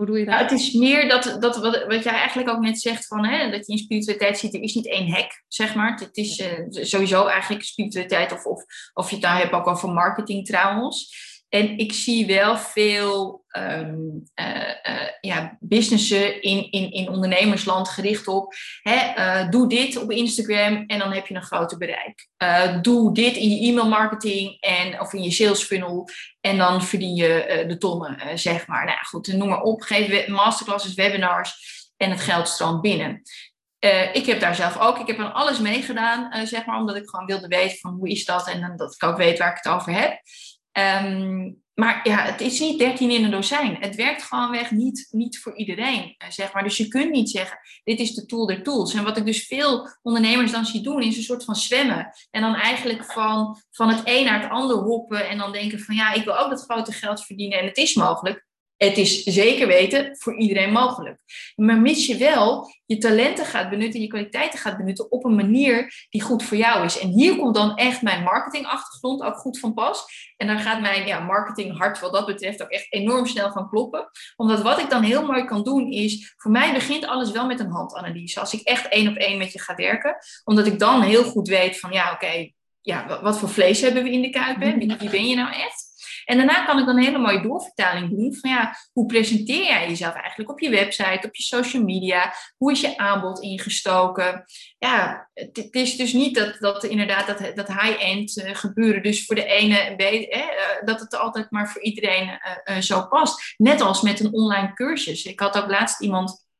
hoe 0.03 0.11
doe 0.11 0.19
je 0.19 0.25
dat? 0.25 0.35
Nou, 0.35 0.51
het 0.51 0.61
is 0.61 0.73
meer 0.73 1.09
dat, 1.09 1.37
dat 1.41 1.57
wat, 1.57 1.85
wat 1.89 2.03
jij 2.05 2.13
eigenlijk 2.13 2.49
ook 2.49 2.61
net 2.61 2.81
zegt, 2.81 3.07
van, 3.07 3.27
hè, 3.27 3.51
dat 3.51 3.67
je 3.67 3.73
in 3.73 3.79
spiritualiteit 3.79 4.39
ziet, 4.39 4.55
er 4.55 4.63
is 4.63 4.75
niet 4.75 4.89
één 4.89 5.13
hek, 5.13 5.43
zeg 5.49 5.75
maar. 5.75 5.99
Het 6.01 6.17
is 6.17 6.39
uh, 6.39 6.49
sowieso 6.69 7.27
eigenlijk 7.27 7.65
spiritualiteit, 7.65 8.33
of, 8.33 8.45
of, 8.45 8.65
of 8.93 9.09
je 9.09 9.15
het 9.15 9.25
daar 9.25 9.39
hebt 9.39 9.53
ook 9.53 9.67
over 9.67 9.89
marketing 9.89 10.47
trouwens. 10.47 11.31
En 11.55 11.79
ik 11.79 11.93
zie 11.93 12.27
wel 12.27 12.57
veel 12.57 13.45
um, 13.57 14.23
ja, 15.21 15.57
businessen 15.61 16.43
in, 16.43 16.71
in, 16.71 16.93
in 16.93 17.09
ondernemersland 17.09 17.89
gericht 17.89 18.29
op. 18.29 18.55
Hè, 18.83 19.15
uh, 19.17 19.51
doe 19.51 19.69
dit 19.69 19.97
op 19.97 20.11
Instagram 20.11 20.85
en 20.87 20.99
dan 20.99 21.13
heb 21.13 21.27
je 21.27 21.35
een 21.35 21.43
groter 21.43 21.79
bereik. 21.79 22.29
doe 22.83 23.15
dit 23.15 23.37
in 23.37 23.49
je 23.49 23.69
e-mail 23.69 23.89
marketing 23.89 24.61
en, 24.61 25.01
of 25.01 25.13
in 25.13 25.23
je 25.23 25.31
sales 25.31 25.63
funnel 25.63 26.09
en 26.41 26.59
dan 26.59 26.83
verdien 26.83 27.15
je 27.15 27.65
de 27.69 27.79
tonnen, 27.79 28.39
zeg 28.39 28.67
maar. 28.67 28.85
Nou 28.85 28.99
goed, 28.99 29.27
noem 29.27 29.49
maar 29.49 29.63
op. 29.63 29.83
Geef 29.83 30.29
masterclasses, 30.29 30.95
webinars 30.95 31.55
en 31.97 32.11
het 32.11 32.21
geld 32.21 32.49
stroomt 32.49 32.81
binnen. 32.81 33.23
ik 34.13 34.27
heb 34.27 34.41
daar 34.41 34.55
zelf 34.55 34.79
ook, 34.79 34.99
ik 34.99 35.07
heb 35.07 35.19
aan 35.19 35.35
alles 35.35 35.59
meegedaan, 35.59 36.47
zeg 36.47 36.65
maar, 36.67 36.79
omdat 36.79 36.97
ik 36.97 37.09
gewoon 37.09 37.27
wilde 37.27 37.49
weten 37.49 37.79
van 37.79 37.95
hoe 37.95 38.09
is 38.09 38.25
dat 38.25 38.49
en 38.49 38.77
dat 38.77 38.95
ik 38.95 39.05
ook 39.05 39.17
weet 39.17 39.39
waar 39.39 39.51
ik 39.51 39.61
het 39.63 39.73
over 39.73 39.93
heb. 39.93 40.21
Um, 40.73 41.63
maar 41.75 42.01
ja, 42.03 42.25
het 42.25 42.41
is 42.41 42.61
niet 42.61 42.79
13 42.79 43.11
in 43.11 43.25
een 43.25 43.31
dozijn. 43.31 43.77
Het 43.81 43.95
werkt 43.95 44.23
gewoonweg 44.23 44.71
niet, 44.71 45.09
niet 45.11 45.39
voor 45.39 45.57
iedereen, 45.57 46.15
eh, 46.19 46.31
zeg 46.31 46.53
maar. 46.53 46.63
Dus 46.63 46.77
je 46.77 46.89
kunt 46.89 47.11
niet 47.11 47.31
zeggen, 47.31 47.59
dit 47.85 48.01
is 48.01 48.15
de 48.15 48.27
tool 48.27 48.47
der 48.47 48.63
tools. 48.63 48.95
En 48.95 49.05
wat 49.05 49.17
ik 49.17 49.27
dus 49.27 49.47
veel 49.47 49.89
ondernemers 50.03 50.53
dan 50.53 50.65
zie 50.65 50.83
doen, 50.83 51.03
is 51.03 51.17
een 51.17 51.23
soort 51.23 51.45
van 51.45 51.55
zwemmen. 51.55 52.13
En 52.31 52.43
dan 52.43 52.55
eigenlijk 52.55 53.05
van, 53.13 53.61
van 53.71 53.89
het 53.89 54.01
een 54.05 54.25
naar 54.25 54.43
het 54.43 54.51
ander 54.51 54.77
hoppen. 54.77 55.29
En 55.29 55.39
dan 55.39 55.53
denken 55.53 55.81
van, 55.81 55.95
ja, 55.95 56.13
ik 56.13 56.25
wil 56.25 56.39
ook 56.39 56.51
dat 56.51 56.65
grote 56.65 56.93
geld 56.93 57.25
verdienen. 57.25 57.59
En 57.59 57.67
het 57.67 57.77
is 57.77 57.95
mogelijk 57.95 58.47
het 58.89 58.99
is 58.99 59.23
zeker 59.23 59.67
weten 59.67 60.17
voor 60.19 60.37
iedereen 60.37 60.73
mogelijk. 60.73 61.21
Maar 61.57 61.81
mis 61.81 62.07
je 62.07 62.17
wel 62.17 62.71
je 62.87 62.99
talenten 62.99 63.45
gaat 63.45 63.71
benutten, 63.71 64.01
je 64.01 64.07
kwaliteiten 64.07 64.59
gaat 64.59 64.77
benutten 64.77 65.11
op 65.13 65.25
een 65.25 65.35
manier 65.35 66.07
die 66.11 66.23
goed 66.23 66.43
voor 66.43 66.57
jou 66.57 66.85
is. 66.85 66.99
En 66.99 67.09
hier 67.09 67.37
komt 67.37 67.55
dan 67.55 67.77
echt 67.77 68.03
mijn 68.03 68.23
marketingachtergrond 68.23 69.23
ook 69.23 69.37
goed 69.37 69.59
van 69.59 69.75
pas. 69.75 70.05
En 70.37 70.47
daar 70.47 70.59
gaat 70.59 70.81
mijn 70.81 71.07
ja, 71.07 71.21
marketinghart 71.21 72.01
wat 72.01 72.13
dat 72.13 72.27
betreft 72.27 72.63
ook 72.63 72.71
echt 72.71 72.93
enorm 72.93 73.27
snel 73.27 73.53
van 73.53 73.69
kloppen. 73.69 74.11
Omdat 74.37 74.63
wat 74.63 74.79
ik 74.79 74.91
dan 74.91 75.03
heel 75.03 75.27
mooi 75.27 75.45
kan 75.45 75.63
doen 75.63 75.91
is, 75.91 76.35
voor 76.37 76.51
mij 76.51 76.73
begint 76.73 77.07
alles 77.07 77.31
wel 77.31 77.47
met 77.47 77.61
een 77.61 77.71
handanalyse. 77.71 78.41
Als 78.41 78.53
ik 78.53 78.61
echt 78.61 78.89
één 78.89 79.09
op 79.09 79.17
één 79.17 79.39
met 79.39 79.53
je 79.53 79.61
ga 79.61 79.75
werken. 79.75 80.17
Omdat 80.45 80.67
ik 80.67 80.79
dan 80.79 81.03
heel 81.03 81.25
goed 81.25 81.49
weet 81.49 81.81
van 81.81 81.93
ja, 81.93 82.13
oké, 82.13 82.51
ja, 82.81 83.21
wat 83.23 83.39
voor 83.39 83.49
vlees 83.49 83.81
hebben 83.81 84.03
we 84.03 84.11
in 84.11 84.23
de 84.23 84.31
kuip? 84.31 84.59
Wie 84.59 85.11
ben 85.11 85.27
je 85.27 85.35
nou 85.35 85.53
echt? 85.53 85.82
En 86.25 86.37
daarna 86.37 86.65
kan 86.65 86.79
ik 86.79 86.87
dan 86.87 86.97
een 86.97 87.05
hele 87.05 87.19
mooie 87.19 87.43
doorvertaling 87.43 88.11
doen 88.11 88.35
van 88.35 88.51
ja, 88.51 88.77
hoe 88.93 89.07
presenteer 89.07 89.65
jij 89.65 89.89
jezelf 89.89 90.15
eigenlijk 90.15 90.51
op 90.51 90.61
je 90.61 90.71
website, 90.71 91.27
op 91.27 91.35
je 91.35 91.43
social 91.43 91.83
media? 91.83 92.35
Hoe 92.57 92.73
is 92.73 92.81
je 92.81 92.99
aanbod 92.99 93.41
ingestoken? 93.41 94.45
Ja, 94.79 95.31
het, 95.35 95.69
is 95.71 95.97
dus 95.97 96.13
niet 96.13 96.35
dat, 96.35 96.57
dat 96.61 96.85
inderdaad 96.85 97.27
dat, 97.27 97.57
dat 97.57 97.69
high-end 97.69 98.37
uh, 98.37 98.55
gebeuren 98.55 99.03
dus 99.03 99.25
voor 99.25 99.35
de 99.35 99.45
ene, 99.45 99.95
uh, 99.99 100.41
dat 100.85 101.01
het 101.01 101.17
altijd 101.17 101.51
maar 101.51 101.71
voor 101.71 101.83
iedereen 101.83 102.41
uh, 102.65 102.77
zo 102.79 103.07
past. 103.07 103.55
Net 103.57 103.81
als 103.81 104.03
met 104.03 104.21
een 104.21 104.33
online 104.33 104.73
cursus. 104.75 105.25
Ik 105.25 105.41
had 105.41 105.57
ook 105.57 105.71
laatst 105.71 106.01
iemand 106.01 106.51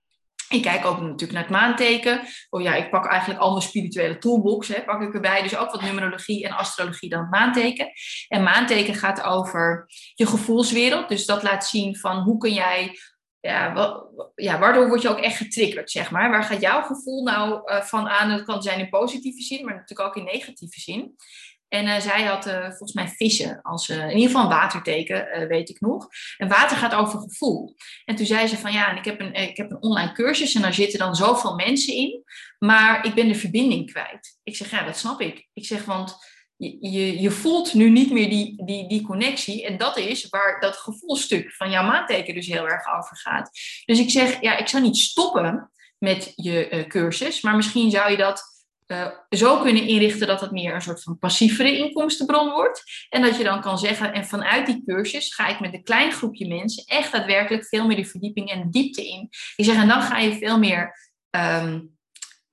ik 0.53 0.63
kijk 0.63 0.85
ook 0.85 1.01
natuurlijk 1.01 1.33
naar 1.33 1.43
het 1.43 1.51
maanteken. 1.51 2.21
Oh 2.51 2.63
ja, 2.63 2.75
ik 2.75 2.91
pak 2.91 3.07
eigenlijk 3.07 3.41
al 3.41 3.51
mijn 3.51 3.63
spirituele 3.63 4.19
toolbox, 4.19 4.69
hè, 4.69 4.83
pak 4.83 5.03
ik 5.03 5.15
erbij. 5.15 5.43
Dus 5.43 5.57
ook 5.57 5.71
wat 5.71 5.83
numerologie 5.83 6.47
en 6.47 6.53
astrologie 6.53 7.09
dan 7.09 7.29
maanteken. 7.29 7.93
En 8.29 8.43
maanteken 8.43 8.95
gaat 8.95 9.23
over 9.23 9.85
je 10.15 10.27
gevoelswereld. 10.27 11.09
Dus 11.09 11.27
dat 11.27 11.43
laat 11.43 11.67
zien 11.67 11.97
van 11.97 12.17
hoe 12.17 12.39
kun 12.39 12.53
jij 12.53 12.99
ja, 13.41 13.73
wat, 13.73 14.07
ja, 14.35 14.59
waardoor 14.59 14.89
word 14.89 15.03
je 15.03 15.09
ook 15.09 15.19
echt 15.19 15.37
getriggerd, 15.37 15.91
zeg 15.91 16.11
maar. 16.11 16.31
Waar 16.31 16.45
gaat 16.45 16.61
jouw 16.61 16.83
gevoel 16.83 17.23
nou 17.23 17.73
uh, 17.73 17.81
van 17.81 18.09
aan? 18.09 18.31
Dat 18.31 18.43
kan 18.43 18.63
zijn 18.63 18.79
in 18.79 18.89
positieve 18.89 19.43
zin, 19.43 19.65
maar 19.65 19.75
natuurlijk 19.75 20.09
ook 20.09 20.17
in 20.17 20.25
negatieve 20.25 20.81
zin. 20.81 21.17
En 21.73 21.87
uh, 21.87 21.99
zij 21.99 22.23
had 22.23 22.47
uh, 22.47 22.63
volgens 22.63 22.93
mij 22.93 23.09
vissen 23.09 23.63
als, 23.63 23.89
uh, 23.89 23.97
in 23.97 24.17
ieder 24.17 24.27
geval 24.27 24.43
een 24.43 24.49
waterteken, 24.49 25.49
weet 25.49 25.69
ik 25.69 25.81
nog. 25.81 26.09
En 26.37 26.49
water 26.49 26.77
gaat 26.77 26.95
over 26.95 27.21
gevoel. 27.21 27.75
En 28.05 28.17
toen 28.17 28.27
zei 28.27 28.47
ze 28.47 28.59
van 28.59 28.73
ja, 28.73 28.97
ik 28.97 29.05
heb, 29.05 29.21
een, 29.21 29.35
ik 29.35 29.57
heb 29.57 29.71
een 29.71 29.83
online 29.83 30.13
cursus 30.13 30.55
en 30.55 30.63
daar 30.63 30.75
zitten 30.75 30.99
dan 30.99 31.15
zoveel 31.15 31.55
mensen 31.55 31.95
in, 31.95 32.25
maar 32.59 33.07
ik 33.07 33.15
ben 33.15 33.29
de 33.29 33.35
verbinding 33.35 33.91
kwijt. 33.91 34.39
Ik 34.43 34.57
zeg 34.57 34.71
ja, 34.71 34.85
dat 34.85 34.97
snap 34.97 35.21
ik. 35.21 35.49
Ik 35.53 35.67
zeg 35.67 35.85
want 35.85 36.17
je, 36.57 36.91
je, 36.91 37.21
je 37.21 37.31
voelt 37.31 37.75
nu 37.75 37.91
niet 37.91 38.13
meer 38.13 38.29
die, 38.29 38.65
die, 38.65 38.89
die 38.89 39.03
connectie 39.03 39.67
en 39.67 39.77
dat 39.77 39.97
is 39.97 40.29
waar 40.29 40.61
dat 40.61 40.77
gevoelstuk 40.77 41.55
van 41.55 41.71
jouw 41.71 41.87
maanteken 41.87 42.35
dus 42.35 42.47
heel 42.47 42.69
erg 42.69 42.87
over 42.97 43.17
gaat. 43.17 43.51
Dus 43.85 43.99
ik 43.99 44.11
zeg 44.11 44.41
ja, 44.41 44.57
ik 44.57 44.69
zou 44.69 44.83
niet 44.83 44.97
stoppen 44.97 45.71
met 45.99 46.33
je 46.37 46.85
cursus, 46.89 47.41
maar 47.41 47.57
misschien 47.57 47.91
zou 47.91 48.11
je 48.11 48.17
dat 48.17 48.52
uh, 48.93 49.07
zo 49.31 49.61
kunnen 49.61 49.87
inrichten 49.87 50.27
dat 50.27 50.41
het 50.41 50.51
meer 50.51 50.75
een 50.75 50.83
soort 50.83 51.03
van 51.03 51.19
passievere 51.19 51.77
inkomstenbron 51.77 52.51
wordt. 52.51 53.07
En 53.09 53.23
dat 53.23 53.37
je 53.37 53.45
dan 53.45 53.61
kan 53.61 53.79
zeggen, 53.79 54.13
en 54.13 54.25
vanuit 54.25 54.67
die 54.67 54.83
cursus 54.87 55.35
ga 55.35 55.49
ik 55.49 55.61
met 55.61 55.75
een 55.75 55.83
klein 55.83 56.13
groepje 56.13 56.49
mensen 56.49 56.85
echt 56.85 57.13
daadwerkelijk 57.13 57.67
veel 57.67 57.87
meer 57.87 57.97
de 57.97 58.05
verdieping 58.05 58.51
en 58.51 58.63
de 58.63 58.69
diepte 58.69 59.09
in. 59.09 59.29
Ik 59.57 59.65
zeg, 59.65 59.77
en 59.77 59.89
dan 59.89 60.03
ga 60.03 60.19
je 60.19 60.39
veel 60.39 60.59
meer 60.59 61.11
um, 61.31 61.97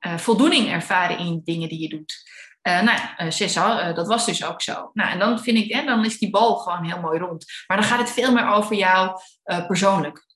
uh, 0.07 0.17
voldoening 0.17 0.71
ervaren 0.71 1.17
in 1.17 1.41
dingen 1.43 1.69
die 1.69 1.79
je 1.81 1.89
doet. 1.89 2.27
Uh, 2.67 2.81
nou, 2.81 2.99
uh, 3.17 3.29
Cessa, 3.29 3.93
dat 3.93 4.07
was 4.07 4.25
dus 4.25 4.45
ook 4.45 4.61
zo. 4.61 4.89
Nou, 4.93 5.11
en 5.11 5.19
dan 5.19 5.39
vind 5.39 5.57
ik, 5.57 5.73
hè, 5.73 5.85
dan 5.85 6.05
is 6.05 6.17
die 6.17 6.29
bal 6.29 6.55
gewoon 6.55 6.85
heel 6.85 6.99
mooi 6.99 7.19
rond. 7.19 7.45
Maar 7.67 7.77
dan 7.77 7.85
gaat 7.85 7.99
het 7.99 8.11
veel 8.11 8.31
meer 8.31 8.47
over 8.47 8.75
jou 8.75 9.19
persoonlijk. 9.67 10.27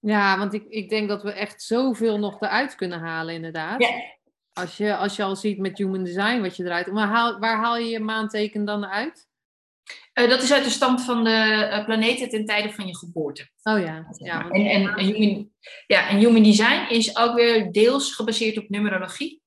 Ja, 0.00 0.38
want 0.38 0.54
ik, 0.54 0.64
ik 0.68 0.88
denk 0.88 1.08
dat 1.08 1.22
we 1.22 1.32
echt 1.32 1.62
zoveel 1.62 2.18
nog 2.18 2.40
eruit 2.40 2.74
kunnen 2.74 3.00
halen, 3.00 3.34
inderdaad. 3.34 3.82
Ja. 3.82 4.16
Als 4.58 4.76
je, 4.76 4.96
als 4.96 5.16
je 5.16 5.22
al 5.22 5.36
ziet 5.36 5.58
met 5.58 5.78
human 5.78 6.04
design 6.04 6.40
wat 6.40 6.56
je 6.56 6.64
eruit... 6.64 6.92
Maar 6.92 7.08
haal, 7.08 7.38
waar 7.38 7.56
haal 7.56 7.78
je 7.78 7.88
je 7.88 8.00
maanteken 8.00 8.64
dan 8.64 8.86
uit? 8.86 9.26
Uh, 10.14 10.28
dat 10.28 10.42
is 10.42 10.52
uit 10.52 10.64
de 10.64 10.70
stand 10.70 11.04
van 11.04 11.24
de 11.24 11.68
uh, 11.72 11.84
planeten 11.84 12.28
ten 12.28 12.44
tijde 12.44 12.72
van 12.72 12.86
je 12.86 12.96
geboorte. 12.96 13.48
Oh 13.62 13.78
ja. 13.80 14.06
ja 14.10 14.50
en, 14.50 14.66
en, 14.66 14.88
en, 14.88 15.04
human, 15.04 15.50
ja, 15.86 16.08
en 16.08 16.16
human 16.16 16.42
design 16.42 16.94
is 16.94 17.16
ook 17.16 17.34
weer 17.34 17.72
deels 17.72 18.14
gebaseerd 18.14 18.58
op 18.58 18.68
numerologie. 18.68 19.42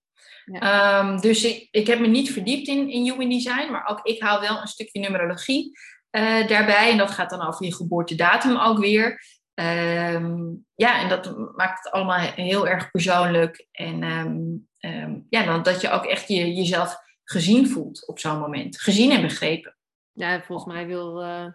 Ja. 0.45 0.99
Um, 0.99 1.21
dus 1.21 1.43
ik, 1.43 1.67
ik 1.71 1.87
heb 1.87 1.99
me 1.99 2.07
niet 2.07 2.31
verdiept 2.31 2.67
in, 2.67 2.89
in 2.89 3.03
human 3.03 3.29
design, 3.29 3.71
maar 3.71 3.87
ook 3.87 3.99
ik 4.03 4.21
haal 4.21 4.39
wel 4.39 4.61
een 4.61 4.67
stukje 4.67 4.99
numerologie 4.99 5.71
uh, 6.11 6.47
daarbij. 6.47 6.91
En 6.91 6.97
dat 6.97 7.11
gaat 7.11 7.29
dan 7.29 7.47
over 7.47 7.65
je 7.65 7.75
geboortedatum 7.75 8.57
ook 8.57 8.77
weer. 8.77 9.21
Um, 9.53 10.65
ja, 10.75 11.01
en 11.01 11.09
dat 11.09 11.37
maakt 11.55 11.83
het 11.83 11.93
allemaal 11.93 12.19
heel 12.19 12.67
erg 12.67 12.91
persoonlijk. 12.91 13.67
En 13.71 14.03
um, 14.03 14.69
um, 14.81 15.25
ja, 15.29 15.45
dan 15.45 15.63
dat 15.63 15.81
je 15.81 15.89
ook 15.89 16.05
echt 16.05 16.27
je, 16.27 16.53
jezelf 16.53 16.97
gezien 17.23 17.69
voelt 17.69 18.07
op 18.07 18.19
zo'n 18.19 18.39
moment. 18.39 18.81
Gezien 18.81 19.11
en 19.11 19.21
begrepen. 19.21 19.75
Ja, 20.13 20.41
volgens 20.41 20.73
mij 20.73 20.87
wil, 20.87 21.23
uh, 21.23 21.45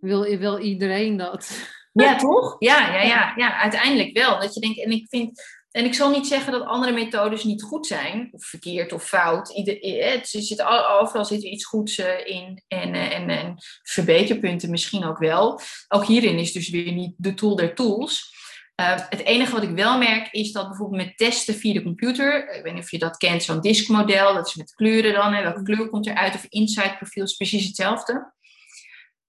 wil, 0.00 0.38
wil 0.38 0.58
iedereen 0.58 1.16
dat. 1.16 1.50
Ja, 1.92 2.16
toch? 2.16 2.56
Ja, 2.58 2.92
ja, 2.92 3.02
ja, 3.02 3.32
ja, 3.36 3.60
uiteindelijk 3.60 4.18
wel. 4.18 4.40
Dat 4.40 4.54
je 4.54 4.60
denkt, 4.60 4.84
en 4.84 4.90
ik 4.90 5.06
vind. 5.08 5.56
En 5.70 5.84
ik 5.84 5.94
zal 5.94 6.10
niet 6.10 6.26
zeggen 6.26 6.52
dat 6.52 6.66
andere 6.66 6.92
methodes 6.92 7.44
niet 7.44 7.62
goed 7.62 7.86
zijn, 7.86 8.28
of 8.32 8.44
verkeerd 8.44 8.92
of 8.92 9.04
fout. 9.04 9.48
Ieder, 9.48 9.82
eh, 9.82 10.12
het 10.12 10.28
zit, 10.28 10.62
overal 10.62 11.24
zit 11.24 11.42
er 11.42 11.50
iets 11.50 11.64
goeds 11.64 11.98
eh, 11.98 12.26
in 12.26 12.62
en, 12.68 12.94
en, 12.94 13.28
en 13.28 13.54
verbeterpunten 13.82 14.70
misschien 14.70 15.04
ook 15.04 15.18
wel. 15.18 15.60
Ook 15.88 16.04
hierin 16.06 16.38
is 16.38 16.52
dus 16.52 16.70
weer 16.70 16.92
niet 16.92 17.14
de 17.16 17.34
tool 17.34 17.56
der 17.56 17.74
tools. 17.74 18.34
Uh, 18.80 18.94
het 19.08 19.24
enige 19.24 19.52
wat 19.52 19.62
ik 19.62 19.70
wel 19.70 19.98
merk 19.98 20.32
is 20.32 20.52
dat 20.52 20.68
bijvoorbeeld 20.68 21.02
met 21.04 21.16
testen 21.16 21.54
via 21.54 21.72
de 21.72 21.82
computer, 21.82 22.54
ik 22.56 22.62
weet 22.62 22.74
niet 22.74 22.82
of 22.82 22.90
je 22.90 22.98
dat 22.98 23.16
kent, 23.16 23.42
zo'n 23.42 23.60
diskmodel, 23.60 24.34
dat 24.34 24.46
is 24.46 24.54
met 24.54 24.74
kleuren 24.74 25.12
dan, 25.12 25.32
hè, 25.32 25.42
welke 25.42 25.62
kleur 25.62 25.88
komt 25.88 26.06
eruit, 26.06 26.34
of 26.34 26.46
insight 26.48 26.96
profiel 26.96 27.24
is 27.24 27.36
precies 27.36 27.66
hetzelfde. 27.66 28.32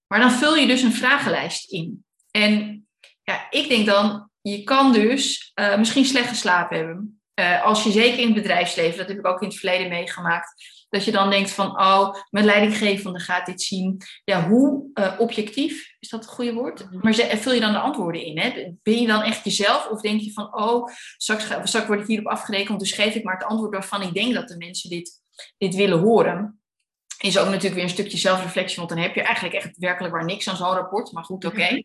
Maar 0.06 0.20
dan 0.20 0.30
vul 0.30 0.56
je 0.56 0.66
dus 0.66 0.82
een 0.82 0.92
vragenlijst 0.92 1.70
in. 1.70 2.04
En 2.30 2.86
ja, 3.22 3.46
ik 3.50 3.68
denk 3.68 3.86
dan, 3.86 4.30
je 4.40 4.64
kan 4.64 4.92
dus 4.92 5.52
uh, 5.54 5.76
misschien 5.76 6.04
slecht 6.04 6.28
geslapen 6.28 6.76
hebben. 6.76 7.20
Uh, 7.40 7.64
als 7.64 7.82
je 7.84 7.90
zeker 7.90 8.18
in 8.18 8.24
het 8.24 8.34
bedrijfsleven, 8.34 8.98
dat 8.98 9.08
heb 9.08 9.18
ik 9.18 9.26
ook 9.26 9.42
in 9.42 9.48
het 9.48 9.58
verleden 9.58 9.88
meegemaakt, 9.88 10.79
dat 10.90 11.04
je 11.04 11.10
dan 11.10 11.30
denkt 11.30 11.50
van, 11.50 11.80
oh, 11.80 12.14
mijn 12.30 12.44
leidinggevende 12.44 13.20
gaat 13.20 13.46
dit 13.46 13.62
zien. 13.62 14.02
Ja, 14.24 14.48
hoe 14.48 14.90
uh, 14.94 15.12
objectief, 15.18 15.96
is 15.98 16.08
dat 16.08 16.20
het 16.20 16.30
goede 16.30 16.52
woord? 16.52 17.02
Maar 17.02 17.14
vul 17.14 17.52
je 17.52 17.60
dan 17.60 17.72
de 17.72 17.78
antwoorden 17.78 18.24
in? 18.24 18.38
Hè? 18.38 18.72
Ben 18.82 19.00
je 19.00 19.06
dan 19.06 19.22
echt 19.22 19.44
jezelf? 19.44 19.88
Of 19.88 20.00
denk 20.00 20.20
je 20.20 20.32
van, 20.32 20.56
oh, 20.56 20.88
straks, 21.16 21.44
straks 21.62 21.86
word 21.86 22.00
ik 22.00 22.06
hierop 22.06 22.26
afgerekend, 22.26 22.80
dus 22.80 22.92
geef 22.92 23.14
ik 23.14 23.24
maar 23.24 23.34
het 23.38 23.48
antwoord 23.48 23.72
waarvan 23.72 24.02
ik 24.02 24.14
denk 24.14 24.34
dat 24.34 24.48
de 24.48 24.56
mensen 24.56 24.90
dit, 24.90 25.22
dit 25.58 25.74
willen 25.74 25.98
horen 25.98 26.59
is 27.22 27.38
ook 27.38 27.46
natuurlijk 27.46 27.74
weer 27.74 27.82
een 27.82 27.90
stukje 27.90 28.18
zelfreflectie, 28.18 28.76
want 28.76 28.88
dan 28.88 28.98
heb 28.98 29.14
je 29.14 29.22
eigenlijk 29.22 29.54
echt 29.54 29.76
werkelijk 29.76 30.14
waar 30.14 30.24
niks 30.24 30.48
aan 30.48 30.56
zo'n 30.56 30.74
rapport. 30.74 31.12
Maar 31.12 31.24
goed, 31.24 31.44
oké. 31.44 31.82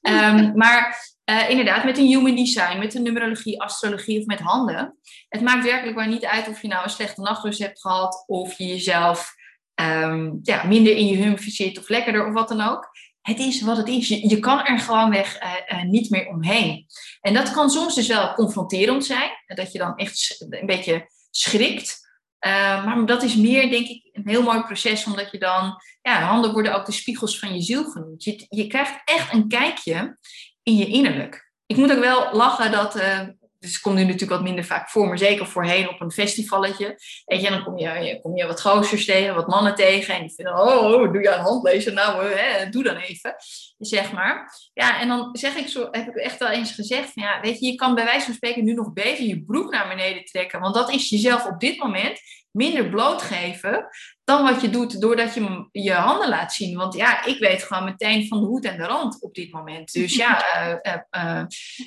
Um, 0.00 0.56
maar 0.56 0.96
uh, 1.30 1.50
inderdaad, 1.50 1.84
met 1.84 1.98
een 1.98 2.06
human 2.06 2.34
design, 2.34 2.78
met 2.78 2.94
een 2.94 3.02
numerologie, 3.02 3.60
astrologie 3.60 4.20
of 4.20 4.26
met 4.26 4.40
handen. 4.40 4.98
Het 5.28 5.40
maakt 5.40 5.64
werkelijk 5.64 5.96
waar 5.96 6.08
niet 6.08 6.24
uit 6.24 6.48
of 6.48 6.62
je 6.62 6.68
nou 6.68 6.84
een 6.84 6.90
slechte 6.90 7.20
nachtrust 7.20 7.58
hebt 7.58 7.80
gehad 7.80 8.24
of 8.26 8.58
je 8.58 8.66
jezelf 8.66 9.34
um, 9.74 10.38
ja, 10.42 10.64
minder 10.64 10.96
in 10.96 11.06
je 11.06 11.16
hump 11.16 11.38
zit 11.40 11.78
of 11.78 11.88
lekkerder 11.88 12.26
of 12.26 12.32
wat 12.32 12.48
dan 12.48 12.60
ook. 12.60 12.88
Het 13.20 13.38
is 13.38 13.60
wat 13.60 13.76
het 13.76 13.88
is. 13.88 14.08
Je, 14.08 14.28
je 14.28 14.38
kan 14.38 14.64
er 14.64 14.78
gewoonweg 14.78 15.42
uh, 15.42 15.52
uh, 15.68 15.82
niet 15.84 16.10
meer 16.10 16.28
omheen. 16.28 16.86
En 17.20 17.34
dat 17.34 17.52
kan 17.52 17.70
soms 17.70 17.94
dus 17.94 18.06
wel 18.06 18.34
confronterend 18.34 19.04
zijn. 19.04 19.30
Dat 19.46 19.72
je 19.72 19.78
dan 19.78 19.96
echt 19.96 20.36
een 20.48 20.66
beetje 20.66 21.08
schrikt. 21.30 22.03
Uh, 22.46 22.84
maar 22.84 23.06
dat 23.06 23.22
is 23.22 23.36
meer, 23.36 23.70
denk 23.70 23.86
ik, 23.86 24.08
een 24.12 24.28
heel 24.28 24.42
mooi 24.42 24.60
proces, 24.60 25.04
omdat 25.04 25.30
je 25.30 25.38
dan, 25.38 25.82
ja, 26.02 26.20
handen 26.20 26.52
worden 26.52 26.74
ook 26.74 26.86
de 26.86 26.92
spiegels 26.92 27.38
van 27.38 27.54
je 27.54 27.62
ziel 27.62 27.84
genoemd. 27.84 28.24
Je, 28.24 28.46
je 28.48 28.66
krijgt 28.66 29.02
echt 29.04 29.32
een 29.32 29.48
kijkje 29.48 30.18
in 30.62 30.76
je 30.76 30.86
innerlijk. 30.86 31.52
Ik 31.66 31.76
moet 31.76 31.92
ook 31.92 32.00
wel 32.00 32.28
lachen 32.32 32.72
dat, 32.72 32.96
uh, 32.96 33.20
dus 33.64 33.80
komt 33.80 33.94
nu 33.94 34.02
natuurlijk 34.04 34.30
wat 34.30 34.42
minder 34.42 34.64
vaak 34.64 34.90
voor, 34.90 35.08
maar 35.08 35.18
zeker 35.18 35.46
voorheen 35.46 35.88
op 35.88 36.00
een 36.00 36.10
festivalletje. 36.10 36.98
Weet 37.24 37.40
je, 37.40 37.50
dan 37.50 37.64
kom 37.64 37.78
je, 37.78 38.18
kom 38.22 38.36
je 38.36 38.46
wat 38.46 38.60
gozers 38.60 39.04
tegen, 39.04 39.34
wat 39.34 39.46
mannen 39.46 39.74
tegen. 39.74 40.14
En 40.14 40.20
die 40.20 40.34
vinden, 40.34 40.54
oh, 40.54 41.12
doe 41.12 41.22
je 41.22 41.28
een 41.28 41.40
handlezen? 41.40 41.94
Nou, 41.94 42.24
hè, 42.24 42.68
doe 42.68 42.82
dan 42.82 42.96
even, 42.96 43.34
zeg 43.78 44.12
maar. 44.12 44.52
Ja, 44.72 45.00
en 45.00 45.08
dan 45.08 45.28
zeg 45.32 45.54
ik 45.54 45.68
zo, 45.68 45.88
heb 45.90 46.08
ik 46.08 46.16
echt 46.16 46.38
wel 46.38 46.50
eens 46.50 46.72
gezegd, 46.72 47.10
ja, 47.14 47.40
weet 47.40 47.58
je, 47.58 47.66
je 47.66 47.74
kan 47.74 47.94
bij 47.94 48.04
wijze 48.04 48.24
van 48.24 48.34
spreken 48.34 48.64
nu 48.64 48.72
nog 48.72 48.92
beter 48.92 49.24
je 49.24 49.44
broek 49.44 49.70
naar 49.70 49.88
beneden 49.88 50.24
trekken. 50.24 50.60
Want 50.60 50.74
dat 50.74 50.90
is 50.90 51.08
jezelf 51.08 51.46
op 51.46 51.60
dit 51.60 51.78
moment 51.78 52.20
minder 52.54 52.88
blootgeven 52.88 53.86
dan 54.24 54.44
wat 54.44 54.60
je 54.60 54.70
doet 54.70 55.00
doordat 55.00 55.34
je 55.34 55.68
je 55.72 55.92
handen 55.92 56.28
laat 56.28 56.52
zien. 56.52 56.76
Want 56.76 56.94
ja, 56.94 57.24
ik 57.24 57.38
weet 57.38 57.62
gewoon 57.62 57.84
meteen 57.84 58.28
van 58.28 58.40
de 58.40 58.46
hoed 58.46 58.64
en 58.64 58.76
de 58.76 58.84
rand 58.84 59.22
op 59.22 59.34
dit 59.34 59.52
moment. 59.52 59.92
Dus 59.92 60.14
ja, 60.14 60.44
uh, 60.56 60.92
uh, 60.94 60.94
uh, 61.20 61.44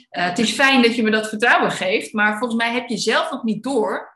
het 0.10 0.40
is 0.40 0.52
fijn 0.52 0.82
dat 0.82 0.96
je 0.96 1.04
me 1.04 1.12
dat 1.12 1.30
vertrouwen 1.30 1.72
geeft. 1.72 2.14
Maar 2.14 2.38
volgens 2.38 2.64
mij 2.64 2.74
heb 2.74 2.88
je 2.88 2.98
zelf 2.98 3.32
nog 3.32 3.44
niet 3.44 3.64
door 3.64 4.16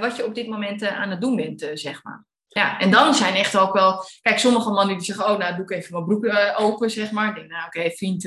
wat 0.00 0.16
je 0.16 0.26
op 0.26 0.34
dit 0.34 0.48
moment 0.48 0.86
aan 0.86 1.10
het 1.10 1.20
doen 1.20 1.36
bent, 1.36 1.70
zeg 1.74 2.04
maar. 2.04 2.26
Ja, 2.46 2.78
en 2.78 2.90
dan 2.90 3.14
zijn 3.14 3.34
echt 3.34 3.56
ook 3.56 3.72
wel... 3.72 4.04
Kijk, 4.22 4.38
sommige 4.38 4.70
mannen 4.70 4.96
die 4.96 5.04
zeggen, 5.04 5.30
oh, 5.30 5.38
nou 5.38 5.54
doe 5.54 5.64
ik 5.64 5.70
even 5.70 5.92
mijn 5.92 6.04
broek 6.04 6.34
open, 6.56 6.90
zeg 6.90 7.10
maar. 7.10 7.28
Ik 7.28 7.34
denk, 7.34 7.50
nou 7.50 7.66
oké, 7.66 7.90
vriend, 7.90 8.22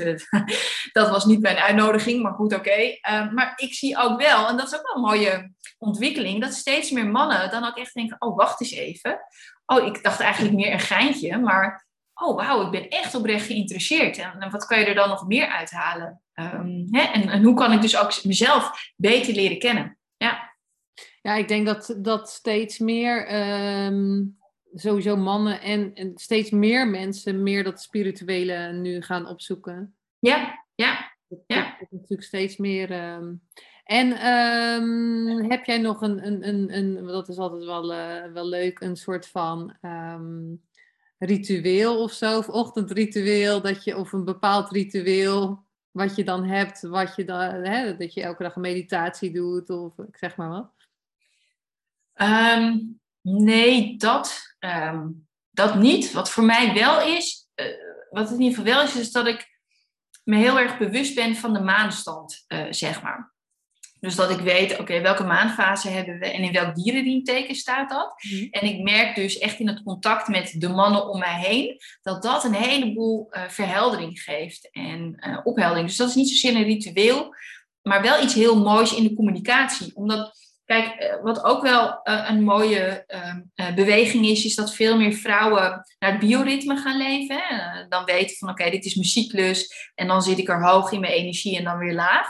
dat 0.98 1.10
was 1.10 1.24
niet 1.24 1.40
mijn 1.40 1.56
uitnodiging, 1.56 2.22
maar 2.22 2.32
goed, 2.32 2.54
oké. 2.54 2.98
maar 3.34 3.52
ik 3.56 3.74
zie 3.74 3.98
ook 3.98 4.20
wel, 4.20 4.48
en 4.48 4.56
dat 4.56 4.66
is 4.66 4.78
ook 4.78 4.86
wel 4.86 4.94
een 4.94 5.10
mooie 5.10 5.52
ontwikkeling, 5.84 6.40
dat 6.40 6.54
steeds 6.54 6.90
meer 6.90 7.06
mannen 7.06 7.50
dan 7.50 7.64
ook 7.64 7.76
echt 7.76 7.94
denken, 7.94 8.20
oh, 8.20 8.36
wacht 8.36 8.60
eens 8.60 8.72
even. 8.72 9.20
Oh, 9.66 9.86
ik 9.86 10.02
dacht 10.02 10.20
eigenlijk 10.20 10.54
meer 10.54 10.72
een 10.72 10.80
geintje, 10.80 11.38
maar 11.38 11.86
oh, 12.14 12.36
wauw, 12.36 12.64
ik 12.64 12.70
ben 12.70 12.88
echt 12.88 13.14
oprecht 13.14 13.46
geïnteresseerd. 13.46 14.18
En, 14.18 14.50
wat 14.50 14.66
kan 14.66 14.78
je 14.78 14.86
er 14.86 14.94
dan 14.94 15.08
nog 15.08 15.26
meer 15.26 15.46
uithalen? 15.46 16.22
Um, 16.34 16.86
hè? 16.90 17.02
En, 17.02 17.28
en, 17.28 17.42
hoe 17.42 17.54
kan 17.54 17.72
ik 17.72 17.80
dus 17.80 17.98
ook 17.98 18.24
mezelf 18.24 18.92
beter 18.96 19.34
leren 19.34 19.58
kennen? 19.58 19.98
Ja. 20.16 20.52
Ja, 21.22 21.34
ik 21.34 21.48
denk 21.48 21.66
dat, 21.66 21.96
dat 21.98 22.30
steeds 22.30 22.78
meer, 22.78 23.34
um, 23.86 24.38
sowieso 24.74 25.16
mannen 25.16 25.60
en, 25.60 25.94
en 25.94 26.12
steeds 26.14 26.50
meer 26.50 26.88
mensen 26.88 27.42
meer 27.42 27.64
dat 27.64 27.82
spirituele 27.82 28.72
nu 28.72 29.02
gaan 29.02 29.28
opzoeken. 29.28 29.96
Ja, 30.18 30.64
ja. 30.74 31.12
ja. 31.46 31.76
Dat, 31.78 31.90
natuurlijk 31.90 32.22
steeds 32.22 32.56
meer. 32.56 33.14
Um, 33.14 33.42
en 33.84 34.26
um, 34.32 35.50
heb 35.50 35.64
jij 35.64 35.78
nog 35.78 36.00
een, 36.00 36.26
een, 36.26 36.48
een, 36.48 36.76
een, 36.76 37.06
dat 37.06 37.28
is 37.28 37.36
altijd 37.36 37.64
wel, 37.64 37.92
uh, 37.92 38.32
wel 38.32 38.46
leuk, 38.46 38.80
een 38.80 38.96
soort 38.96 39.26
van 39.26 39.76
um, 39.82 40.62
ritueel 41.18 42.02
of 42.02 42.12
zo, 42.12 42.38
of 42.38 42.48
ochtendritueel, 42.48 43.60
dat 43.60 43.84
je, 43.84 43.96
of 43.96 44.12
een 44.12 44.24
bepaald 44.24 44.70
ritueel 44.70 45.64
wat 45.90 46.16
je 46.16 46.24
dan 46.24 46.44
hebt, 46.44 46.80
wat 46.80 47.16
je 47.16 47.24
dan, 47.24 47.40
hè, 47.40 47.96
dat 47.96 48.14
je 48.14 48.22
elke 48.22 48.42
dag 48.42 48.54
een 48.54 48.60
meditatie 48.60 49.32
doet, 49.32 49.70
of 49.70 49.98
ik 49.98 50.16
zeg 50.16 50.36
maar 50.36 50.48
wat? 50.48 50.72
Um, 52.14 53.00
nee, 53.20 53.96
dat, 53.96 54.56
dat 55.50 55.74
niet. 55.74 56.12
Wat 56.12 56.30
voor 56.30 56.44
mij 56.44 56.74
wel 56.74 57.00
is, 57.00 57.48
uh, 57.54 57.66
wat 58.10 58.30
in 58.30 58.40
ieder 58.40 58.58
geval 58.58 58.74
wel 58.74 58.82
is, 58.84 58.96
is 58.96 59.12
dat 59.12 59.26
ik 59.26 59.58
me 60.24 60.36
heel 60.36 60.58
erg 60.58 60.78
bewust 60.78 61.14
ben 61.14 61.36
van 61.36 61.52
de 61.52 61.60
maanstand, 61.60 62.44
uh, 62.48 62.66
zeg 62.70 63.02
maar. 63.02 63.33
Dus 64.04 64.16
dat 64.16 64.30
ik 64.30 64.40
weet, 64.40 64.78
oké, 64.78 65.00
welke 65.00 65.24
maandfase 65.24 65.88
hebben 65.88 66.18
we 66.18 66.26
en 66.26 66.42
in 66.42 66.52
welk 66.52 66.74
dierendienteken 66.74 67.54
staat 67.54 67.90
dat. 67.90 68.14
Mhm. 68.22 68.46
En 68.50 68.62
ik 68.62 68.82
merk 68.82 69.14
dus 69.14 69.38
echt 69.38 69.58
in 69.58 69.68
het 69.68 69.82
contact 69.82 70.28
met 70.28 70.54
de 70.58 70.68
mannen 70.68 71.08
om 71.08 71.18
mij 71.18 71.38
heen, 71.40 71.80
dat 72.02 72.22
dat 72.22 72.44
een 72.44 72.54
heleboel 72.54 73.28
uh, 73.30 73.48
verheldering 73.48 74.20
geeft 74.20 74.68
en 74.72 75.16
uh, 75.28 75.38
opheldering. 75.42 75.86
Dus 75.86 75.96
dat 75.96 76.08
is 76.08 76.14
niet 76.14 76.28
zozeer 76.28 76.56
een 76.56 76.64
ritueel, 76.64 77.34
maar 77.82 78.02
wel 78.02 78.22
iets 78.22 78.34
heel 78.34 78.62
moois 78.62 78.94
in 78.94 79.02
de 79.02 79.14
communicatie. 79.14 79.96
Omdat, 79.96 80.32
kijk, 80.64 81.02
uh, 81.02 81.22
wat 81.22 81.44
ook 81.44 81.62
wel 81.62 82.00
een 82.02 82.42
mooie 82.42 83.04
ehm, 83.06 83.74
beweging 83.74 84.26
is, 84.26 84.44
is 84.44 84.54
dat 84.54 84.74
veel 84.74 84.96
meer 84.96 85.12
vrouwen 85.12 85.84
naar 85.98 86.10
het 86.10 86.20
bioritme 86.20 86.76
gaan 86.76 86.96
leven. 86.96 87.36
Hè? 87.38 87.88
dan 87.88 88.04
weten 88.04 88.36
van, 88.36 88.48
oké, 88.48 88.70
dit 88.70 88.84
is 88.84 88.94
mijn 88.94 89.08
cyclus 89.08 89.90
en 89.94 90.06
dan 90.06 90.22
zit 90.22 90.38
ik 90.38 90.48
er 90.48 90.64
hoog 90.64 90.92
in 90.92 91.00
mijn 91.00 91.12
energie 91.12 91.56
en 91.56 91.64
dan 91.64 91.78
weer 91.78 91.94
laag. 91.94 92.28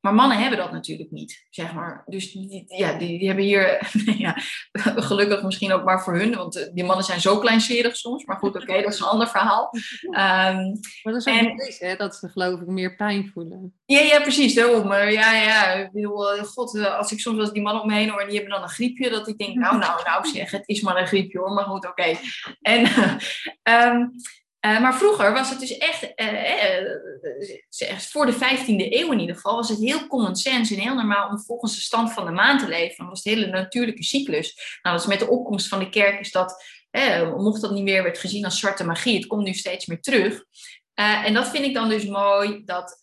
Maar 0.00 0.14
mannen 0.14 0.38
hebben 0.38 0.58
dat 0.58 0.72
natuurlijk 0.72 1.10
niet, 1.10 1.46
zeg 1.50 1.72
maar. 1.72 2.02
Dus 2.06 2.32
die, 2.32 2.64
ja, 2.66 2.92
die, 2.92 3.18
die 3.18 3.26
hebben 3.26 3.44
hier, 3.44 3.90
ja, 4.24 4.36
gelukkig 4.82 5.42
misschien 5.42 5.72
ook 5.72 5.84
maar 5.84 6.02
voor 6.02 6.18
hun, 6.18 6.34
want 6.34 6.56
eh, 6.56 6.72
die 6.72 6.84
mannen 6.84 7.04
zijn 7.04 7.20
zo 7.20 7.38
kleinserig 7.38 7.96
soms. 7.96 8.24
Maar 8.24 8.36
goed, 8.36 8.56
oké, 8.56 8.82
dat 8.82 8.92
is 8.92 9.00
een 9.00 9.06
ander 9.06 9.28
verhaal. 9.28 9.70
Um, 10.02 10.10
maar 11.02 11.12
dat 11.12 11.26
is 11.26 11.26
ook 11.26 11.34
en, 11.34 11.54
hè, 11.78 11.96
dat 11.96 12.16
ze 12.16 12.28
geloof 12.28 12.60
ik 12.60 12.66
meer 12.66 12.96
pijn 12.96 13.30
voelen. 13.32 13.74
Ja, 13.84 14.00
ja, 14.00 14.20
precies, 14.20 14.54
daarom. 14.54 14.86
Maar 14.86 15.12
ja, 15.12 15.34
ja, 15.34 15.72
ik 15.72 15.92
bedoel, 15.92 16.32
eh, 16.32 16.42
god, 16.42 16.76
eh, 16.76 16.96
als 16.96 17.12
ik 17.12 17.20
soms 17.20 17.38
als 17.38 17.52
die 17.52 17.62
mannen 17.62 17.82
om 17.82 17.88
me 17.88 17.94
heen 17.94 18.10
hoor, 18.10 18.24
die 18.24 18.34
hebben 18.34 18.52
dan 18.52 18.62
een 18.62 18.68
griepje, 18.68 19.10
dat 19.10 19.28
ik 19.28 19.38
denk, 19.38 19.54
nou, 19.54 19.78
nou, 19.78 20.02
nou 20.04 20.26
zeg, 20.26 20.50
het 20.50 20.68
is 20.68 20.80
maar 20.80 20.96
een 20.96 21.06
griepje 21.06 21.38
hoor, 21.38 21.52
maar 21.52 21.64
goed, 21.64 21.86
oké. 21.86 22.16
En 22.60 22.86
um, 23.62 24.10
uh, 24.66 24.80
maar 24.80 24.94
vroeger 24.94 25.32
was 25.32 25.50
het 25.50 25.60
dus 25.60 25.78
echt, 25.78 26.12
uh, 26.16 26.32
uh, 27.90 27.98
voor 27.98 28.26
de 28.26 28.34
15e 28.34 28.92
eeuw 28.92 29.12
in 29.12 29.20
ieder 29.20 29.34
geval, 29.34 29.56
was 29.56 29.68
het 29.68 29.78
heel 29.78 30.06
common 30.06 30.36
sense 30.36 30.74
en 30.74 30.80
heel 30.80 30.94
normaal 30.94 31.28
om 31.28 31.38
volgens 31.38 31.74
de 31.74 31.80
stand 31.80 32.12
van 32.12 32.24
de 32.24 32.30
maan 32.30 32.58
te 32.58 32.68
leven. 32.68 32.96
Dat 32.96 33.08
was 33.08 33.24
het 33.24 33.34
hele 33.34 33.46
natuurlijke 33.46 34.02
cyclus. 34.02 34.78
Nou, 34.82 34.96
dus 34.96 35.06
met 35.06 35.18
de 35.18 35.28
opkomst 35.28 35.68
van 35.68 35.78
de 35.78 35.88
kerk 35.88 36.20
is 36.20 36.32
dat, 36.32 36.64
mocht 37.36 37.60
dat 37.60 37.70
niet 37.70 37.82
meer, 37.82 38.02
werd 38.02 38.18
gezien 38.18 38.44
als 38.44 38.58
zwarte 38.58 38.84
magie. 38.84 39.16
Het 39.16 39.26
komt 39.26 39.44
nu 39.44 39.54
steeds 39.54 39.86
meer 39.86 40.00
terug. 40.00 40.44
en 40.94 41.34
dat 41.34 41.48
vind 41.48 41.64
ik 41.64 41.74
dan 41.74 41.88
dus 41.88 42.04
mooi, 42.04 42.62
dat, 42.64 42.98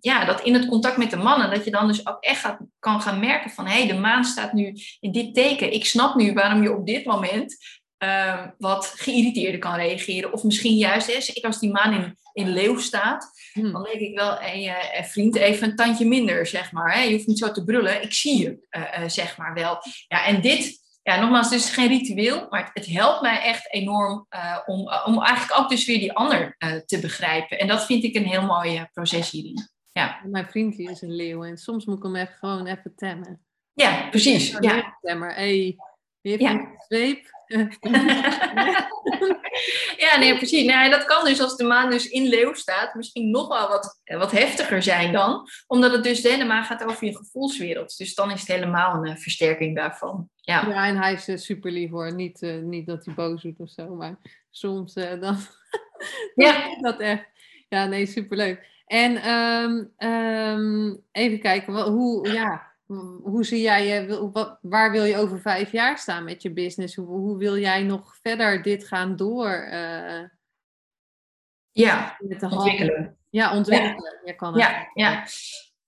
ja, 0.00 0.24
dat 0.24 0.42
in 0.42 0.54
het 0.54 0.66
contact 0.66 0.96
met 0.96 1.10
de 1.10 1.16
mannen, 1.16 1.50
dat 1.50 1.64
je 1.64 1.70
dan 1.70 1.86
dus 1.86 2.06
ook 2.06 2.22
echt 2.22 2.56
kan 2.78 3.00
gaan 3.00 3.20
merken 3.20 3.50
van, 3.50 3.66
hé, 3.66 3.78
hey, 3.78 3.86
de 3.86 3.98
maan 3.98 4.24
staat 4.24 4.52
nu 4.52 4.74
in 5.00 5.12
dit 5.12 5.34
teken. 5.34 5.72
Ik 5.72 5.84
snap 5.84 6.14
nu 6.14 6.32
waarom 6.32 6.62
je 6.62 6.76
op 6.76 6.86
dit 6.86 7.04
moment 7.04 7.79
uh, 8.04 8.46
wat 8.58 8.92
geïrriteerder 8.96 9.60
kan 9.60 9.74
reageren. 9.74 10.32
Of 10.32 10.42
misschien 10.44 10.76
juist, 10.76 11.06
hè, 11.06 11.32
ik 11.34 11.44
als 11.44 11.58
die 11.60 11.70
maan 11.70 11.92
in, 11.92 12.16
in 12.32 12.48
leeuw 12.48 12.78
staat, 12.78 13.30
hmm. 13.52 13.72
dan 13.72 13.82
denk 13.82 14.00
ik 14.00 14.14
wel, 14.14 14.38
hey, 14.38 14.64
uh, 14.98 15.04
vriend, 15.04 15.36
even 15.36 15.70
een 15.70 15.76
tandje 15.76 16.06
minder, 16.06 16.46
zeg 16.46 16.72
maar. 16.72 16.94
Hè? 16.94 17.02
Je 17.02 17.12
hoeft 17.12 17.26
niet 17.26 17.38
zo 17.38 17.52
te 17.52 17.64
brullen, 17.64 18.02
ik 18.02 18.12
zie 18.12 18.38
je, 18.42 18.66
uh, 18.70 19.08
zeg 19.08 19.36
maar 19.36 19.54
wel. 19.54 19.78
Ja, 20.08 20.26
en 20.26 20.40
dit, 20.40 20.78
ja, 21.02 21.20
nogmaals, 21.20 21.50
dus 21.50 21.70
geen 21.70 21.88
ritueel, 21.88 22.46
maar 22.50 22.64
het, 22.64 22.70
het 22.74 22.86
helpt 22.86 23.20
mij 23.20 23.40
echt 23.40 23.72
enorm 23.72 24.26
om, 24.66 24.80
om 25.04 25.22
eigenlijk 25.22 25.60
ook 25.60 25.68
dus 25.68 25.86
weer 25.86 25.98
die 25.98 26.12
ander 26.12 26.56
te 26.86 26.98
begrijpen. 27.00 27.58
En 27.58 27.66
dat 27.66 27.84
vind 27.86 28.04
ik 28.04 28.14
een 28.14 28.26
heel 28.26 28.42
mooi 28.42 28.86
proces 28.92 29.30
hierin. 29.30 29.68
Ja. 29.92 30.20
Mijn 30.24 30.48
vriendje 30.48 30.90
is 30.90 31.02
een 31.02 31.16
leeuw 31.16 31.44
en 31.44 31.56
soms 31.56 31.84
moet 31.84 31.96
ik 31.96 32.02
hem 32.02 32.16
echt 32.16 32.38
gewoon 32.38 32.66
even 32.66 32.92
temmen. 32.96 33.44
Ja, 33.72 34.08
precies. 34.08 34.56
Ja. 34.60 34.98
Temmen, 35.00 35.34
hey, 35.34 35.76
Zweep. 36.22 37.38
ja, 39.96 40.18
nee, 40.18 40.36
precies. 40.36 40.64
Nee, 40.64 40.90
dat 40.90 41.04
kan 41.04 41.24
dus 41.24 41.40
als 41.40 41.56
de 41.56 41.64
maan 41.64 41.90
dus 41.90 42.08
in 42.08 42.28
leeuw 42.28 42.54
staat, 42.54 42.94
misschien 42.94 43.30
nog 43.30 43.48
wel 43.48 43.68
wat, 43.68 44.00
wat 44.04 44.30
heftiger 44.30 44.82
zijn 44.82 45.12
dan. 45.12 45.48
Omdat 45.66 45.92
het 45.92 46.04
dus 46.04 46.22
helemaal 46.22 46.62
gaat 46.62 46.84
over 46.84 47.06
je 47.06 47.16
gevoelswereld. 47.16 47.96
Dus 47.96 48.14
dan 48.14 48.30
is 48.30 48.40
het 48.40 48.48
helemaal 48.48 48.94
een 48.94 49.10
uh, 49.10 49.16
versterking 49.16 49.76
daarvan. 49.76 50.28
Ja. 50.34 50.66
ja, 50.68 50.86
en 50.86 50.96
hij 50.96 51.12
is 51.12 51.28
uh, 51.28 51.36
super 51.36 51.70
lief 51.70 51.90
hoor. 51.90 52.14
Niet, 52.14 52.42
uh, 52.42 52.62
niet 52.62 52.86
dat 52.86 53.04
hij 53.04 53.14
boos 53.14 53.42
doet 53.42 53.60
of 53.60 53.70
zo, 53.70 53.94
maar 53.94 54.16
soms 54.50 54.92
dan... 54.94 55.36
ja. 56.34 56.76
dat 56.80 57.00
echt. 57.00 57.28
Ja, 57.68 57.86
nee, 57.86 58.06
superleuk. 58.06 58.68
En 58.86 59.30
um, 59.30 59.92
um, 60.08 61.02
even 61.12 61.40
kijken, 61.40 61.82
hoe, 61.82 62.32
ja, 62.32 62.69
hoe 63.22 63.44
zie 63.44 63.60
jij, 63.60 64.08
wat, 64.32 64.58
waar 64.60 64.90
wil 64.90 65.04
je 65.04 65.16
over 65.16 65.40
vijf 65.40 65.72
jaar 65.72 65.98
staan 65.98 66.24
met 66.24 66.42
je 66.42 66.52
business? 66.52 66.94
Hoe, 66.94 67.06
hoe 67.06 67.38
wil 67.38 67.58
jij 67.58 67.82
nog 67.82 68.16
verder 68.22 68.62
dit 68.62 68.86
gaan 68.86 69.16
door? 69.16 69.68
Uh, 69.72 70.22
ja, 71.70 72.16
ontwikkelen. 72.40 73.16
Ja, 73.30 73.56
ontwikkelen. 73.56 74.20
Ja, 74.24 74.32
kan 74.32 74.54
ja, 74.54 74.90
ja. 74.94 75.26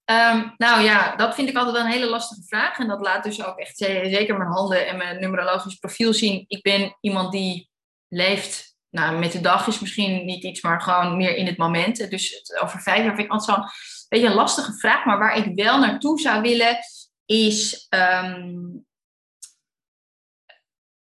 Um, 0.05 0.55
nou 0.57 0.83
ja, 0.83 1.17
dat 1.17 1.35
vind 1.35 1.49
ik 1.49 1.57
altijd 1.57 1.77
wel 1.77 1.85
een 1.85 1.93
hele 1.93 2.09
lastige 2.11 2.43
vraag. 2.43 2.79
En 2.79 2.89
dat 2.89 3.01
laat 3.01 3.25
dus 3.25 3.45
ook 3.45 3.59
echt 3.59 3.77
zeker 3.77 4.37
mijn 4.37 4.51
handen 4.51 4.87
en 4.87 4.97
mijn 4.97 5.21
numerologisch 5.21 5.75
profiel 5.75 6.13
zien. 6.13 6.45
Ik 6.49 6.63
ben 6.63 6.97
iemand 7.01 7.33
die 7.33 7.71
leeft, 8.09 8.77
nou 8.91 9.19
met 9.19 9.33
de 9.33 9.41
dag 9.41 9.67
is 9.67 9.81
misschien 9.81 10.25
niet 10.25 10.45
iets, 10.45 10.63
maar 10.63 10.81
gewoon 10.81 11.17
meer 11.17 11.37
in 11.37 11.47
het 11.47 11.57
moment. 11.57 12.11
Dus 12.11 12.55
over 12.61 12.81
vijf 12.81 13.05
jaar 13.05 13.15
vind 13.15 13.27
ik 13.27 13.33
altijd 13.33 13.59
zo'n 13.59 13.69
beetje 14.13 14.29
een 14.29 14.35
lastige 14.35 14.73
vraag, 14.73 15.05
maar 15.05 15.19
waar 15.19 15.37
ik 15.37 15.55
wel 15.55 15.79
naartoe 15.79 16.21
zou 16.21 16.43
willen, 16.43 16.79
is, 17.27 17.87
um, 17.91 18.87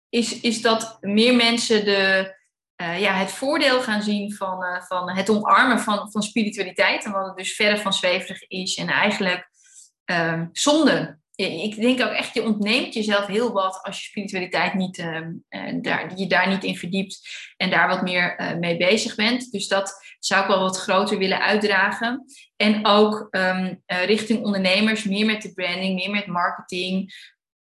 is, 0.09 0.41
is 0.41 0.63
dat 0.63 0.97
meer 1.01 1.37
mensen 1.37 1.85
de, 1.85 2.35
uh, 2.83 3.01
ja, 3.01 3.13
het 3.13 3.31
voordeel 3.31 3.83
gaan 3.83 4.03
zien 4.03 4.35
van, 4.35 4.65
uh, 4.65 4.83
van 4.83 5.11
het 5.11 5.31
omarmen 5.31 5.79
van, 5.79 6.11
van 6.11 6.23
spiritualiteit. 6.23 7.05
En 7.05 7.13
wat 7.13 7.27
het 7.27 7.37
dus 7.37 7.55
verder 7.55 7.79
van 7.79 7.93
zweverig 7.93 8.43
is 8.49 8.75
en 8.75 8.89
eigenlijk 8.89 9.51
um, 10.05 10.49
zonde 10.53 11.21
ik 11.35 11.76
denk 11.76 12.01
ook 12.01 12.12
echt, 12.12 12.35
je 12.35 12.45
ontneemt 12.45 12.95
jezelf 12.95 13.26
heel 13.26 13.53
wat 13.53 13.83
als 13.83 13.99
je 13.99 14.05
spiritualiteit 14.05 14.74
niet, 14.74 14.99
uh, 14.99 15.20
daar, 15.80 16.16
je 16.16 16.26
daar 16.26 16.49
niet 16.49 16.64
in 16.64 16.76
verdiept 16.76 17.20
en 17.57 17.70
daar 17.70 17.89
wat 17.89 18.03
meer 18.03 18.41
uh, 18.41 18.55
mee 18.55 18.76
bezig 18.76 19.14
bent. 19.14 19.51
Dus 19.51 19.68
dat 19.68 20.16
zou 20.18 20.43
ik 20.43 20.49
wel 20.49 20.61
wat 20.61 20.78
groter 20.78 21.18
willen 21.18 21.41
uitdragen. 21.41 22.24
En 22.57 22.87
ook 22.87 23.28
um, 23.30 23.83
uh, 23.87 24.05
richting 24.05 24.45
ondernemers, 24.45 25.05
meer 25.05 25.26
met 25.26 25.43
de 25.43 25.53
branding, 25.53 25.95
meer 25.95 26.11
met 26.11 26.26
marketing. 26.26 27.12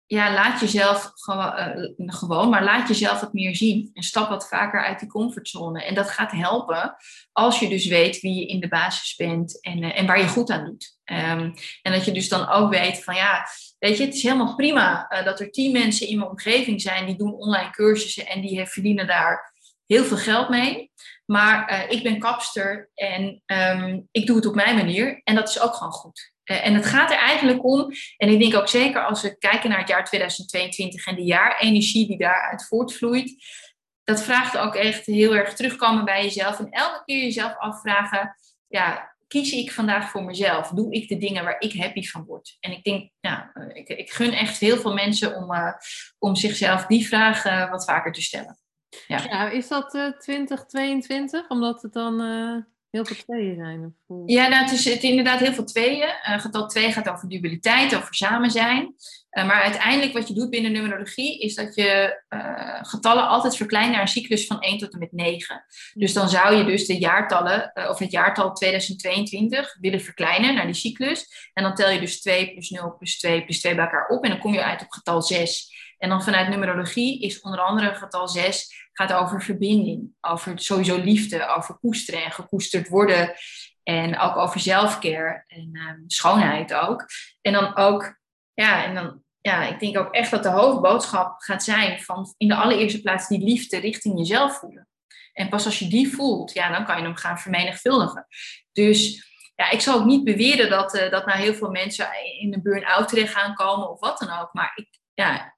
Ja, 0.07 0.33
laat 0.33 0.61
jezelf 0.61 1.11
gewoon, 1.15 1.53
gewoon, 1.97 2.51
maar 2.51 2.65
laat 2.65 2.89
jezelf 2.89 3.21
wat 3.21 3.33
meer 3.33 3.57
zien. 3.57 3.91
En 3.93 4.03
stap 4.03 4.29
wat 4.29 4.49
vaker 4.49 4.85
uit 4.85 4.99
die 4.99 5.09
comfortzone. 5.09 5.85
En 5.85 5.95
dat 5.95 6.11
gaat 6.11 6.31
helpen 6.31 6.97
als 7.33 7.59
je 7.59 7.69
dus 7.69 7.87
weet 7.87 8.21
wie 8.21 8.35
je 8.35 8.47
in 8.47 8.61
de 8.61 8.69
basis 8.69 9.17
bent 9.17 9.63
en, 9.63 9.83
en 9.83 10.07
waar 10.07 10.19
je 10.19 10.29
goed 10.29 10.51
aan 10.51 10.65
doet. 10.65 10.97
Um, 11.05 11.55
en 11.83 11.93
dat 11.93 12.05
je 12.05 12.13
dus 12.13 12.29
dan 12.29 12.49
ook 12.49 12.71
weet 12.71 13.05
van 13.05 13.15
ja, 13.15 13.47
weet 13.79 13.97
je, 13.97 14.05
het 14.05 14.15
is 14.15 14.23
helemaal 14.23 14.55
prima 14.55 15.11
uh, 15.11 15.25
dat 15.25 15.41
er 15.41 15.51
tien 15.51 15.73
mensen 15.73 16.09
in 16.09 16.19
mijn 16.19 16.31
omgeving 16.31 16.81
zijn 16.81 17.07
die 17.07 17.17
doen 17.17 17.35
online 17.35 17.71
cursussen 17.71 18.27
en 18.27 18.41
die 18.41 18.67
verdienen 18.67 19.07
daar 19.07 19.55
heel 19.87 20.05
veel 20.05 20.17
geld 20.17 20.49
mee. 20.49 20.93
Maar 21.27 21.87
ik 21.89 22.03
ben 22.03 22.19
kapster 22.19 22.91
en 22.95 23.43
um, 23.47 24.09
ik 24.11 24.27
doe 24.27 24.37
het 24.37 24.47
op 24.47 24.55
mijn 24.55 24.77
manier 24.77 25.21
en 25.25 25.35
dat 25.35 25.49
is 25.49 25.61
ook 25.61 25.75
gewoon 25.75 25.93
goed. 25.93 26.34
Uh, 26.45 26.67
en 26.67 26.75
het 26.75 26.87
gaat 26.87 27.11
er 27.11 27.19
eigenlijk 27.19 27.65
om, 27.65 27.91
en 28.17 28.29
ik 28.29 28.39
denk 28.39 28.57
ook 28.57 28.69
zeker 28.69 29.05
als 29.05 29.23
we 29.23 29.39
kijken 29.39 29.71
naar 29.71 29.79
het 29.79 29.89
jaar 29.89 30.05
2022 30.05 31.07
en 31.07 31.15
de 31.15 31.25
jaarenergie 31.25 32.07
die 32.07 32.19
daaruit 32.19 32.67
voortvloeit, 32.67 33.35
dat 34.05 34.23
vraagt 34.23 34.57
ook 34.57 34.75
echt 34.75 35.07
heel 35.07 35.37
erg 35.37 35.55
terugkomen 35.55 36.05
bij 36.05 36.23
jezelf 36.23 36.59
en 36.59 36.71
elke 36.71 37.03
keer 37.05 37.23
jezelf 37.23 37.57
afvragen, 37.57 38.37
ja, 38.69 39.15
kies 39.27 39.53
ik 39.53 39.73
vandaag 39.73 40.11
voor 40.11 40.25
mezelf? 40.25 40.69
Doe 40.69 40.93
ik 40.93 41.09
de 41.09 41.17
dingen 41.17 41.45
waar 41.45 41.61
ik 41.61 41.73
happy 41.73 42.03
van 42.03 42.25
word? 42.25 42.57
En 42.61 42.73
ik 42.73 42.85
denk, 42.85 43.11
ja, 43.21 43.53
ik, 43.73 43.89
ik 43.89 44.11
gun 44.13 44.33
echt 44.33 44.59
heel 44.59 44.77
veel 44.77 44.95
mensen 44.95 45.37
om, 45.37 45.53
uh, 45.53 45.73
om 46.19 46.37
zichzelf 46.37 46.87
die 46.87 47.07
vraag 47.07 47.69
wat 47.71 47.85
vaker 47.85 48.13
te 48.13 48.23
stellen. 48.23 48.59
Ja, 49.07 49.51
is 49.51 49.69
dat 49.69 49.95
uh, 49.95 50.19
2022? 50.19 51.49
Omdat 51.49 51.83
het 51.83 51.93
dan 51.93 52.21
heel 52.95 53.05
veel 53.05 53.17
tweeën 53.17 53.55
zijn? 53.55 53.95
Of... 54.07 54.23
Ja, 54.27 54.49
nou, 54.49 54.63
het 54.63 54.73
is, 54.73 54.85
het 54.85 55.03
inderdaad 55.03 55.41
heel 55.41 55.53
veel 55.53 55.65
tweeën. 55.65 56.09
getal 56.23 56.67
2 56.67 56.93
gaat 56.93 57.09
over 57.09 57.29
dualiteit, 57.29 57.97
over 57.97 58.15
samen 58.15 58.51
zijn. 58.51 58.95
Uh, 59.35 59.47
maar 59.47 59.63
uiteindelijk 59.63 60.13
wat 60.13 60.29
je 60.29 60.35
doet 60.35 60.51
binnen 60.51 60.73
numerologie 60.73 61.41
is 61.41 61.55
dat 61.55 61.75
je 61.75 62.23
uh, 62.29 62.79
getallen 62.83 63.29
altijd 63.29 63.57
verkleint 63.57 63.93
naar 63.93 64.01
een 64.01 64.09
cyclus 64.09 64.47
van 64.47 64.61
1 64.61 64.79
tot 64.79 64.93
en 64.93 64.99
met 64.99 65.13
9. 65.13 65.65
Dus 65.95 66.13
dan 66.13 66.29
zou 66.29 66.55
je 66.55 66.65
dus 66.65 66.87
de 66.87 66.99
jaartallen, 66.99 67.71
uh, 67.75 67.89
of 67.89 67.99
het 67.99 68.11
jaartal 68.11 68.53
2022 68.53 69.77
willen 69.81 70.01
verkleinen 70.01 70.55
naar 70.55 70.67
die 70.67 70.75
cyclus. 70.75 71.51
En 71.53 71.63
dan 71.63 71.75
tel 71.75 71.91
je 71.91 72.01
dus 72.01 72.21
2 72.21 72.53
plus 72.53 72.71
0 72.71 72.97
plus 72.97 73.19
2 73.19 73.45
plus 73.45 73.61
2 73.61 73.75
bij 73.75 73.85
elkaar 73.85 74.09
op 74.09 74.25
en 74.25 74.31
dan 74.31 74.39
kom 74.39 74.53
je 74.53 74.65
uit 74.65 74.83
op 74.83 74.91
getal 74.91 75.23
6. 75.23 75.73
En 76.05 76.11
dan 76.11 76.23
vanuit 76.23 76.49
numerologie 76.49 77.21
is 77.21 77.41
onder 77.41 77.61
andere 77.61 77.95
getal 77.95 78.29
6 78.29 78.89
gaat 78.93 79.13
over 79.13 79.43
verbinding, 79.43 80.11
over 80.21 80.59
sowieso 80.59 80.99
liefde, 80.99 81.49
over 81.49 81.79
koesteren 81.79 82.25
en 82.25 82.31
gekoesterd 82.31 82.89
worden. 82.89 83.35
En 83.83 84.19
ook 84.19 84.37
over 84.37 84.61
zelfcare 84.61 85.45
en 85.47 86.05
schoonheid 86.07 86.75
ook. 86.75 87.07
En 87.41 87.53
dan 87.53 87.77
ook 87.77 88.21
ja, 88.55 88.85
en 88.85 88.95
dan 88.95 89.23
ja, 89.41 89.67
ik 89.67 89.81
denk 89.81 89.99
ook 89.99 90.15
echt 90.15 90.31
dat 90.31 90.43
de 90.43 90.49
hoofdboodschap 90.49 91.41
gaat 91.41 91.65
zijn 91.65 92.01
van 92.01 92.35
in 92.37 92.49
de 92.49 92.57
allereerste 92.57 93.01
plaats 93.01 93.29
die 93.29 93.45
liefde 93.45 93.79
richting 93.79 94.19
jezelf 94.19 94.59
voelen. 94.59 94.89
En 95.33 95.49
pas 95.49 95.65
als 95.65 95.79
je 95.79 95.89
die 95.89 96.15
voelt, 96.15 96.53
ja, 96.53 96.73
dan 96.73 96.85
kan 96.85 96.97
je 96.97 97.03
hem 97.03 97.17
gaan 97.17 97.39
vermenigvuldigen. 97.39 98.27
Dus 98.73 99.29
ja, 99.55 99.71
ik 99.71 99.81
zal 99.81 99.99
ook 99.99 100.07
niet 100.07 100.25
beweren 100.25 100.71
dat, 100.71 100.95
uh, 100.95 101.11
dat 101.11 101.27
nou 101.27 101.39
heel 101.39 101.55
veel 101.55 101.71
mensen 101.71 102.09
in 102.41 102.55
een 102.55 102.63
burn-out 102.63 103.09
terecht 103.09 103.33
gaan 103.33 103.55
komen 103.55 103.91
of 103.91 104.01
wat 104.01 104.19
dan 104.19 104.39
ook. 104.41 104.53
Maar 104.53 104.73
ik, 104.75 104.89
ja, 105.15 105.54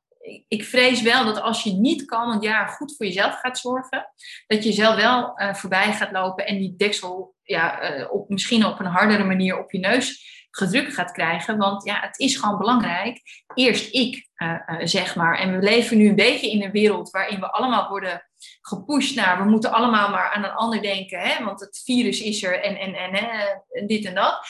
ik 0.48 0.64
vrees 0.64 1.02
wel 1.02 1.24
dat 1.24 1.40
als 1.40 1.62
je 1.62 1.72
niet 1.72 2.04
komend 2.04 2.42
jaar 2.42 2.68
goed 2.68 2.96
voor 2.96 3.06
jezelf 3.06 3.38
gaat 3.40 3.58
zorgen, 3.58 4.08
dat 4.46 4.64
je 4.64 4.72
zelf 4.72 4.96
wel 4.96 5.40
uh, 5.40 5.54
voorbij 5.54 5.92
gaat 5.92 6.12
lopen 6.12 6.46
en 6.46 6.58
die 6.58 6.74
deksel 6.76 7.34
ja, 7.42 7.96
uh, 7.98 8.12
op, 8.12 8.28
misschien 8.28 8.64
op 8.64 8.78
een 8.78 8.86
hardere 8.86 9.24
manier 9.24 9.58
op 9.58 9.72
je 9.72 9.78
neus 9.78 10.34
gedrukt 10.50 10.94
gaat 10.94 11.12
krijgen. 11.12 11.56
Want 11.56 11.84
ja, 11.84 12.00
het 12.00 12.18
is 12.18 12.36
gewoon 12.36 12.58
belangrijk. 12.58 13.20
Eerst 13.54 13.94
ik, 13.94 14.28
uh, 14.36 14.60
zeg 14.78 15.16
maar. 15.16 15.38
En 15.38 15.52
we 15.52 15.62
leven 15.62 15.96
nu 15.96 16.08
een 16.08 16.14
beetje 16.14 16.50
in 16.50 16.62
een 16.62 16.70
wereld 16.70 17.10
waarin 17.10 17.40
we 17.40 17.50
allemaal 17.50 17.88
worden 17.88 18.28
gepusht 18.60 19.16
naar. 19.16 19.38
We 19.38 19.50
moeten 19.50 19.72
allemaal 19.72 20.10
maar 20.10 20.32
aan 20.32 20.44
een 20.44 20.50
ander 20.50 20.82
denken. 20.82 21.20
Hè? 21.20 21.44
Want 21.44 21.60
het 21.60 21.82
virus 21.84 22.20
is 22.20 22.42
er 22.42 22.62
en, 22.62 22.76
en, 22.76 22.94
en, 22.94 23.14
en 23.68 23.86
dit 23.86 24.04
en 24.04 24.14
dat. 24.14 24.46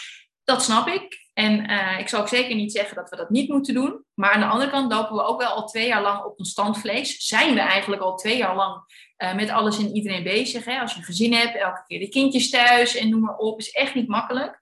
Dat 0.47 0.63
snap 0.63 0.87
ik. 0.89 1.29
En 1.33 1.71
uh, 1.71 1.99
ik 1.99 2.09
zal 2.09 2.21
ook 2.21 2.29
zeker 2.29 2.55
niet 2.55 2.73
zeggen 2.73 2.97
dat 2.97 3.11
we 3.11 3.17
dat 3.17 3.31
niet 3.31 3.49
moeten 3.49 3.75
doen. 3.75 4.05
Maar 4.15 4.31
aan 4.31 4.41
de 4.41 4.47
andere 4.47 4.71
kant 4.71 4.93
lopen 4.93 5.17
we 5.17 5.23
ook 5.23 5.41
wel 5.41 5.51
al 5.51 5.67
twee 5.67 5.87
jaar 5.87 6.03
lang 6.03 6.25
op 6.25 6.39
een 6.39 6.45
standvlees. 6.45 7.27
Zijn 7.27 7.55
we 7.55 7.61
eigenlijk 7.61 8.03
al 8.03 8.17
twee 8.17 8.37
jaar 8.37 8.57
lang 8.57 8.83
uh, 9.19 9.35
met 9.35 9.51
alles 9.51 9.79
en 9.79 9.95
iedereen 9.95 10.23
bezig. 10.23 10.65
Hè? 10.65 10.81
Als 10.81 10.93
je 10.93 10.99
een 10.99 11.05
gezin 11.05 11.33
hebt, 11.33 11.57
elke 11.57 11.83
keer 11.87 11.99
de 11.99 12.09
kindjes 12.09 12.51
thuis 12.51 12.97
en 12.97 13.09
noem 13.09 13.21
maar 13.21 13.37
op. 13.37 13.59
Is 13.59 13.71
echt 13.71 13.95
niet 13.95 14.09
makkelijk. 14.09 14.61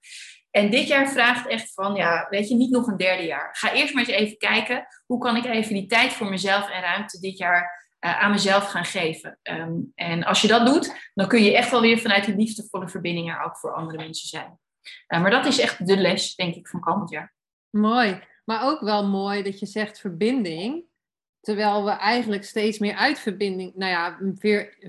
En 0.50 0.70
dit 0.70 0.86
jaar 0.86 1.08
vraagt 1.08 1.48
echt 1.48 1.72
van, 1.72 1.94
ja, 1.94 2.26
weet 2.30 2.48
je, 2.48 2.54
niet 2.54 2.70
nog 2.70 2.86
een 2.86 2.96
derde 2.96 3.22
jaar. 3.22 3.48
Ga 3.52 3.72
eerst 3.72 3.94
maar 3.94 4.04
eens 4.04 4.16
even 4.16 4.36
kijken, 4.36 4.86
hoe 5.06 5.18
kan 5.18 5.36
ik 5.36 5.44
even 5.44 5.74
die 5.74 5.86
tijd 5.86 6.12
voor 6.12 6.30
mezelf 6.30 6.70
en 6.70 6.80
ruimte 6.80 7.20
dit 7.20 7.38
jaar 7.38 7.88
uh, 8.00 8.22
aan 8.22 8.30
mezelf 8.30 8.66
gaan 8.66 8.84
geven. 8.84 9.38
Um, 9.42 9.92
en 9.94 10.24
als 10.24 10.40
je 10.40 10.48
dat 10.48 10.66
doet, 10.66 11.10
dan 11.14 11.28
kun 11.28 11.42
je 11.42 11.56
echt 11.56 11.70
wel 11.70 11.80
weer 11.80 11.98
vanuit 11.98 12.24
die 12.24 12.36
liefdevolle 12.36 12.88
verbinding 12.88 13.30
er 13.30 13.44
ook 13.44 13.58
voor 13.58 13.74
andere 13.74 13.98
mensen 13.98 14.28
zijn. 14.28 14.58
Uh, 15.08 15.22
maar 15.22 15.30
dat 15.30 15.46
is 15.46 15.58
echt 15.58 15.86
de 15.86 15.96
les, 15.96 16.34
denk 16.34 16.54
ik, 16.54 16.68
van 16.68 16.80
komend 16.80 17.10
jaar. 17.10 17.34
Mooi. 17.70 18.22
Maar 18.44 18.64
ook 18.64 18.80
wel 18.80 19.08
mooi 19.08 19.42
dat 19.42 19.58
je 19.58 19.66
zegt 19.66 20.00
verbinding. 20.00 20.84
Terwijl 21.40 21.84
we 21.84 21.90
eigenlijk 21.90 22.44
steeds 22.44 22.78
meer 22.78 22.94
uit 22.94 23.18
verbinding, 23.18 23.74
nou 23.74 23.90
ja, 23.90 24.18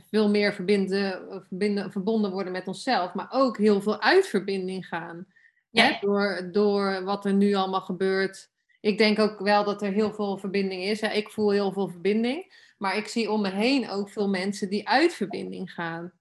veel, 0.09 0.29
meer 0.29 0.53
verbinden, 0.53 1.43
verbinden, 1.47 1.91
verbonden 1.91 2.31
worden 2.31 2.51
met 2.51 2.67
onszelf, 2.67 3.13
maar 3.13 3.27
ook 3.29 3.57
heel 3.57 3.81
veel 3.81 4.01
uit 4.01 4.27
verbinding 4.27 4.87
gaan. 4.87 5.27
Ja. 5.69 5.97
Door, 5.99 6.49
door 6.51 7.03
wat 7.03 7.25
er 7.25 7.33
nu 7.33 7.53
allemaal 7.53 7.81
gebeurt. 7.81 8.49
Ik 8.79 8.97
denk 8.97 9.19
ook 9.19 9.39
wel 9.39 9.63
dat 9.63 9.81
er 9.81 9.91
heel 9.91 10.13
veel 10.13 10.37
verbinding 10.37 10.83
is. 10.83 11.01
Ik 11.01 11.29
voel 11.29 11.51
heel 11.51 11.71
veel 11.71 11.89
verbinding. 11.89 12.53
Maar 12.77 12.97
ik 12.97 13.07
zie 13.07 13.31
om 13.31 13.41
me 13.41 13.49
heen 13.49 13.89
ook 13.89 14.09
veel 14.09 14.29
mensen 14.29 14.69
die 14.69 14.87
uit 14.87 15.13
verbinding 15.13 15.73
gaan. 15.73 16.13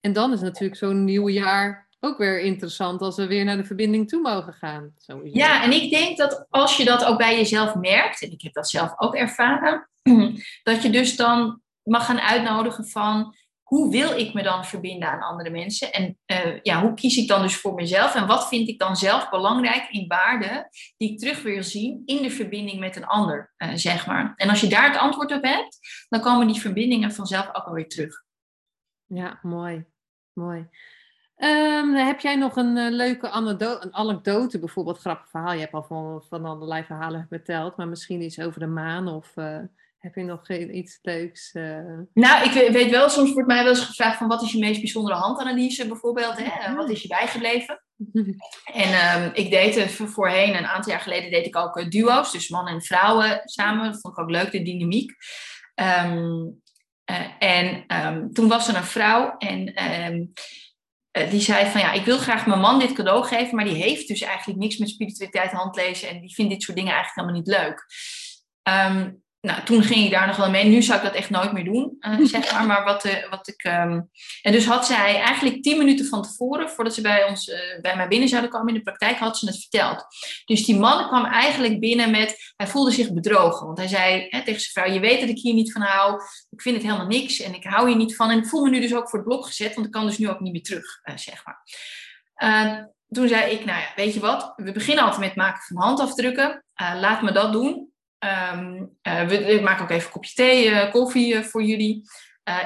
En 0.00 0.12
dan 0.12 0.32
is 0.32 0.40
natuurlijk 0.40 0.78
zo'n 0.78 1.04
nieuw 1.04 1.28
jaar 1.28 1.87
ook 2.00 2.18
weer 2.18 2.40
interessant 2.40 3.00
als 3.00 3.16
we 3.16 3.26
weer 3.26 3.44
naar 3.44 3.56
de 3.56 3.64
verbinding 3.64 4.08
toe 4.08 4.20
mogen 4.20 4.52
gaan. 4.52 4.92
Sowieso. 4.96 5.38
Ja, 5.38 5.62
en 5.62 5.72
ik 5.72 5.90
denk 5.90 6.16
dat 6.16 6.46
als 6.50 6.76
je 6.76 6.84
dat 6.84 7.04
ook 7.04 7.18
bij 7.18 7.36
jezelf 7.36 7.74
merkt, 7.74 8.22
en 8.22 8.30
ik 8.30 8.42
heb 8.42 8.52
dat 8.52 8.68
zelf 8.68 8.92
ook 8.96 9.14
ervaren, 9.14 9.88
dat 10.62 10.82
je 10.82 10.90
dus 10.90 11.16
dan 11.16 11.62
mag 11.82 12.06
gaan 12.06 12.20
uitnodigen 12.20 12.86
van 12.86 13.34
hoe 13.68 13.90
wil 13.90 14.18
ik 14.18 14.34
me 14.34 14.42
dan 14.42 14.64
verbinden 14.64 15.08
aan 15.08 15.22
andere 15.22 15.50
mensen? 15.50 15.92
En 15.92 16.18
eh, 16.24 16.60
ja, 16.62 16.80
hoe 16.80 16.94
kies 16.94 17.16
ik 17.16 17.28
dan 17.28 17.42
dus 17.42 17.56
voor 17.56 17.74
mezelf? 17.74 18.14
En 18.14 18.26
wat 18.26 18.48
vind 18.48 18.68
ik 18.68 18.78
dan 18.78 18.96
zelf 18.96 19.28
belangrijk 19.28 19.88
in 19.90 20.06
waarden 20.06 20.68
die 20.96 21.12
ik 21.12 21.18
terug 21.18 21.42
wil 21.42 21.62
zien 21.62 22.02
in 22.04 22.22
de 22.22 22.30
verbinding 22.30 22.80
met 22.80 22.96
een 22.96 23.06
ander, 23.06 23.54
uh, 23.58 23.70
zeg 23.74 24.06
maar. 24.06 24.32
En 24.36 24.48
als 24.48 24.60
je 24.60 24.66
daar 24.66 24.90
het 24.90 25.00
antwoord 25.00 25.32
op 25.32 25.42
hebt, 25.42 25.78
dan 26.08 26.20
komen 26.20 26.46
die 26.46 26.60
verbindingen 26.60 27.12
vanzelf 27.12 27.48
ook 27.48 27.64
alweer 27.64 27.88
terug. 27.88 28.24
Ja, 29.06 29.38
mooi. 29.42 29.84
Mooi. 30.32 30.68
Um, 31.38 31.94
heb 31.94 32.20
jij 32.20 32.36
nog 32.36 32.56
een 32.56 32.76
uh, 32.76 32.90
leuke 32.90 33.30
anekdote, 33.30 33.86
een 33.86 33.94
anekdote, 33.94 34.58
bijvoorbeeld 34.58 34.98
grappig 34.98 35.30
verhaal? 35.30 35.52
Je 35.52 35.60
hebt 35.60 35.72
al 35.72 35.84
van, 35.84 36.24
van 36.28 36.44
allerlei 36.44 36.84
verhalen 36.84 37.26
verteld, 37.28 37.76
maar 37.76 37.88
misschien 37.88 38.22
iets 38.22 38.40
over 38.40 38.60
de 38.60 38.66
maan 38.66 39.08
of 39.08 39.32
uh, 39.36 39.58
heb 39.98 40.14
je 40.14 40.22
nog 40.22 40.48
iets 40.50 40.98
leuks? 41.02 41.54
Uh... 41.54 41.98
Nou, 42.14 42.44
ik 42.44 42.72
weet 42.72 42.90
wel, 42.90 43.08
soms 43.08 43.32
wordt 43.32 43.48
mij 43.48 43.62
wel 43.62 43.72
eens 43.72 43.84
gevraagd 43.84 44.18
van 44.18 44.28
wat 44.28 44.42
is 44.42 44.52
je 44.52 44.58
meest 44.58 44.80
bijzondere 44.80 45.16
handanalyse 45.16 45.86
bijvoorbeeld? 45.86 46.34
Hè? 46.36 46.74
Wat 46.74 46.90
is 46.90 47.02
je 47.02 47.08
bijgebleven? 47.08 47.82
en 48.82 49.22
um, 49.22 49.30
ik 49.34 49.50
deed 49.50 49.90
voorheen, 49.90 50.56
een 50.56 50.66
aantal 50.66 50.92
jaar 50.92 51.00
geleden, 51.00 51.30
deed 51.30 51.46
ik 51.46 51.56
ook 51.56 51.90
duo's, 51.90 52.32
dus 52.32 52.48
mannen 52.48 52.74
en 52.74 52.82
vrouwen 52.82 53.40
samen. 53.44 53.92
Dat 53.92 54.00
vond 54.00 54.18
ik 54.18 54.22
ook 54.22 54.30
leuk, 54.30 54.50
de 54.50 54.62
dynamiek. 54.62 55.12
Um, 55.74 56.62
en 57.38 57.84
toen 58.32 58.48
was 58.48 58.68
er 58.68 58.76
een 58.76 58.84
vrouw 58.84 59.36
en 59.38 60.32
die 61.10 61.40
zei 61.40 61.70
van 61.70 61.80
ja, 61.80 61.92
ik 61.92 62.04
wil 62.04 62.18
graag 62.18 62.46
mijn 62.46 62.60
man 62.60 62.78
dit 62.78 62.92
cadeau 62.92 63.24
geven, 63.24 63.56
maar 63.56 63.64
die 63.64 63.82
heeft 63.82 64.08
dus 64.08 64.20
eigenlijk 64.20 64.58
niks 64.58 64.76
met 64.76 64.88
spiritualiteit, 64.88 65.50
handlezen 65.50 66.08
en 66.08 66.20
die 66.20 66.34
vindt 66.34 66.52
dit 66.52 66.62
soort 66.62 66.76
dingen 66.76 66.92
eigenlijk 66.92 67.28
helemaal 67.28 67.40
niet 67.40 67.60
leuk. 67.60 67.86
Um, 68.62 69.22
nou, 69.40 69.64
toen 69.64 69.82
ging 69.82 70.04
ik 70.04 70.10
daar 70.10 70.26
nog 70.26 70.36
wel 70.36 70.50
mee. 70.50 70.64
Nu 70.64 70.82
zou 70.82 70.98
ik 70.98 71.04
dat 71.04 71.14
echt 71.14 71.30
nooit 71.30 71.52
meer 71.52 71.64
doen, 71.64 71.96
uh, 72.00 72.26
zeg 72.34 72.52
maar. 72.52 72.66
Maar 72.66 72.84
wat, 72.84 73.04
uh, 73.04 73.30
wat 73.30 73.48
ik. 73.48 73.64
Um... 73.64 74.10
En 74.42 74.52
dus 74.52 74.66
had 74.66 74.86
zij 74.86 75.20
eigenlijk 75.20 75.62
tien 75.62 75.78
minuten 75.78 76.06
van 76.06 76.22
tevoren, 76.22 76.70
voordat 76.70 76.94
ze 76.94 77.00
bij, 77.00 77.24
ons, 77.24 77.48
uh, 77.48 77.56
bij 77.80 77.96
mij 77.96 78.08
binnen 78.08 78.28
zouden 78.28 78.50
komen 78.50 78.68
in 78.68 78.74
de 78.74 78.82
praktijk, 78.82 79.18
had 79.18 79.38
ze 79.38 79.46
het 79.46 79.60
verteld. 79.60 80.06
Dus 80.44 80.64
die 80.64 80.76
man 80.76 81.08
kwam 81.08 81.24
eigenlijk 81.24 81.80
binnen 81.80 82.10
met. 82.10 82.52
Hij 82.56 82.66
voelde 82.66 82.90
zich 82.90 83.12
bedrogen. 83.12 83.66
Want 83.66 83.78
hij 83.78 83.88
zei 83.88 84.26
hè, 84.28 84.44
tegen 84.44 84.60
zijn 84.60 84.72
vrouw: 84.72 84.94
Je 84.94 85.00
weet 85.00 85.20
dat 85.20 85.28
ik 85.28 85.38
hier 85.38 85.54
niet 85.54 85.72
van 85.72 85.82
hou. 85.82 86.22
Ik 86.50 86.62
vind 86.62 86.76
het 86.76 86.84
helemaal 86.84 87.06
niks. 87.06 87.40
En 87.40 87.54
ik 87.54 87.64
hou 87.64 87.88
hier 87.88 87.96
niet 87.96 88.16
van. 88.16 88.30
En 88.30 88.38
ik 88.38 88.46
voel 88.46 88.64
me 88.64 88.70
nu 88.70 88.80
dus 88.80 88.94
ook 88.94 89.08
voor 89.08 89.18
het 89.18 89.28
blok 89.28 89.46
gezet, 89.46 89.74
want 89.74 89.86
ik 89.86 89.92
kan 89.92 90.06
dus 90.06 90.18
nu 90.18 90.28
ook 90.28 90.40
niet 90.40 90.52
meer 90.52 90.62
terug, 90.62 91.00
zeg 91.14 91.44
maar. 91.44 91.62
toen 93.08 93.28
zei 93.28 93.52
ik: 93.52 93.64
Nou 93.64 93.80
ja, 93.80 93.88
weet 93.96 94.14
je 94.14 94.20
wat? 94.20 94.52
We 94.56 94.72
beginnen 94.72 95.04
altijd 95.04 95.20
met 95.20 95.28
het 95.28 95.38
maken 95.38 95.62
van 95.62 95.82
handafdrukken. 95.82 96.64
laat 96.74 97.22
me 97.22 97.32
dat 97.32 97.52
doen. 97.52 97.96
Um, 98.52 98.96
we, 99.02 99.44
ik 99.44 99.62
maak 99.62 99.80
ook 99.80 99.90
even 99.90 100.06
een 100.06 100.12
kopje 100.12 100.34
thee, 100.34 100.70
uh, 100.70 100.90
koffie 100.90 101.34
uh, 101.34 101.42
voor 101.42 101.62
jullie. 101.62 102.02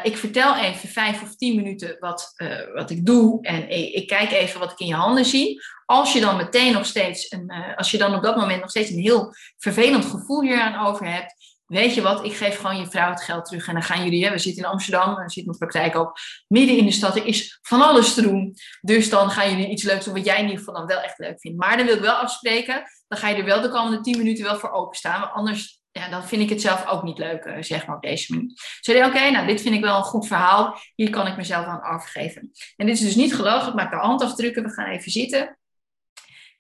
ik 0.03 0.17
vertel 0.17 0.57
even 0.57 0.89
vijf 0.89 1.23
of 1.23 1.37
tien 1.37 1.57
minuten 1.57 1.97
wat, 1.99 2.35
wat 2.75 2.91
ik 2.91 3.07
doe 3.07 3.43
en 3.43 3.71
ik, 3.95 4.07
kijk 4.07 4.31
even 4.31 4.61
wat 4.61 4.73
ik 4.73 4.79
in 4.79 4.87
je 4.87 4.95
handen 4.95 5.25
zie. 5.25 5.61
Als 5.87 6.13
je 6.13 6.21
dan 6.21 6.37
meteen 6.37 6.73
nog 6.73 6.87
steeds, 6.87 7.31
een, 7.31 7.75
als 7.77 7.91
je 7.91 7.99
dan 7.99 8.15
op 8.15 8.23
dat 8.23 8.37
moment 8.37 8.61
nog 8.61 8.71
steeds 8.71 8.91
een 8.91 9.03
heel 9.03 9.35
vervelend 9.59 10.05
gevoel 10.05 10.43
hier 10.43 10.61
aan 10.61 10.87
over 10.87 11.07
hebt, 11.07 11.35
weet 11.67 11.95
je 11.95 12.03
wat, 12.03 12.25
ik 12.25 12.37
geef 12.37 12.57
gewoon 12.57 12.77
je 12.77 12.87
vrouw 12.87 13.11
het 13.11 13.23
geld 13.23 13.45
terug 13.45 13.67
en 13.67 13.73
dan 13.73 13.83
gaan 13.83 14.05
jullie, 14.05 14.25
hè, 14.25 14.31
we 14.31 14.39
zitten 14.39 14.65
in 14.65 14.69
Amsterdam, 14.71 15.15
we 15.15 15.21
zitten 15.21 15.45
mijn 15.45 15.59
praktijk 15.59 15.97
ook 15.97 16.19
midden 16.49 16.77
in 16.77 16.85
de 16.85 16.93
stad, 16.93 17.17
er 17.17 17.27
is 17.27 17.59
van 17.63 17.83
alles 17.83 18.15
te 18.15 18.23
doen. 18.23 18.55
Dus 18.81 19.11
dan 19.11 19.31
gaan 19.31 19.51
jullie 19.51 19.69
iets 19.69 19.83
leuks 19.83 20.05
doen 20.05 20.15
wat 20.15 20.25
jij 20.25 20.37
in 20.37 20.43
ieder 20.43 20.59
geval 20.59 20.75
dan 20.75 20.87
wel 20.87 21.01
echt 21.01 21.19
leuk 21.19 21.41
vindt. 21.41 21.59
Maar 21.59 21.77
dan 21.77 21.87
wil 21.87 21.95
ik 21.95 22.01
wel 22.01 22.15
afspreken, 22.15 22.83
dan 23.13 23.21
ga 23.21 23.29
je 23.29 23.37
er 23.37 23.45
wel 23.45 23.61
de 23.61 23.69
komende 23.69 24.01
tien 24.01 24.19
minuten 24.19 24.45
wel 24.45 24.59
voor 24.59 24.71
openstaan, 24.71 25.21
want 25.21 25.33
anders 25.33 25.81
ja, 25.91 26.09
dan 26.09 26.25
vind 26.25 26.43
ik 26.43 26.49
het 26.49 26.61
zelf 26.61 26.87
ook 26.87 27.03
niet 27.03 27.19
leuk, 27.19 27.57
zeg 27.61 27.87
maar, 27.87 27.97
op 27.97 28.03
deze 28.03 28.35
manier. 28.35 28.51
Zei, 28.81 29.05
oké, 29.05 29.31
nou, 29.31 29.47
dit 29.47 29.61
vind 29.61 29.75
ik 29.75 29.81
wel 29.81 29.97
een 29.97 30.03
goed 30.03 30.27
verhaal. 30.27 30.79
Hier 30.95 31.11
kan 31.11 31.27
ik 31.27 31.37
mezelf 31.37 31.67
aan 31.67 31.83
afgeven. 31.83 32.51
En 32.77 32.87
dit 32.87 32.95
is 32.95 33.01
dus 33.01 33.15
niet 33.15 33.35
gelogen. 33.35 33.69
Ik 33.69 33.75
maak 33.75 33.91
de 33.91 33.97
handafdrukken. 33.97 34.63
We 34.63 34.71
gaan 34.71 34.87
even 34.87 35.11
zitten. 35.11 35.59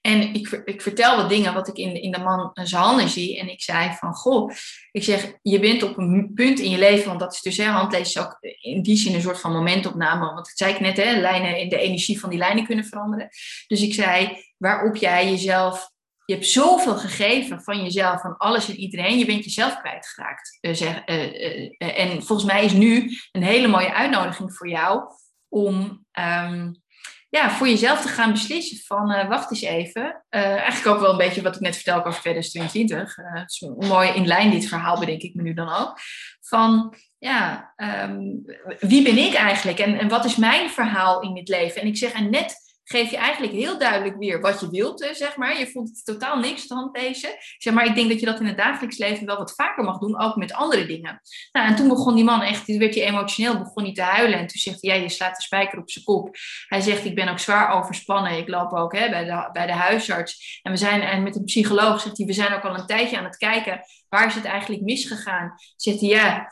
En 0.00 0.34
ik, 0.34 0.62
ik 0.64 0.82
vertel 0.82 1.16
wat 1.16 1.28
dingen 1.28 1.54
wat 1.54 1.68
ik 1.68 1.76
in, 1.76 2.02
in 2.02 2.10
de 2.10 2.18
man 2.18 2.50
zijn 2.54 2.82
handen 2.82 3.08
zie. 3.08 3.38
En 3.38 3.50
ik 3.50 3.62
zei 3.62 3.92
van, 3.92 4.14
goh, 4.14 4.52
ik 4.90 5.04
zeg, 5.04 5.32
je 5.42 5.60
bent 5.60 5.82
op 5.82 5.98
een 5.98 6.30
punt 6.34 6.58
in 6.58 6.70
je 6.70 6.78
leven, 6.78 7.06
want 7.06 7.20
dat 7.20 7.32
is 7.32 7.40
dus, 7.40 7.56
hè, 7.56 7.64
handlezen 7.64 8.22
is 8.22 8.26
ook 8.26 8.36
in 8.60 8.82
die 8.82 8.96
zin 8.96 9.14
een 9.14 9.20
soort 9.20 9.40
van 9.40 9.52
momentopname. 9.52 10.24
Want 10.24 10.36
dat 10.36 10.52
zei 10.54 10.72
ik 10.74 10.80
net, 10.80 10.96
hè, 10.96 11.20
lijnen 11.20 11.58
in 11.58 11.68
de 11.68 11.78
energie 11.78 12.20
van 12.20 12.30
die 12.30 12.38
lijnen 12.38 12.66
kunnen 12.66 12.84
veranderen. 12.84 13.28
Dus 13.66 13.82
ik 13.82 13.94
zei, 13.94 14.44
waarop 14.56 14.96
jij 14.96 15.30
jezelf, 15.30 15.91
je 16.24 16.34
hebt 16.34 16.46
zoveel 16.46 16.96
gegeven 16.96 17.62
van 17.62 17.82
jezelf, 17.82 18.20
van 18.20 18.36
alles 18.36 18.68
en 18.68 18.76
iedereen, 18.76 19.18
je 19.18 19.26
bent 19.26 19.44
jezelf 19.44 19.80
kwijtgeraakt. 19.80 20.58
Uh, 20.60 20.74
zeg, 20.74 21.02
uh, 21.06 21.70
uh, 21.78 21.98
en 21.98 22.22
volgens 22.22 22.52
mij 22.52 22.64
is 22.64 22.72
nu 22.72 23.18
een 23.32 23.42
hele 23.42 23.68
mooie 23.68 23.94
uitnodiging 23.94 24.54
voor 24.54 24.68
jou 24.68 25.02
om... 25.48 26.06
Um, 26.20 26.80
ja, 27.28 27.50
voor 27.50 27.68
jezelf 27.68 28.00
te 28.00 28.08
gaan 28.08 28.32
beslissen 28.32 28.78
van 28.78 29.28
wacht 29.28 29.50
eens 29.50 29.60
even. 29.60 30.24
Eigenlijk 30.28 30.86
ook 30.86 31.00
wel 31.00 31.10
een 31.10 31.16
beetje 31.16 31.42
wat 31.42 31.54
ik 31.54 31.60
net 31.60 31.74
vertelde 31.74 32.04
over 32.04 32.20
2022. 32.20 33.18
Uh, 33.18 33.24
het 33.32 33.50
is 33.50 33.60
mooi 33.88 34.08
in 34.08 34.26
lijn 34.26 34.50
dit 34.50 34.68
verhaal 34.68 34.98
bedenk 34.98 35.22
ik 35.22 35.34
me 35.34 35.42
nu 35.42 35.54
dan 35.54 35.68
ook. 35.68 35.98
Van 36.40 36.94
ja, 37.18 37.72
um, 37.76 38.44
wie 38.78 39.02
ben 39.02 39.18
ik 39.18 39.34
eigenlijk 39.34 39.78
en, 39.78 39.98
en 39.98 40.08
wat 40.08 40.24
is 40.24 40.36
mijn 40.36 40.70
verhaal 40.70 41.22
in 41.22 41.34
dit 41.34 41.48
leven? 41.48 41.80
En 41.80 41.86
ik 41.86 41.96
zeg 41.96 42.12
en 42.12 42.30
net 42.30 42.56
geef 42.84 43.10
je 43.10 43.16
eigenlijk 43.16 43.52
heel 43.52 43.78
duidelijk 43.78 44.16
weer 44.18 44.40
wat 44.40 44.60
je 44.60 44.70
wilt, 44.70 45.08
zeg 45.12 45.36
maar. 45.36 45.58
Je 45.58 45.70
voelt 45.70 45.88
het 45.88 46.04
totaal 46.04 46.38
niks 46.38 46.66
te 46.66 46.74
handlezen. 46.74 47.30
Zeg 47.58 47.74
maar, 47.74 47.86
ik 47.86 47.94
denk 47.94 48.08
dat 48.08 48.20
je 48.20 48.26
dat 48.26 48.40
in 48.40 48.46
het 48.46 48.56
dagelijks 48.56 48.98
leven 48.98 49.26
wel 49.26 49.36
wat 49.36 49.54
vaker 49.54 49.84
mag 49.84 49.98
doen, 49.98 50.20
ook 50.20 50.36
met 50.36 50.52
andere 50.52 50.86
dingen. 50.86 51.20
Nou, 51.52 51.68
en 51.68 51.76
toen 51.76 51.88
begon 51.88 52.14
die 52.14 52.24
man 52.24 52.42
echt, 52.42 52.76
werd 52.76 52.94
hij 52.94 53.04
emotioneel, 53.04 53.58
begon 53.58 53.84
hij 53.84 53.92
te 53.92 54.02
huilen. 54.02 54.38
En 54.38 54.46
toen 54.46 54.60
zegt 54.60 54.82
hij, 54.82 54.96
ja, 54.96 55.02
je 55.02 55.08
slaat 55.08 55.36
de 55.36 55.42
spijker 55.42 55.78
op 55.78 55.90
zijn 55.90 56.04
kop. 56.04 56.36
Hij 56.66 56.80
zegt, 56.80 57.04
ik 57.04 57.14
ben 57.14 57.28
ook 57.28 57.38
zwaar 57.38 57.72
overspannen. 57.72 58.38
Ik 58.38 58.48
loop 58.48 58.72
ook 58.72 58.96
hè, 58.96 59.10
bij, 59.10 59.24
de, 59.24 59.48
bij 59.52 59.66
de 59.66 59.72
huisarts. 59.72 60.60
En 60.62 60.72
we 60.72 60.78
zijn, 60.78 61.00
en 61.00 61.22
met 61.22 61.36
een 61.36 61.44
psycholoog 61.44 62.00
zegt 62.00 62.16
hij, 62.16 62.26
we 62.26 62.32
zijn 62.32 62.52
ook 62.52 62.64
al 62.64 62.78
een 62.78 62.86
tijdje 62.86 63.18
aan 63.18 63.24
het 63.24 63.36
kijken, 63.36 63.80
waar 64.08 64.26
is 64.26 64.34
het 64.34 64.44
eigenlijk 64.44 64.82
misgegaan? 64.82 65.54
Zegt 65.76 66.00
hij, 66.00 66.08
ja, 66.08 66.46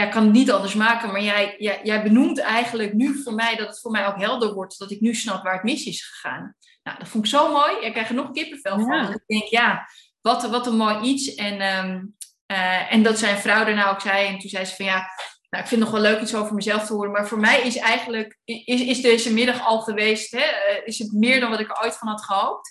ja, 0.00 0.06
ik 0.06 0.12
kan 0.12 0.24
het 0.24 0.32
niet 0.32 0.50
anders 0.50 0.74
maken, 0.74 1.12
maar 1.12 1.22
jij, 1.22 1.54
jij, 1.58 1.80
jij 1.82 2.02
benoemt 2.02 2.38
eigenlijk 2.38 2.92
nu 2.92 3.22
voor 3.22 3.34
mij 3.34 3.56
dat 3.56 3.66
het 3.66 3.80
voor 3.80 3.90
mij 3.90 4.06
ook 4.06 4.20
helder 4.20 4.54
wordt, 4.54 4.78
dat 4.78 4.90
ik 4.90 5.00
nu 5.00 5.14
snap 5.14 5.42
waar 5.42 5.54
het 5.54 5.62
mis 5.62 5.84
is 5.84 6.06
gegaan. 6.06 6.56
Nou, 6.82 6.98
dat 6.98 7.08
vond 7.08 7.24
ik 7.24 7.30
zo 7.30 7.52
mooi. 7.52 7.76
Ik 7.80 7.92
krijg 7.92 8.08
er 8.08 8.14
nog 8.14 8.30
kippenvel 8.30 8.78
van. 8.78 8.96
Ja. 8.96 9.08
Ik 9.08 9.22
denk, 9.26 9.44
ja, 9.44 9.88
wat, 10.20 10.50
wat 10.50 10.66
een 10.66 10.76
mooi 10.76 11.00
iets. 11.00 11.34
En, 11.34 11.86
um, 11.86 12.16
uh, 12.46 12.92
en 12.92 13.02
dat 13.02 13.18
zijn 13.18 13.36
vrouw 13.36 13.64
daarna 13.64 13.90
ook 13.90 14.00
zei. 14.00 14.26
En 14.26 14.38
toen 14.38 14.50
zei 14.50 14.64
ze 14.64 14.76
van 14.76 14.84
ja, 14.84 15.06
nou, 15.48 15.62
ik 15.62 15.68
vind 15.68 15.82
het 15.82 15.90
nog 15.90 15.90
wel 15.90 16.10
leuk 16.10 16.20
iets 16.20 16.34
over 16.34 16.54
mezelf 16.54 16.86
te 16.86 16.92
horen. 16.92 17.10
Maar 17.10 17.28
voor 17.28 17.40
mij 17.40 17.60
is 17.60 17.76
eigenlijk, 17.76 18.38
is, 18.44 18.80
is 18.80 19.00
deze 19.00 19.32
middag 19.32 19.66
al 19.66 19.80
geweest, 19.80 20.30
hè, 20.30 20.42
eh, 20.42 20.86
is 20.86 20.98
het 20.98 21.12
meer 21.12 21.40
dan 21.40 21.50
wat 21.50 21.60
ik 21.60 21.70
er 21.70 21.84
ooit 21.84 21.96
van 21.96 22.08
had 22.08 22.24
gehoopt. 22.24 22.70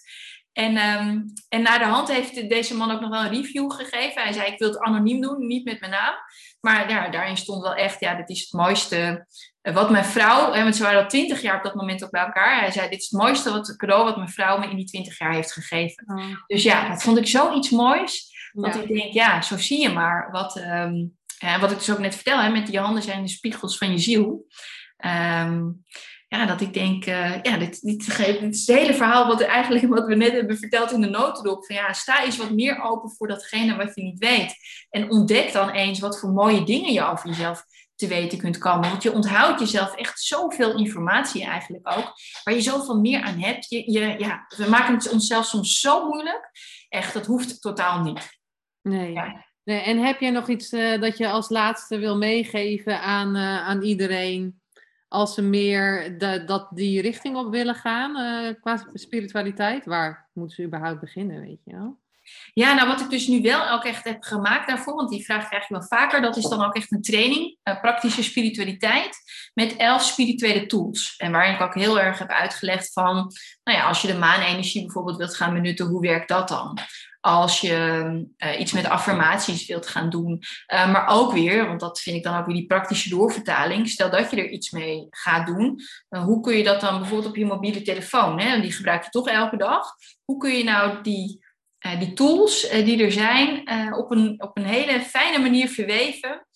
En, 0.54 0.78
um, 0.78 1.34
en 1.50 1.62
naar 1.62 1.80
de 1.80 1.86
hand 1.86 2.12
heeft 2.12 2.50
deze 2.50 2.76
man 2.76 2.92
ook 2.92 3.02
nog 3.02 3.10
wel 3.10 3.22
een 3.22 3.42
review 3.42 3.72
gegeven. 3.72 4.22
Hij 4.22 4.34
zei, 4.34 4.52
ik 4.52 4.60
wil 4.60 4.70
het 4.70 4.80
anoniem 4.80 5.22
doen, 5.22 5.48
niet 5.48 5.66
met 5.66 5.80
mijn 5.80 5.92
naam. 5.92 6.16
Maar 6.60 6.90
ja, 6.90 7.10
daarin 7.10 7.38
stond 7.38 7.62
wel 7.62 7.76
echt, 7.76 8.00
ja, 8.00 8.16
dit 8.16 8.30
is 8.30 8.40
het 8.40 8.52
mooiste. 8.52 9.28
Eh, 9.62 9.74
wat 9.74 9.90
mijn 9.90 10.06
vrouw, 10.06 10.52
want 10.52 10.76
ze 10.76 10.84
waren 10.84 11.02
al 11.02 11.08
twintig 11.08 11.42
jaar 11.42 11.58
op 11.58 11.64
dat 11.64 11.76
moment 11.76 12.04
ook 12.04 12.12
bij 12.12 12.26
elkaar. 12.26 12.60
Hij 12.60 12.72
zei, 12.72 12.90
dit 12.90 13.00
is 13.00 13.10
het 13.10 13.20
mooiste 13.20 13.52
wat, 13.52 13.76
cadeau 13.76 14.04
wat 14.04 14.16
mijn 14.16 14.30
vrouw 14.30 14.58
me 14.58 14.70
in 14.70 14.76
die 14.76 14.86
twintig 14.86 15.20
jaar 15.20 15.34
heeft 15.34 15.54
gegeven. 15.54 16.04
Oh. 16.08 16.44
Dus 16.48 16.64
ja, 16.64 16.90
dat 16.90 17.04
vond 17.04 17.18
ik 17.18 17.28
zoiets 17.28 17.70
moois. 17.70 18.38
Want 18.52 18.76
ik 18.76 18.88
denk, 18.88 19.14
ja, 19.14 19.42
zo 19.42 19.58
zie 19.58 19.82
je 19.82 19.90
maar. 19.90 20.32
Wat, 20.32 20.58
um, 20.58 21.18
ja, 21.38 21.60
wat 21.60 21.72
ik 21.72 21.78
dus 21.78 21.92
ook 21.92 22.00
net 22.00 22.16
vertel, 22.16 22.40
hè, 22.40 22.50
met 22.50 22.72
je 22.72 22.80
handen 22.80 23.04
zijn 23.04 23.22
de 23.22 23.30
spiegels 23.30 23.78
van 23.78 23.92
je 23.92 23.98
ziel. 23.98 24.46
Um, 25.06 25.84
ja, 26.30 26.46
dat 26.46 26.62
ik 26.62 26.74
denk, 26.74 27.06
uh, 27.06 27.42
ja, 27.42 27.58
dit, 27.58 27.82
dit, 27.82 28.18
dit, 28.18 28.42
is 28.42 28.68
het 28.68 28.78
hele 28.78 28.94
verhaal 28.94 29.28
wat, 29.28 29.42
eigenlijk, 29.42 29.88
wat 29.88 30.06
we 30.06 30.16
net 30.16 30.32
hebben 30.32 30.58
verteld 30.58 30.92
in 30.92 31.02
de 31.02 31.10
notendop. 31.10 31.66
Van 31.66 31.76
ja, 31.76 31.94
sta 31.94 32.24
eens 32.24 32.38
wat 32.38 32.52
meer 32.52 32.82
open 32.82 33.12
voor 33.12 33.28
datgene 33.28 33.76
wat 33.76 33.96
je 33.96 34.02
niet 34.02 34.20
weet. 34.20 34.56
En 34.90 35.12
ontdek 35.12 35.52
dan 35.52 35.70
eens 35.70 36.00
wat 36.00 36.20
voor 36.20 36.30
mooie 36.30 36.64
dingen 36.64 36.94
je 36.94 37.04
over 37.06 37.30
jezelf 37.30 37.64
te 37.96 38.08
weten 38.08 38.38
kunt 38.38 38.58
komen. 38.58 38.90
Want 38.90 39.04
je 39.04 39.14
onthoudt 39.14 39.60
jezelf 39.60 39.96
echt 39.96 40.22
zoveel 40.22 40.78
informatie 40.78 41.44
eigenlijk 41.44 41.98
ook, 41.98 42.14
waar 42.44 42.54
je 42.54 42.62
zoveel 42.62 43.00
meer 43.00 43.22
aan 43.22 43.40
hebt. 43.40 43.70
Je, 43.70 43.92
je, 43.92 44.16
ja, 44.18 44.46
we 44.58 44.70
maken 44.70 44.94
het 44.94 45.12
onszelf 45.12 45.46
soms 45.46 45.80
zo 45.80 46.08
moeilijk. 46.08 46.50
Echt, 46.90 47.14
dat 47.14 47.26
hoeft 47.26 47.62
totaal 47.62 48.02
niet. 48.02 48.40
Nee. 48.82 49.12
Ja. 49.12 49.46
nee 49.64 49.82
en 49.82 49.98
heb 49.98 50.20
jij 50.20 50.30
nog 50.30 50.48
iets 50.48 50.74
uh, 50.74 51.02
dat 51.02 51.18
je 51.18 51.30
als 51.30 51.50
laatste 51.50 51.98
wil 51.98 52.18
meegeven 52.18 53.02
aan, 53.02 53.36
uh, 53.36 53.68
aan 53.68 53.82
iedereen? 53.82 54.62
Als 55.10 55.34
ze 55.34 55.42
meer 55.42 56.18
dat 56.46 56.68
die 56.72 57.02
richting 57.02 57.36
op 57.36 57.52
willen 57.52 57.76
gaan 57.76 58.18
uh, 58.18 58.54
qua 58.62 58.88
spiritualiteit, 58.94 59.86
waar 59.86 60.30
moeten 60.34 60.56
ze 60.56 60.64
überhaupt 60.64 61.00
beginnen, 61.00 61.42
weet 61.42 61.62
je 61.64 61.72
wel? 61.72 62.00
Ja, 62.54 62.74
nou 62.74 62.88
wat 62.88 63.02
ik 63.02 63.10
dus 63.10 63.28
nu 63.28 63.42
wel 63.42 63.70
ook 63.70 63.84
echt 63.84 64.04
heb 64.04 64.24
gemaakt 64.24 64.68
daarvoor, 64.68 64.96
want 64.96 65.10
die 65.10 65.26
vraag 65.26 65.48
krijg 65.48 65.68
je 65.68 65.74
wel 65.74 65.84
vaker, 65.84 66.22
dat 66.22 66.38
is 66.38 66.48
dan 66.48 66.64
ook 66.64 66.76
echt 66.76 66.92
een 66.92 67.02
training, 67.02 67.58
uh, 67.64 67.82
praktische 67.82 68.24
spiritualiteit, 68.24 69.18
met 69.54 69.76
elf 69.76 70.04
spirituele 70.04 70.66
tools. 70.66 71.16
En 71.18 71.32
waarin 71.32 71.54
ik 71.54 71.62
ook 71.62 71.74
heel 71.74 72.00
erg 72.00 72.20
heb 72.20 72.30
uitgelegd 72.30 72.94
van, 72.94 73.16
nou 73.64 73.78
ja, 73.78 73.88
als 73.88 74.02
je 74.02 74.08
de 74.08 74.18
maanenergie 74.18 74.82
bijvoorbeeld 74.82 75.18
wilt 75.18 75.36
gaan 75.36 75.54
benutten, 75.54 75.86
hoe 75.86 76.02
werkt 76.02 76.28
dat 76.28 76.48
dan? 76.48 76.78
Als 77.22 77.62
je 77.62 78.10
uh, 78.38 78.60
iets 78.60 78.72
met 78.72 78.86
affirmaties 78.86 79.66
wilt 79.66 79.88
gaan 79.88 80.10
doen. 80.10 80.42
Uh, 80.74 80.92
maar 80.92 81.08
ook 81.08 81.32
weer, 81.32 81.68
want 81.68 81.80
dat 81.80 82.00
vind 82.00 82.16
ik 82.16 82.24
dan 82.24 82.38
ook 82.38 82.46
weer 82.46 82.56
die 82.56 82.66
praktische 82.66 83.10
doorvertaling. 83.10 83.90
Stel 83.90 84.10
dat 84.10 84.32
je 84.32 84.38
er 84.38 84.50
iets 84.50 84.72
mee 84.72 85.08
gaat 85.10 85.48
doen. 85.48 85.80
Uh, 86.10 86.24
hoe 86.24 86.42
kun 86.42 86.58
je 86.58 86.64
dat 86.64 86.82
dan 86.82 87.00
bijvoorbeeld 87.00 87.30
op 87.30 87.36
je 87.36 87.46
mobiele 87.46 87.82
telefoon? 87.82 88.40
Hè? 88.40 88.62
Die 88.62 88.72
gebruik 88.72 89.04
je 89.04 89.10
toch 89.10 89.28
elke 89.28 89.58
dag. 89.58 89.88
Hoe 90.26 90.38
kun 90.38 90.58
je 90.58 90.64
nou 90.64 91.02
die 91.02 91.48
die 92.00 92.14
tools 92.14 92.70
die 92.70 93.04
er 93.04 93.12
zijn 93.12 93.70
op, 93.96 94.12
een, 94.12 94.36
op 94.42 94.58
een 94.58 94.66
hele 94.66 95.02
fijne 95.02 95.40
manier 95.40 95.70
verweven. 95.70 96.48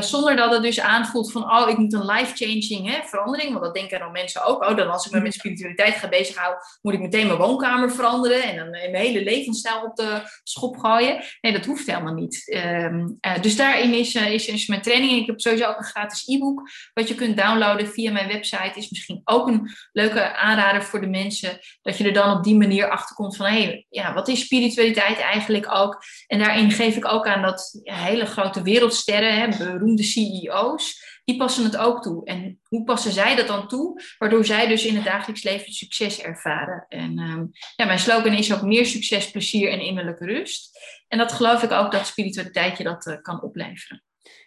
Zonder 0.00 0.36
dat 0.36 0.52
het 0.52 0.62
dus 0.62 0.80
aanvoelt 0.80 1.32
van, 1.32 1.42
oh, 1.42 1.68
ik 1.68 1.78
moet 1.78 1.92
een 1.92 2.06
life-changing 2.06 3.02
verandering. 3.04 3.50
Want 3.50 3.64
dat 3.64 3.74
denken 3.74 3.98
dan 3.98 4.12
mensen 4.12 4.44
ook. 4.44 4.64
Oh, 4.64 4.76
dan 4.76 4.90
als 4.90 5.06
ik 5.06 5.12
me 5.12 5.20
met 5.20 5.34
spiritualiteit 5.34 5.94
ga 5.94 6.08
bezighouden, 6.08 6.62
moet 6.82 6.94
ik 6.94 7.00
meteen 7.00 7.26
mijn 7.26 7.38
woonkamer 7.38 7.90
veranderen. 7.90 8.42
En 8.42 8.56
dan 8.56 8.70
mijn 8.70 8.94
hele 8.94 9.24
levensstijl 9.24 9.82
op 9.82 9.96
de 9.96 10.20
schop 10.42 10.76
gooien. 10.76 11.24
Nee, 11.40 11.52
dat 11.52 11.64
hoeft 11.64 11.86
helemaal 11.86 12.14
niet. 12.14 12.60
Um, 12.84 13.18
dus 13.40 13.56
daarin 13.56 13.94
is, 13.94 14.14
is, 14.14 14.46
is 14.46 14.66
mijn 14.66 14.82
training. 14.82 15.20
Ik 15.20 15.26
heb 15.26 15.40
sowieso 15.40 15.68
ook 15.68 15.78
een 15.78 15.84
gratis 15.84 16.26
e-book. 16.26 16.70
Wat 16.92 17.08
je 17.08 17.14
kunt 17.14 17.36
downloaden 17.36 17.88
via 17.88 18.12
mijn 18.12 18.28
website. 18.28 18.72
Is 18.74 18.90
misschien 18.90 19.20
ook 19.24 19.48
een 19.48 19.70
leuke 19.92 20.36
aanrader 20.36 20.82
voor 20.82 21.00
de 21.00 21.08
mensen. 21.08 21.58
Dat 21.82 21.98
je 21.98 22.04
er 22.04 22.12
dan 22.12 22.36
op 22.36 22.44
die 22.44 22.56
manier 22.56 22.90
achter 22.90 23.16
komt 23.16 23.36
van, 23.36 23.46
hé, 23.46 23.62
hey, 23.62 23.86
ja, 23.88 24.14
wat 24.14 24.28
is 24.28 24.40
spiritualiteit? 24.40 24.76
spiritualiteit 24.78 25.18
eigenlijk 25.18 25.66
ook. 25.74 26.02
En 26.26 26.38
daarin 26.38 26.70
geef 26.70 26.96
ik 26.96 27.12
ook 27.12 27.26
aan 27.26 27.42
dat 27.42 27.80
ja, 27.82 27.94
hele 27.94 28.26
grote 28.26 28.62
wereldsterren, 28.62 29.38
hè, 29.38 29.77
beroemde 29.78 30.02
CEO's, 30.02 31.20
die 31.24 31.36
passen 31.36 31.64
het 31.64 31.76
ook 31.76 32.02
toe. 32.02 32.24
En 32.24 32.60
hoe 32.62 32.84
passen 32.84 33.12
zij 33.12 33.36
dat 33.36 33.46
dan 33.46 33.68
toe? 33.68 34.02
Waardoor 34.18 34.44
zij 34.44 34.66
dus 34.66 34.84
in 34.84 34.94
het 34.94 35.04
dagelijks 35.04 35.42
leven 35.42 35.72
succes 35.72 36.20
ervaren. 36.20 36.84
En 36.88 37.18
um, 37.18 37.50
ja, 37.76 37.84
mijn 37.84 37.98
slogan 37.98 38.32
is 38.32 38.54
ook 38.54 38.62
meer 38.62 38.86
succes, 38.86 39.30
plezier 39.30 39.70
en 39.70 39.80
innerlijke 39.80 40.24
rust. 40.24 40.78
En 41.08 41.18
dat 41.18 41.32
geloof 41.32 41.62
ik 41.62 41.72
ook 41.72 41.92
dat 41.92 42.06
spiritualiteit 42.06 42.78
je 42.78 42.84
dat 42.84 43.06
uh, 43.06 43.14
kan 43.22 43.42
opleveren. 43.42 44.02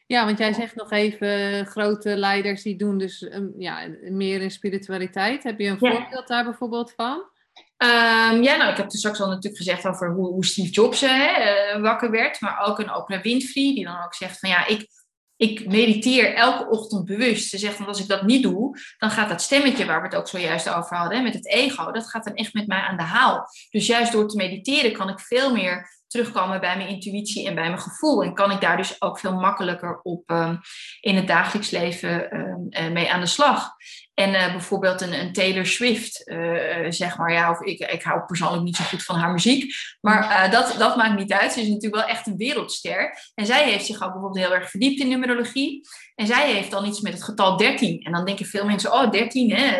Ja, 0.07 0.25
want 0.25 0.37
jij 0.37 0.53
zegt 0.53 0.75
nog 0.75 0.91
even 0.91 1.65
grote 1.65 2.17
leiders 2.17 2.61
die 2.61 2.75
doen 2.75 2.97
dus 2.97 3.21
um, 3.21 3.53
ja, 3.57 3.87
meer 4.01 4.41
in 4.41 4.51
spiritualiteit. 4.51 5.43
Heb 5.43 5.59
je 5.59 5.67
een 5.67 5.77
ja. 5.79 5.91
voorbeeld 5.91 6.27
daar 6.27 6.43
bijvoorbeeld 6.43 6.93
van? 6.95 7.29
Um, 7.77 8.43
ja, 8.43 8.55
nou, 8.57 8.71
ik 8.71 8.77
heb 8.77 8.91
er 8.91 8.97
straks 8.97 9.21
al 9.21 9.27
natuurlijk 9.27 9.57
gezegd 9.57 9.87
over 9.87 10.13
hoe, 10.13 10.27
hoe 10.27 10.45
Steve 10.45 10.69
Jobs 10.69 11.01
hè, 11.01 11.75
uh, 11.75 11.81
wakker 11.81 12.11
werd. 12.11 12.41
Maar 12.41 12.65
ook 12.65 12.79
een 12.79 12.95
Oprah 12.95 13.21
Winfrey, 13.21 13.73
die 13.73 13.85
dan 13.85 14.03
ook 14.03 14.13
zegt 14.13 14.39
van 14.39 14.49
ja, 14.49 14.67
ik, 14.67 14.87
ik 15.41 15.67
mediteer 15.67 16.33
elke 16.33 16.69
ochtend 16.69 17.05
bewust. 17.05 17.49
Ze 17.49 17.57
zegt, 17.57 17.77
want 17.77 17.89
als 17.89 17.99
ik 17.99 18.07
dat 18.07 18.23
niet 18.23 18.43
doe, 18.43 18.77
dan 18.97 19.11
gaat 19.11 19.29
dat 19.29 19.41
stemmetje 19.41 19.85
waar 19.85 20.01
we 20.01 20.07
het 20.07 20.15
ook 20.15 20.27
zojuist 20.27 20.69
over 20.69 20.97
hadden, 20.97 21.23
met 21.23 21.33
het 21.33 21.47
ego, 21.47 21.91
dat 21.91 22.09
gaat 22.09 22.23
dan 22.23 22.35
echt 22.35 22.53
met 22.53 22.67
mij 22.67 22.79
aan 22.79 22.97
de 22.97 23.03
haal. 23.03 23.47
Dus 23.69 23.87
juist 23.87 24.11
door 24.11 24.27
te 24.27 24.35
mediteren 24.35 24.91
kan 24.91 25.09
ik 25.09 25.19
veel 25.19 25.53
meer 25.53 25.99
terugkomen 26.07 26.59
bij 26.59 26.77
mijn 26.77 26.89
intuïtie 26.89 27.47
en 27.47 27.55
bij 27.55 27.67
mijn 27.67 27.81
gevoel. 27.81 28.23
En 28.23 28.33
kan 28.33 28.51
ik 28.51 28.61
daar 28.61 28.77
dus 28.77 29.01
ook 29.01 29.19
veel 29.19 29.33
makkelijker 29.33 29.99
op 30.01 30.29
um, 30.29 30.59
in 30.99 31.15
het 31.15 31.27
dagelijks 31.27 31.69
leven 31.69 32.37
um, 32.37 32.67
uh, 32.69 32.91
mee 32.91 33.11
aan 33.11 33.19
de 33.19 33.25
slag. 33.25 33.69
En 34.21 34.33
uh, 34.33 34.51
bijvoorbeeld 34.51 35.01
een, 35.01 35.19
een, 35.19 35.33
Taylor 35.33 35.65
Swift, 35.65 36.21
uh, 36.25 36.85
zeg 36.89 37.17
maar, 37.17 37.31
ja, 37.31 37.51
of 37.51 37.61
ik, 37.61 37.79
ik 37.79 38.03
hou 38.03 38.21
persoonlijk 38.25 38.63
niet 38.63 38.75
zo 38.75 38.83
goed 38.83 39.03
van 39.03 39.15
haar 39.15 39.31
muziek, 39.31 39.73
maar 40.01 40.51
dat, 40.51 40.75
dat 40.77 40.95
maakt 40.95 41.19
niet 41.19 41.33
uit. 41.33 41.51
Ze 41.51 41.61
is 41.61 41.67
natuurlijk 41.67 41.95
wel 41.95 42.15
echt 42.15 42.27
een 42.27 42.37
wereldster. 42.37 43.17
En 43.35 43.45
zij 43.45 43.69
heeft 43.69 43.85
zich 43.85 43.95
ook 44.03 44.11
bijvoorbeeld 44.11 44.45
heel 44.45 44.55
erg 44.55 44.69
verdiept 44.69 44.99
in 44.99 45.07
numerologie. 45.07 45.87
En 46.21 46.27
zij 46.27 46.53
heeft 46.53 46.71
dan 46.71 46.85
iets 46.85 47.01
met 47.01 47.13
het 47.13 47.23
getal 47.23 47.57
13. 47.57 48.01
En 48.01 48.11
dan 48.11 48.25
denken 48.25 48.45
veel 48.45 48.65
mensen, 48.65 48.93
oh 48.93 49.11
13, 49.11 49.51
hè, 49.51 49.75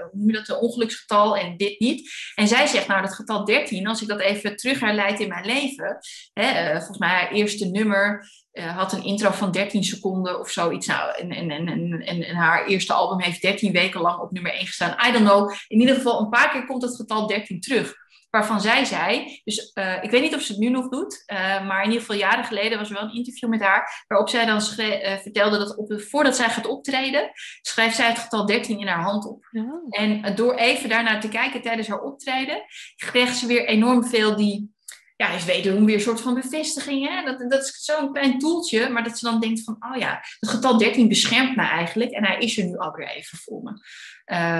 hoe 0.00 0.10
noem 0.12 0.26
je 0.26 0.32
dat, 0.32 0.48
een 0.48 0.56
ongeluksgetal 0.56 1.36
en 1.36 1.56
dit 1.56 1.80
niet. 1.80 2.10
En 2.34 2.48
zij 2.48 2.66
zegt, 2.66 2.86
nou 2.86 3.02
dat 3.02 3.14
getal 3.14 3.44
13, 3.44 3.86
als 3.86 4.02
ik 4.02 4.08
dat 4.08 4.20
even 4.20 4.56
terug 4.56 4.80
herleid 4.80 5.20
in 5.20 5.28
mijn 5.28 5.46
leven, 5.46 5.98
hè, 6.32 6.76
volgens 6.76 6.98
mij 6.98 7.08
haar 7.08 7.30
eerste 7.30 7.66
nummer 7.66 8.28
had 8.52 8.92
een 8.92 9.04
intro 9.04 9.30
van 9.30 9.50
13 9.50 9.84
seconden 9.84 10.40
of 10.40 10.50
zoiets. 10.50 10.86
Nou, 10.86 11.14
en, 11.18 11.30
en, 11.30 11.50
en, 11.50 11.68
en, 12.02 12.22
en 12.22 12.34
haar 12.34 12.66
eerste 12.66 12.92
album 12.92 13.20
heeft 13.20 13.42
13 13.42 13.72
weken 13.72 14.00
lang 14.00 14.20
op 14.20 14.30
nummer 14.32 14.52
1 14.52 14.66
gestaan. 14.66 15.08
I 15.08 15.12
don't 15.12 15.28
know. 15.28 15.50
In 15.68 15.80
ieder 15.80 15.94
geval, 15.94 16.20
een 16.20 16.28
paar 16.28 16.50
keer 16.50 16.66
komt 16.66 16.82
het 16.82 16.96
getal 16.96 17.26
13 17.26 17.60
terug. 17.60 17.94
Waarvan 18.36 18.60
zij 18.60 18.84
zei, 18.84 19.40
dus 19.44 19.70
uh, 19.74 20.02
ik 20.02 20.10
weet 20.10 20.22
niet 20.22 20.34
of 20.34 20.40
ze 20.40 20.52
het 20.52 20.60
nu 20.60 20.68
nog 20.68 20.88
doet, 20.88 21.24
uh, 21.26 21.38
maar 21.66 21.78
in 21.78 21.86
ieder 21.90 22.00
geval 22.00 22.16
jaren 22.16 22.44
geleden 22.44 22.78
was 22.78 22.88
er 22.88 22.94
wel 22.94 23.02
een 23.02 23.14
interview 23.14 23.48
met 23.48 23.60
haar, 23.60 24.04
waarop 24.08 24.28
zij 24.28 24.44
dan 24.44 24.62
vertelde 24.62 25.58
dat 25.58 25.76
op, 25.76 26.00
voordat 26.00 26.36
zij 26.36 26.48
gaat 26.48 26.66
optreden, 26.66 27.30
schrijft 27.60 27.96
zij 27.96 28.08
het 28.08 28.18
getal 28.18 28.46
13 28.46 28.78
in 28.80 28.86
haar 28.86 29.02
hand 29.02 29.26
op. 29.26 29.48
En 29.88 30.34
door 30.34 30.54
even 30.54 30.88
daarnaar 30.88 31.20
te 31.20 31.28
kijken 31.28 31.62
tijdens 31.62 31.88
haar 31.88 32.00
optreden, 32.00 32.62
kreeg 32.96 33.34
ze 33.34 33.46
weer 33.46 33.66
enorm 33.66 34.04
veel 34.04 34.36
die 34.36 34.74
ja, 35.16 35.30
is 35.30 35.44
wederom 35.44 35.84
weer 35.84 35.94
een 35.94 36.00
soort 36.00 36.20
van 36.20 36.34
bevestiging. 36.34 37.08
Hè? 37.08 37.24
Dat, 37.24 37.50
dat 37.50 37.62
is 37.62 37.84
zo'n 37.84 38.12
klein 38.12 38.38
toeltje, 38.38 38.88
maar 38.88 39.04
dat 39.04 39.18
ze 39.18 39.24
dan 39.24 39.40
denkt 39.40 39.64
van, 39.64 39.76
oh 39.78 39.96
ja, 39.96 40.20
het 40.40 40.50
getal 40.50 40.78
13 40.78 41.08
beschermt 41.08 41.56
me 41.56 41.62
eigenlijk 41.62 42.10
en 42.10 42.24
hij 42.24 42.38
is 42.38 42.58
er 42.58 42.64
nu 42.64 42.76
alweer 42.76 43.08
even 43.08 43.38
voor 43.38 43.62
me. 43.62 43.70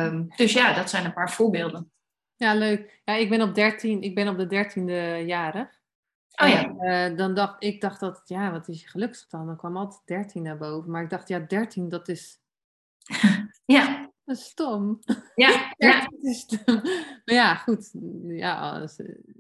Um, 0.05 0.27
dus 0.37 0.53
ja, 0.53 0.73
dat 0.73 0.91
zijn 0.91 1.05
een 1.05 1.13
paar 1.13 1.33
voorbeelden. 1.33 1.91
Ja, 2.37 2.55
leuk. 2.55 3.01
Ja, 3.05 3.15
ik 3.15 3.29
ben 3.29 3.43
op 3.43 3.55
13, 3.55 4.03
ik 4.03 4.15
ben 4.15 4.29
op 4.29 4.37
de 4.37 4.47
dertiende 4.47 5.23
jarig. 5.27 5.69
Oh 6.43 6.49
ja. 6.49 6.77
En, 6.79 7.13
uh, 7.13 7.19
dan 7.19 7.35
dacht 7.35 7.63
ik 7.63 7.81
dacht 7.81 8.01
dat, 8.01 8.23
ja, 8.25 8.51
wat 8.53 8.69
is 8.69 8.83
je 8.83 8.89
geluksgetal? 8.89 9.47
Dan 9.47 9.57
kwam 9.57 9.77
altijd 9.77 10.03
13 10.05 10.43
naar 10.43 10.59
boven. 10.59 10.91
Maar 10.91 11.03
ik 11.03 11.11
dacht, 11.11 11.29
ja, 11.29 11.39
13, 11.39 11.89
dat 11.89 12.09
is. 12.09 12.41
ja. 13.65 14.15
Dat 14.27 14.37
is 14.37 14.45
stom. 14.45 14.99
Ja, 15.35 15.75
ja. 15.77 16.09
Maar 17.25 17.35
ja, 17.35 17.55
goed. 17.55 17.91
Ja, 18.27 18.89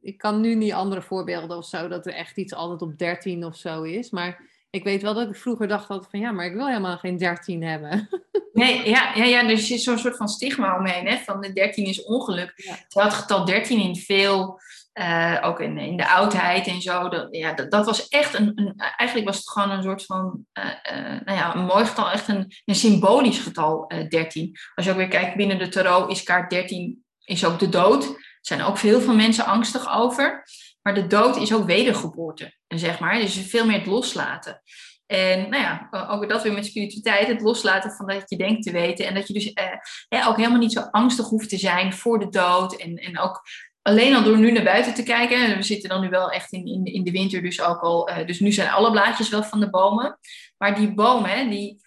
ik 0.01 0.18
kan 0.18 0.40
nu 0.40 0.55
niet 0.55 0.72
andere 0.72 1.03
voorbeelden 1.03 1.57
of 1.57 1.66
zo, 1.66 1.88
dat 1.88 2.07
er 2.07 2.12
echt 2.12 2.36
iets 2.36 2.55
altijd 2.55 2.82
op 2.82 2.99
13 2.99 3.44
of 3.44 3.57
zo 3.57 3.82
is. 3.82 4.11
Maar 4.11 4.42
ik 4.70 4.84
weet 4.84 5.02
wel 5.02 5.14
dat 5.14 5.28
ik 5.28 5.36
vroeger 5.36 5.68
dacht 5.68 5.88
altijd 5.88 6.10
van 6.10 6.20
ja, 6.20 6.30
maar 6.30 6.46
ik 6.46 6.54
wil 6.54 6.66
helemaal 6.66 6.98
geen 6.98 7.16
13 7.16 7.62
hebben. 7.62 8.08
Nee, 8.52 8.88
ja, 8.88 9.14
ja, 9.14 9.24
ja 9.24 9.46
dus 9.46 9.68
er 9.68 9.74
is 9.74 9.82
zo'n 9.82 9.98
soort 9.98 10.16
van 10.16 10.28
stigma 10.28 10.78
omheen, 10.78 11.06
hè, 11.06 11.16
van 11.16 11.40
de 11.40 11.52
13 11.52 11.86
is 11.86 12.04
ongeluk. 12.04 12.52
Ja. 12.56 12.74
Terwijl 12.88 13.12
het 13.12 13.20
getal 13.20 13.44
13 13.44 13.80
in 13.80 13.96
veel 13.96 14.60
uh, 14.98 15.38
ook 15.42 15.60
in, 15.60 15.78
in 15.78 15.96
de 15.96 16.08
oudheid 16.08 16.66
en 16.66 16.80
zo. 16.80 17.08
Dat, 17.08 17.28
ja, 17.30 17.52
dat, 17.52 17.70
dat 17.70 17.86
was 17.86 18.08
echt 18.08 18.34
een, 18.34 18.52
een, 18.54 18.74
Eigenlijk 18.96 19.28
was 19.28 19.36
het 19.36 19.48
gewoon 19.48 19.70
een 19.70 19.82
soort 19.82 20.04
van. 20.04 20.46
Uh, 20.58 20.64
uh, 20.64 21.20
nou 21.24 21.38
ja, 21.38 21.54
een 21.54 21.64
mooi 21.64 21.84
getal, 21.84 22.10
echt 22.10 22.28
een, 22.28 22.52
een 22.64 22.74
symbolisch 22.74 23.38
getal 23.38 23.92
13. 24.08 24.56
Als 24.74 24.84
je 24.86 24.90
ook 24.92 24.98
weer 24.98 25.08
kijkt 25.08 25.36
binnen 25.36 25.58
de 25.58 25.68
tarot, 25.68 26.10
is 26.10 26.22
kaart 26.22 26.50
13 26.50 27.04
is 27.24 27.44
ook 27.44 27.58
de 27.58 27.68
dood. 27.68 28.04
Er 28.04 28.16
zijn 28.40 28.62
ook 28.62 28.78
veel 28.78 29.00
van 29.00 29.16
mensen 29.16 29.46
angstig 29.46 29.94
over. 29.94 30.44
Maar 30.87 30.95
de 30.95 31.07
dood 31.07 31.37
is 31.37 31.55
ook 31.55 31.66
wedergeboorte, 31.66 32.53
zeg 32.68 32.99
maar. 32.99 33.20
Dus 33.20 33.37
veel 33.37 33.66
meer 33.66 33.78
het 33.78 33.87
loslaten. 33.87 34.62
En 35.07 35.51
nou 35.51 35.62
ja, 35.62 35.89
ook 36.11 36.28
dat 36.28 36.43
weer 36.43 36.53
met 36.53 36.66
spiritualiteit, 36.66 37.26
het 37.26 37.41
loslaten 37.41 37.91
van 37.91 38.07
dat 38.07 38.30
je 38.30 38.37
denkt 38.37 38.62
te 38.62 38.72
weten. 38.72 39.07
En 39.07 39.14
dat 39.14 39.26
je 39.26 39.32
dus 39.32 39.53
eh, 39.53 40.28
ook 40.28 40.37
helemaal 40.37 40.59
niet 40.59 40.72
zo 40.72 40.80
angstig 40.80 41.28
hoeft 41.28 41.49
te 41.49 41.59
zijn 41.59 41.93
voor 41.93 42.18
de 42.18 42.28
dood. 42.28 42.76
En, 42.76 42.97
en 42.97 43.18
ook 43.18 43.43
alleen 43.82 44.14
al 44.14 44.22
door 44.22 44.39
nu 44.39 44.53
naar 44.53 44.64
buiten 44.64 44.95
te 44.95 45.03
kijken, 45.03 45.57
we 45.57 45.62
zitten 45.62 45.89
dan 45.89 46.01
nu 46.01 46.09
wel 46.09 46.30
echt 46.30 46.53
in, 46.53 46.84
in, 46.84 47.05
de 47.05 47.11
winter, 47.11 47.43
dus 47.43 47.62
ook 47.62 47.80
al, 47.80 48.11
uh, 48.11 48.26
dus 48.26 48.41
nu 48.41 48.53
zijn 48.53 48.70
alle 48.70 48.91
blaadjes 48.91 49.28
wel 49.28 49.43
van 49.43 49.61
de 49.61 49.70
bomen. 49.70 50.18
Maar 50.59 50.74
die 50.74 50.95
boom, 50.95 51.24
hè, 51.24 51.49
die, 51.49 51.80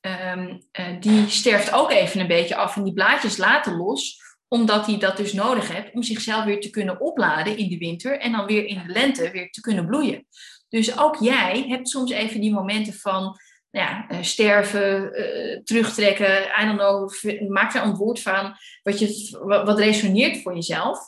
um, 0.00 0.62
uh, 0.80 1.00
die 1.00 1.28
sterft 1.28 1.72
ook 1.72 1.90
even 1.90 2.20
een 2.20 2.26
beetje 2.26 2.56
af 2.56 2.76
en 2.76 2.84
die 2.84 2.92
blaadjes 2.92 3.36
laten 3.36 3.76
los, 3.76 4.20
omdat 4.52 4.86
hij 4.86 4.98
dat 4.98 5.16
dus 5.16 5.32
nodig 5.32 5.72
heeft 5.72 5.92
om 5.92 6.02
zichzelf 6.02 6.44
weer 6.44 6.60
te 6.60 6.70
kunnen 6.70 7.00
opladen 7.00 7.56
in 7.56 7.68
de 7.68 7.78
winter 7.78 8.18
en 8.18 8.32
dan 8.32 8.46
weer 8.46 8.64
in 8.64 8.82
de 8.86 8.92
lente 8.92 9.30
weer 9.30 9.50
te 9.50 9.60
kunnen 9.60 9.86
bloeien. 9.86 10.26
Dus 10.68 10.98
ook 10.98 11.16
jij 11.16 11.64
hebt 11.68 11.88
soms 11.88 12.10
even 12.10 12.40
die 12.40 12.52
momenten 12.52 12.94
van 12.94 13.36
ja, 13.70 14.06
uh, 14.10 14.18
sterven, 14.22 15.12
terugtrekken, 15.64 16.42
I 16.60 16.64
don't 16.64 16.78
know, 16.78 17.10
maak 17.48 17.74
er 17.74 17.82
een 17.82 17.94
woord 17.94 18.20
van 18.20 18.56
wat, 18.82 18.98
je, 18.98 19.38
wat 19.64 19.78
resoneert 19.78 20.42
voor 20.42 20.54
jezelf. 20.54 20.98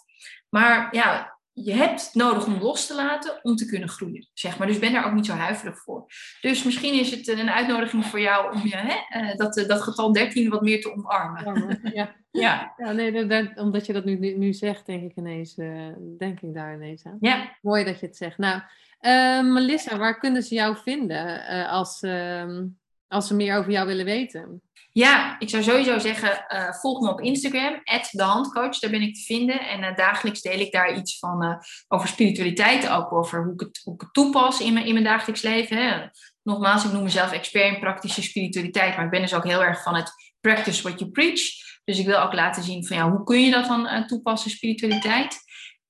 Maar 0.49 0.89
ja, 0.95 1.34
je 1.55 1.73
hebt 1.73 2.11
nodig 2.15 2.47
om 2.47 2.59
los 2.61 2.87
te 2.87 2.95
laten 2.95 3.39
om 3.43 3.57
te 3.57 3.67
kunnen 3.67 3.89
groeien, 3.89 4.29
zeg 4.33 4.59
maar. 4.59 4.67
Dus 4.67 4.79
ben 4.79 4.93
daar 4.93 5.07
ook 5.07 5.13
niet 5.13 5.27
zo 5.27 5.33
huiverig 5.33 5.79
voor. 5.79 6.07
Dus 6.41 6.63
misschien 6.63 6.95
is 6.95 7.11
het 7.11 7.29
een 7.29 7.51
uitnodiging 7.51 8.07
voor 8.07 8.21
jou 8.21 8.55
om 8.55 8.61
je, 8.67 8.77
hè, 8.77 9.21
eh, 9.21 9.37
dat, 9.37 9.65
dat 9.67 9.83
getal 9.83 10.13
13 10.13 10.51
wat 10.51 10.63
meer 10.63 10.81
te 10.81 10.93
omarmen. 10.93 11.81
Ja, 11.95 12.15
ja. 12.31 12.75
ja 12.77 12.93
nee, 12.93 13.27
dat, 13.27 13.57
omdat 13.57 13.87
je 13.87 13.93
dat 13.93 14.05
nu, 14.05 14.37
nu 14.37 14.53
zegt, 14.53 14.87
denk 14.87 15.11
ik 15.11 15.17
ineens, 15.17 15.59
uh, 15.59 15.93
denk 16.19 16.41
ik 16.41 16.55
daar 16.55 16.75
ineens 16.75 17.07
aan. 17.07 17.17
Ja. 17.21 17.57
Mooi 17.63 17.85
dat 17.85 18.01
je 18.01 18.07
het 18.07 18.17
zegt. 18.17 18.39
Nou, 18.39 18.61
uh, 19.01 19.53
Melissa, 19.53 19.97
waar 19.99 20.19
kunnen 20.19 20.43
ze 20.43 20.55
jou 20.55 20.77
vinden 20.77 21.27
uh, 21.51 21.73
als... 21.73 22.03
Uh, 22.03 22.61
als 23.09 23.27
ze 23.27 23.35
meer 23.35 23.57
over 23.59 23.71
jou 23.71 23.87
willen 23.87 24.05
weten? 24.05 24.63
Ja, 24.93 25.39
ik 25.39 25.49
zou 25.49 25.63
sowieso 25.63 25.99
zeggen, 25.99 26.45
uh, 26.49 26.73
volg 26.73 27.01
me 27.01 27.09
op 27.09 27.21
Instagram, 27.21 27.81
@dehandcoach. 28.11 28.79
Daar 28.79 28.91
ben 28.91 29.03
ik 29.03 29.15
te 29.15 29.21
vinden. 29.21 29.61
En 29.61 29.83
uh, 29.83 29.97
dagelijks 29.97 30.41
deel 30.41 30.59
ik 30.59 30.73
daar 30.73 30.97
iets 30.97 31.19
van 31.19 31.45
uh, 31.45 31.57
over 31.89 32.09
spiritualiteit, 32.09 32.89
ook 32.89 33.13
over 33.13 33.45
hoe 33.45 33.53
ik 33.53 33.61
het, 33.61 34.09
toepas 34.13 34.61
in 34.61 34.73
mijn, 34.73 34.87
in 34.87 34.93
mijn 34.93 35.05
dagelijks 35.05 35.43
leven. 35.43 35.77
Hè. 35.77 36.07
Nogmaals, 36.43 36.85
ik 36.85 36.93
noem 36.93 37.03
mezelf 37.03 37.33
expert 37.33 37.75
in 37.75 37.81
praktische 37.81 38.23
spiritualiteit, 38.23 38.97
maar 38.97 39.05
ik 39.05 39.11
ben 39.11 39.21
dus 39.21 39.35
ook 39.35 39.45
heel 39.45 39.65
erg 39.65 39.83
van 39.83 39.95
het 39.95 40.13
practice 40.41 40.83
what 40.83 40.99
you 40.99 41.11
preach. 41.11 41.43
Dus 41.85 41.99
ik 41.99 42.07
wil 42.07 42.21
ook 42.21 42.33
laten 42.33 42.63
zien 42.63 42.87
van 42.87 42.97
ja, 42.97 43.11
hoe 43.11 43.25
kun 43.25 43.41
je 43.41 43.51
dat 43.51 43.67
dan 43.67 44.07
toepassen, 44.07 44.51
spiritualiteit. 44.51 45.39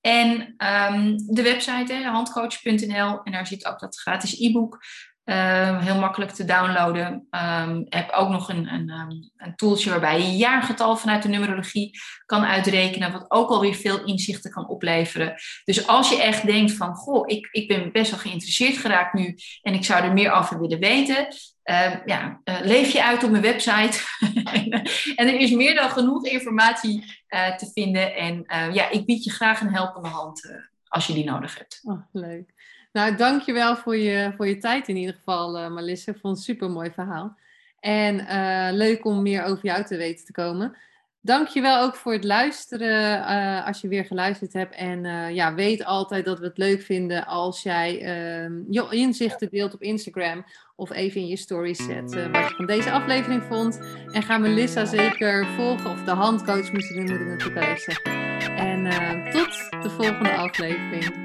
En 0.00 0.40
um, 0.40 1.16
de 1.34 1.42
website, 1.42 1.94
handcoach.nl, 1.94 3.22
en 3.22 3.32
daar 3.32 3.46
zit 3.46 3.66
ook 3.66 3.78
dat 3.78 4.00
gratis 4.00 4.40
e-book. 4.40 4.78
Uh, 5.24 5.84
heel 5.84 5.98
makkelijk 5.98 6.30
te 6.30 6.44
downloaden. 6.44 7.28
Um, 7.30 7.86
heb 7.88 8.10
ook 8.10 8.28
nog 8.28 8.48
een, 8.48 8.72
een, 8.72 8.90
um, 8.90 9.30
een 9.36 9.56
tooltje 9.56 9.90
waarbij 9.90 10.20
je 10.20 10.36
jaargetal 10.36 10.96
vanuit 10.96 11.22
de 11.22 11.28
numerologie 11.28 11.98
kan 12.26 12.44
uitrekenen, 12.44 13.12
wat 13.12 13.24
ook 13.28 13.50
alweer 13.50 13.74
veel 13.74 14.04
inzichten 14.04 14.50
kan 14.50 14.68
opleveren. 14.68 15.34
Dus 15.64 15.86
als 15.86 16.08
je 16.08 16.22
echt 16.22 16.46
denkt 16.46 16.72
van, 16.72 16.94
goh, 16.94 17.22
ik, 17.26 17.48
ik 17.50 17.68
ben 17.68 17.92
best 17.92 18.10
wel 18.10 18.20
geïnteresseerd 18.20 18.76
geraakt 18.76 19.14
nu 19.14 19.38
en 19.62 19.74
ik 19.74 19.84
zou 19.84 20.04
er 20.04 20.12
meer 20.12 20.32
over 20.32 20.60
willen 20.60 20.78
weten, 20.78 21.26
ja, 22.04 22.40
uh, 22.44 22.60
leef 22.60 22.92
je 22.92 23.04
uit 23.04 23.24
op 23.24 23.30
mijn 23.30 23.42
website. 23.42 24.00
en 25.16 25.28
er 25.28 25.40
is 25.40 25.50
meer 25.50 25.74
dan 25.74 25.90
genoeg 25.90 26.26
informatie 26.26 27.04
uh, 27.28 27.56
te 27.56 27.70
vinden. 27.72 28.14
En 28.14 28.44
ja, 28.72 28.90
ik 28.90 29.06
bied 29.06 29.24
je 29.24 29.30
graag 29.30 29.60
een 29.60 29.74
helpende 29.74 30.08
hand 30.08 30.62
als 30.88 31.06
je 31.06 31.12
die 31.12 31.24
nodig 31.24 31.58
hebt. 31.58 31.80
Oh, 31.82 32.00
leuk. 32.12 32.52
Nou, 32.94 33.16
dankjewel 33.16 33.76
voor 33.76 33.96
je, 33.96 34.32
voor 34.36 34.48
je 34.48 34.58
tijd 34.58 34.88
in 34.88 34.96
ieder 34.96 35.14
geval, 35.14 35.58
uh, 35.58 35.70
Melissa. 35.70 36.12
Vond 36.12 36.22
het 36.22 36.36
een 36.36 36.54
super 36.54 36.70
mooi 36.70 36.90
verhaal. 36.90 37.36
En 37.80 38.18
uh, 38.20 38.68
leuk 38.72 39.04
om 39.04 39.22
meer 39.22 39.42
over 39.44 39.64
jou 39.64 39.84
te 39.84 39.96
weten 39.96 40.24
te 40.24 40.32
komen. 40.32 40.76
Dankjewel 41.20 41.82
ook 41.82 41.94
voor 41.94 42.12
het 42.12 42.24
luisteren, 42.24 43.18
uh, 43.18 43.66
als 43.66 43.80
je 43.80 43.88
weer 43.88 44.04
geluisterd 44.04 44.52
hebt. 44.52 44.74
En 44.74 45.04
ja, 45.34 45.54
weet 45.54 45.84
altijd 45.84 46.24
dat 46.24 46.38
we 46.38 46.44
het 46.44 46.58
leuk 46.58 46.82
vinden 46.82 47.26
als 47.26 47.62
jij 47.62 48.00
ehm, 48.00 48.62
je 48.70 48.86
inzichten 48.90 49.48
deelt 49.50 49.74
op 49.74 49.82
Instagram. 49.82 50.44
Of 50.76 50.92
even 50.92 51.20
in 51.20 51.26
je 51.26 51.36
stories 51.36 51.84
zet 51.84 52.14
wat 52.14 52.48
je 52.48 52.54
van 52.56 52.66
deze 52.66 52.90
aflevering 52.90 53.42
vond. 53.42 53.80
En 54.12 54.22
ga 54.22 54.38
Melissa 54.38 54.84
zeker 54.84 55.46
volgen. 55.46 55.90
Of 55.90 56.04
de 56.04 56.10
handcoach 56.10 56.72
moet 56.72 56.90
moet 56.94 57.10
ik 57.10 57.26
natuurlijk 57.26 57.66
even 57.66 57.78
zeggen. 57.78 58.12
En 58.56 58.84
tot 59.30 59.82
de 59.82 59.90
volgende 59.90 60.32
aflevering. 60.32 61.24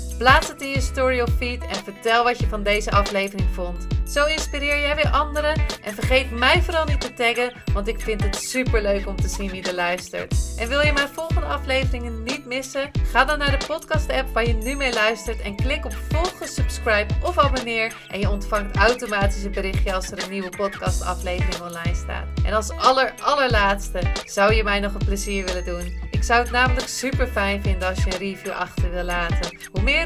plaats 0.21 0.47
het 0.47 0.61
in 0.61 0.69
je 0.69 0.81
story 0.81 1.19
of 1.19 1.29
feed 1.37 1.63
en 1.63 1.75
vertel 1.75 2.23
wat 2.23 2.39
je 2.39 2.47
van 2.47 2.63
deze 2.63 2.91
aflevering 2.91 3.47
vond. 3.53 3.87
Zo 4.09 4.25
inspireer 4.25 4.79
jij 4.79 4.95
weer 4.95 5.09
anderen 5.09 5.61
en 5.83 5.93
vergeet 5.93 6.31
mij 6.31 6.61
vooral 6.61 6.85
niet 6.85 7.01
te 7.01 7.13
taggen, 7.13 7.53
want 7.73 7.87
ik 7.87 7.99
vind 7.99 8.23
het 8.23 8.35
super 8.35 8.81
leuk 8.81 9.07
om 9.07 9.15
te 9.15 9.27
zien 9.27 9.49
wie 9.49 9.63
er 9.63 9.75
luistert. 9.75 10.35
En 10.57 10.67
wil 10.67 10.81
je 10.81 10.93
mijn 10.93 11.07
volgende 11.07 11.45
afleveringen 11.45 12.23
niet 12.23 12.45
missen? 12.45 12.91
Ga 13.11 13.25
dan 13.25 13.37
naar 13.37 13.59
de 13.59 13.65
podcast-app 13.65 14.33
waar 14.33 14.47
je 14.47 14.53
nu 14.53 14.75
mee 14.75 14.93
luistert 14.93 15.41
en 15.41 15.55
klik 15.55 15.85
op 15.85 15.95
volgen, 16.09 16.47
subscribe 16.47 17.13
of 17.23 17.37
abonneer 17.37 17.95
en 18.09 18.19
je 18.19 18.29
ontvangt 18.29 18.75
automatisch 18.77 19.43
een 19.43 19.51
berichtje 19.51 19.93
als 19.93 20.11
er 20.11 20.23
een 20.23 20.29
nieuwe 20.29 20.49
podcast-aflevering 20.49 21.61
online 21.61 21.95
staat. 21.95 22.27
En 22.45 22.53
als 22.53 22.71
aller 22.71 23.13
allerlaatste 23.21 24.01
zou 24.25 24.53
je 24.53 24.63
mij 24.63 24.79
nog 24.79 24.93
een 24.93 25.05
plezier 25.05 25.45
willen 25.45 25.65
doen. 25.65 26.09
Ik 26.21 26.27
zou 26.27 26.41
het 26.41 26.51
namelijk 26.51 26.87
super 26.87 27.27
fijn 27.27 27.61
vinden 27.61 27.87
als 27.87 28.03
je 28.03 28.11
een 28.11 28.17
review 28.17 28.51
achter 28.51 28.91
wil 28.91 29.03
laten. 29.03 29.57
Hoe 29.71 29.81
meer 29.81 30.05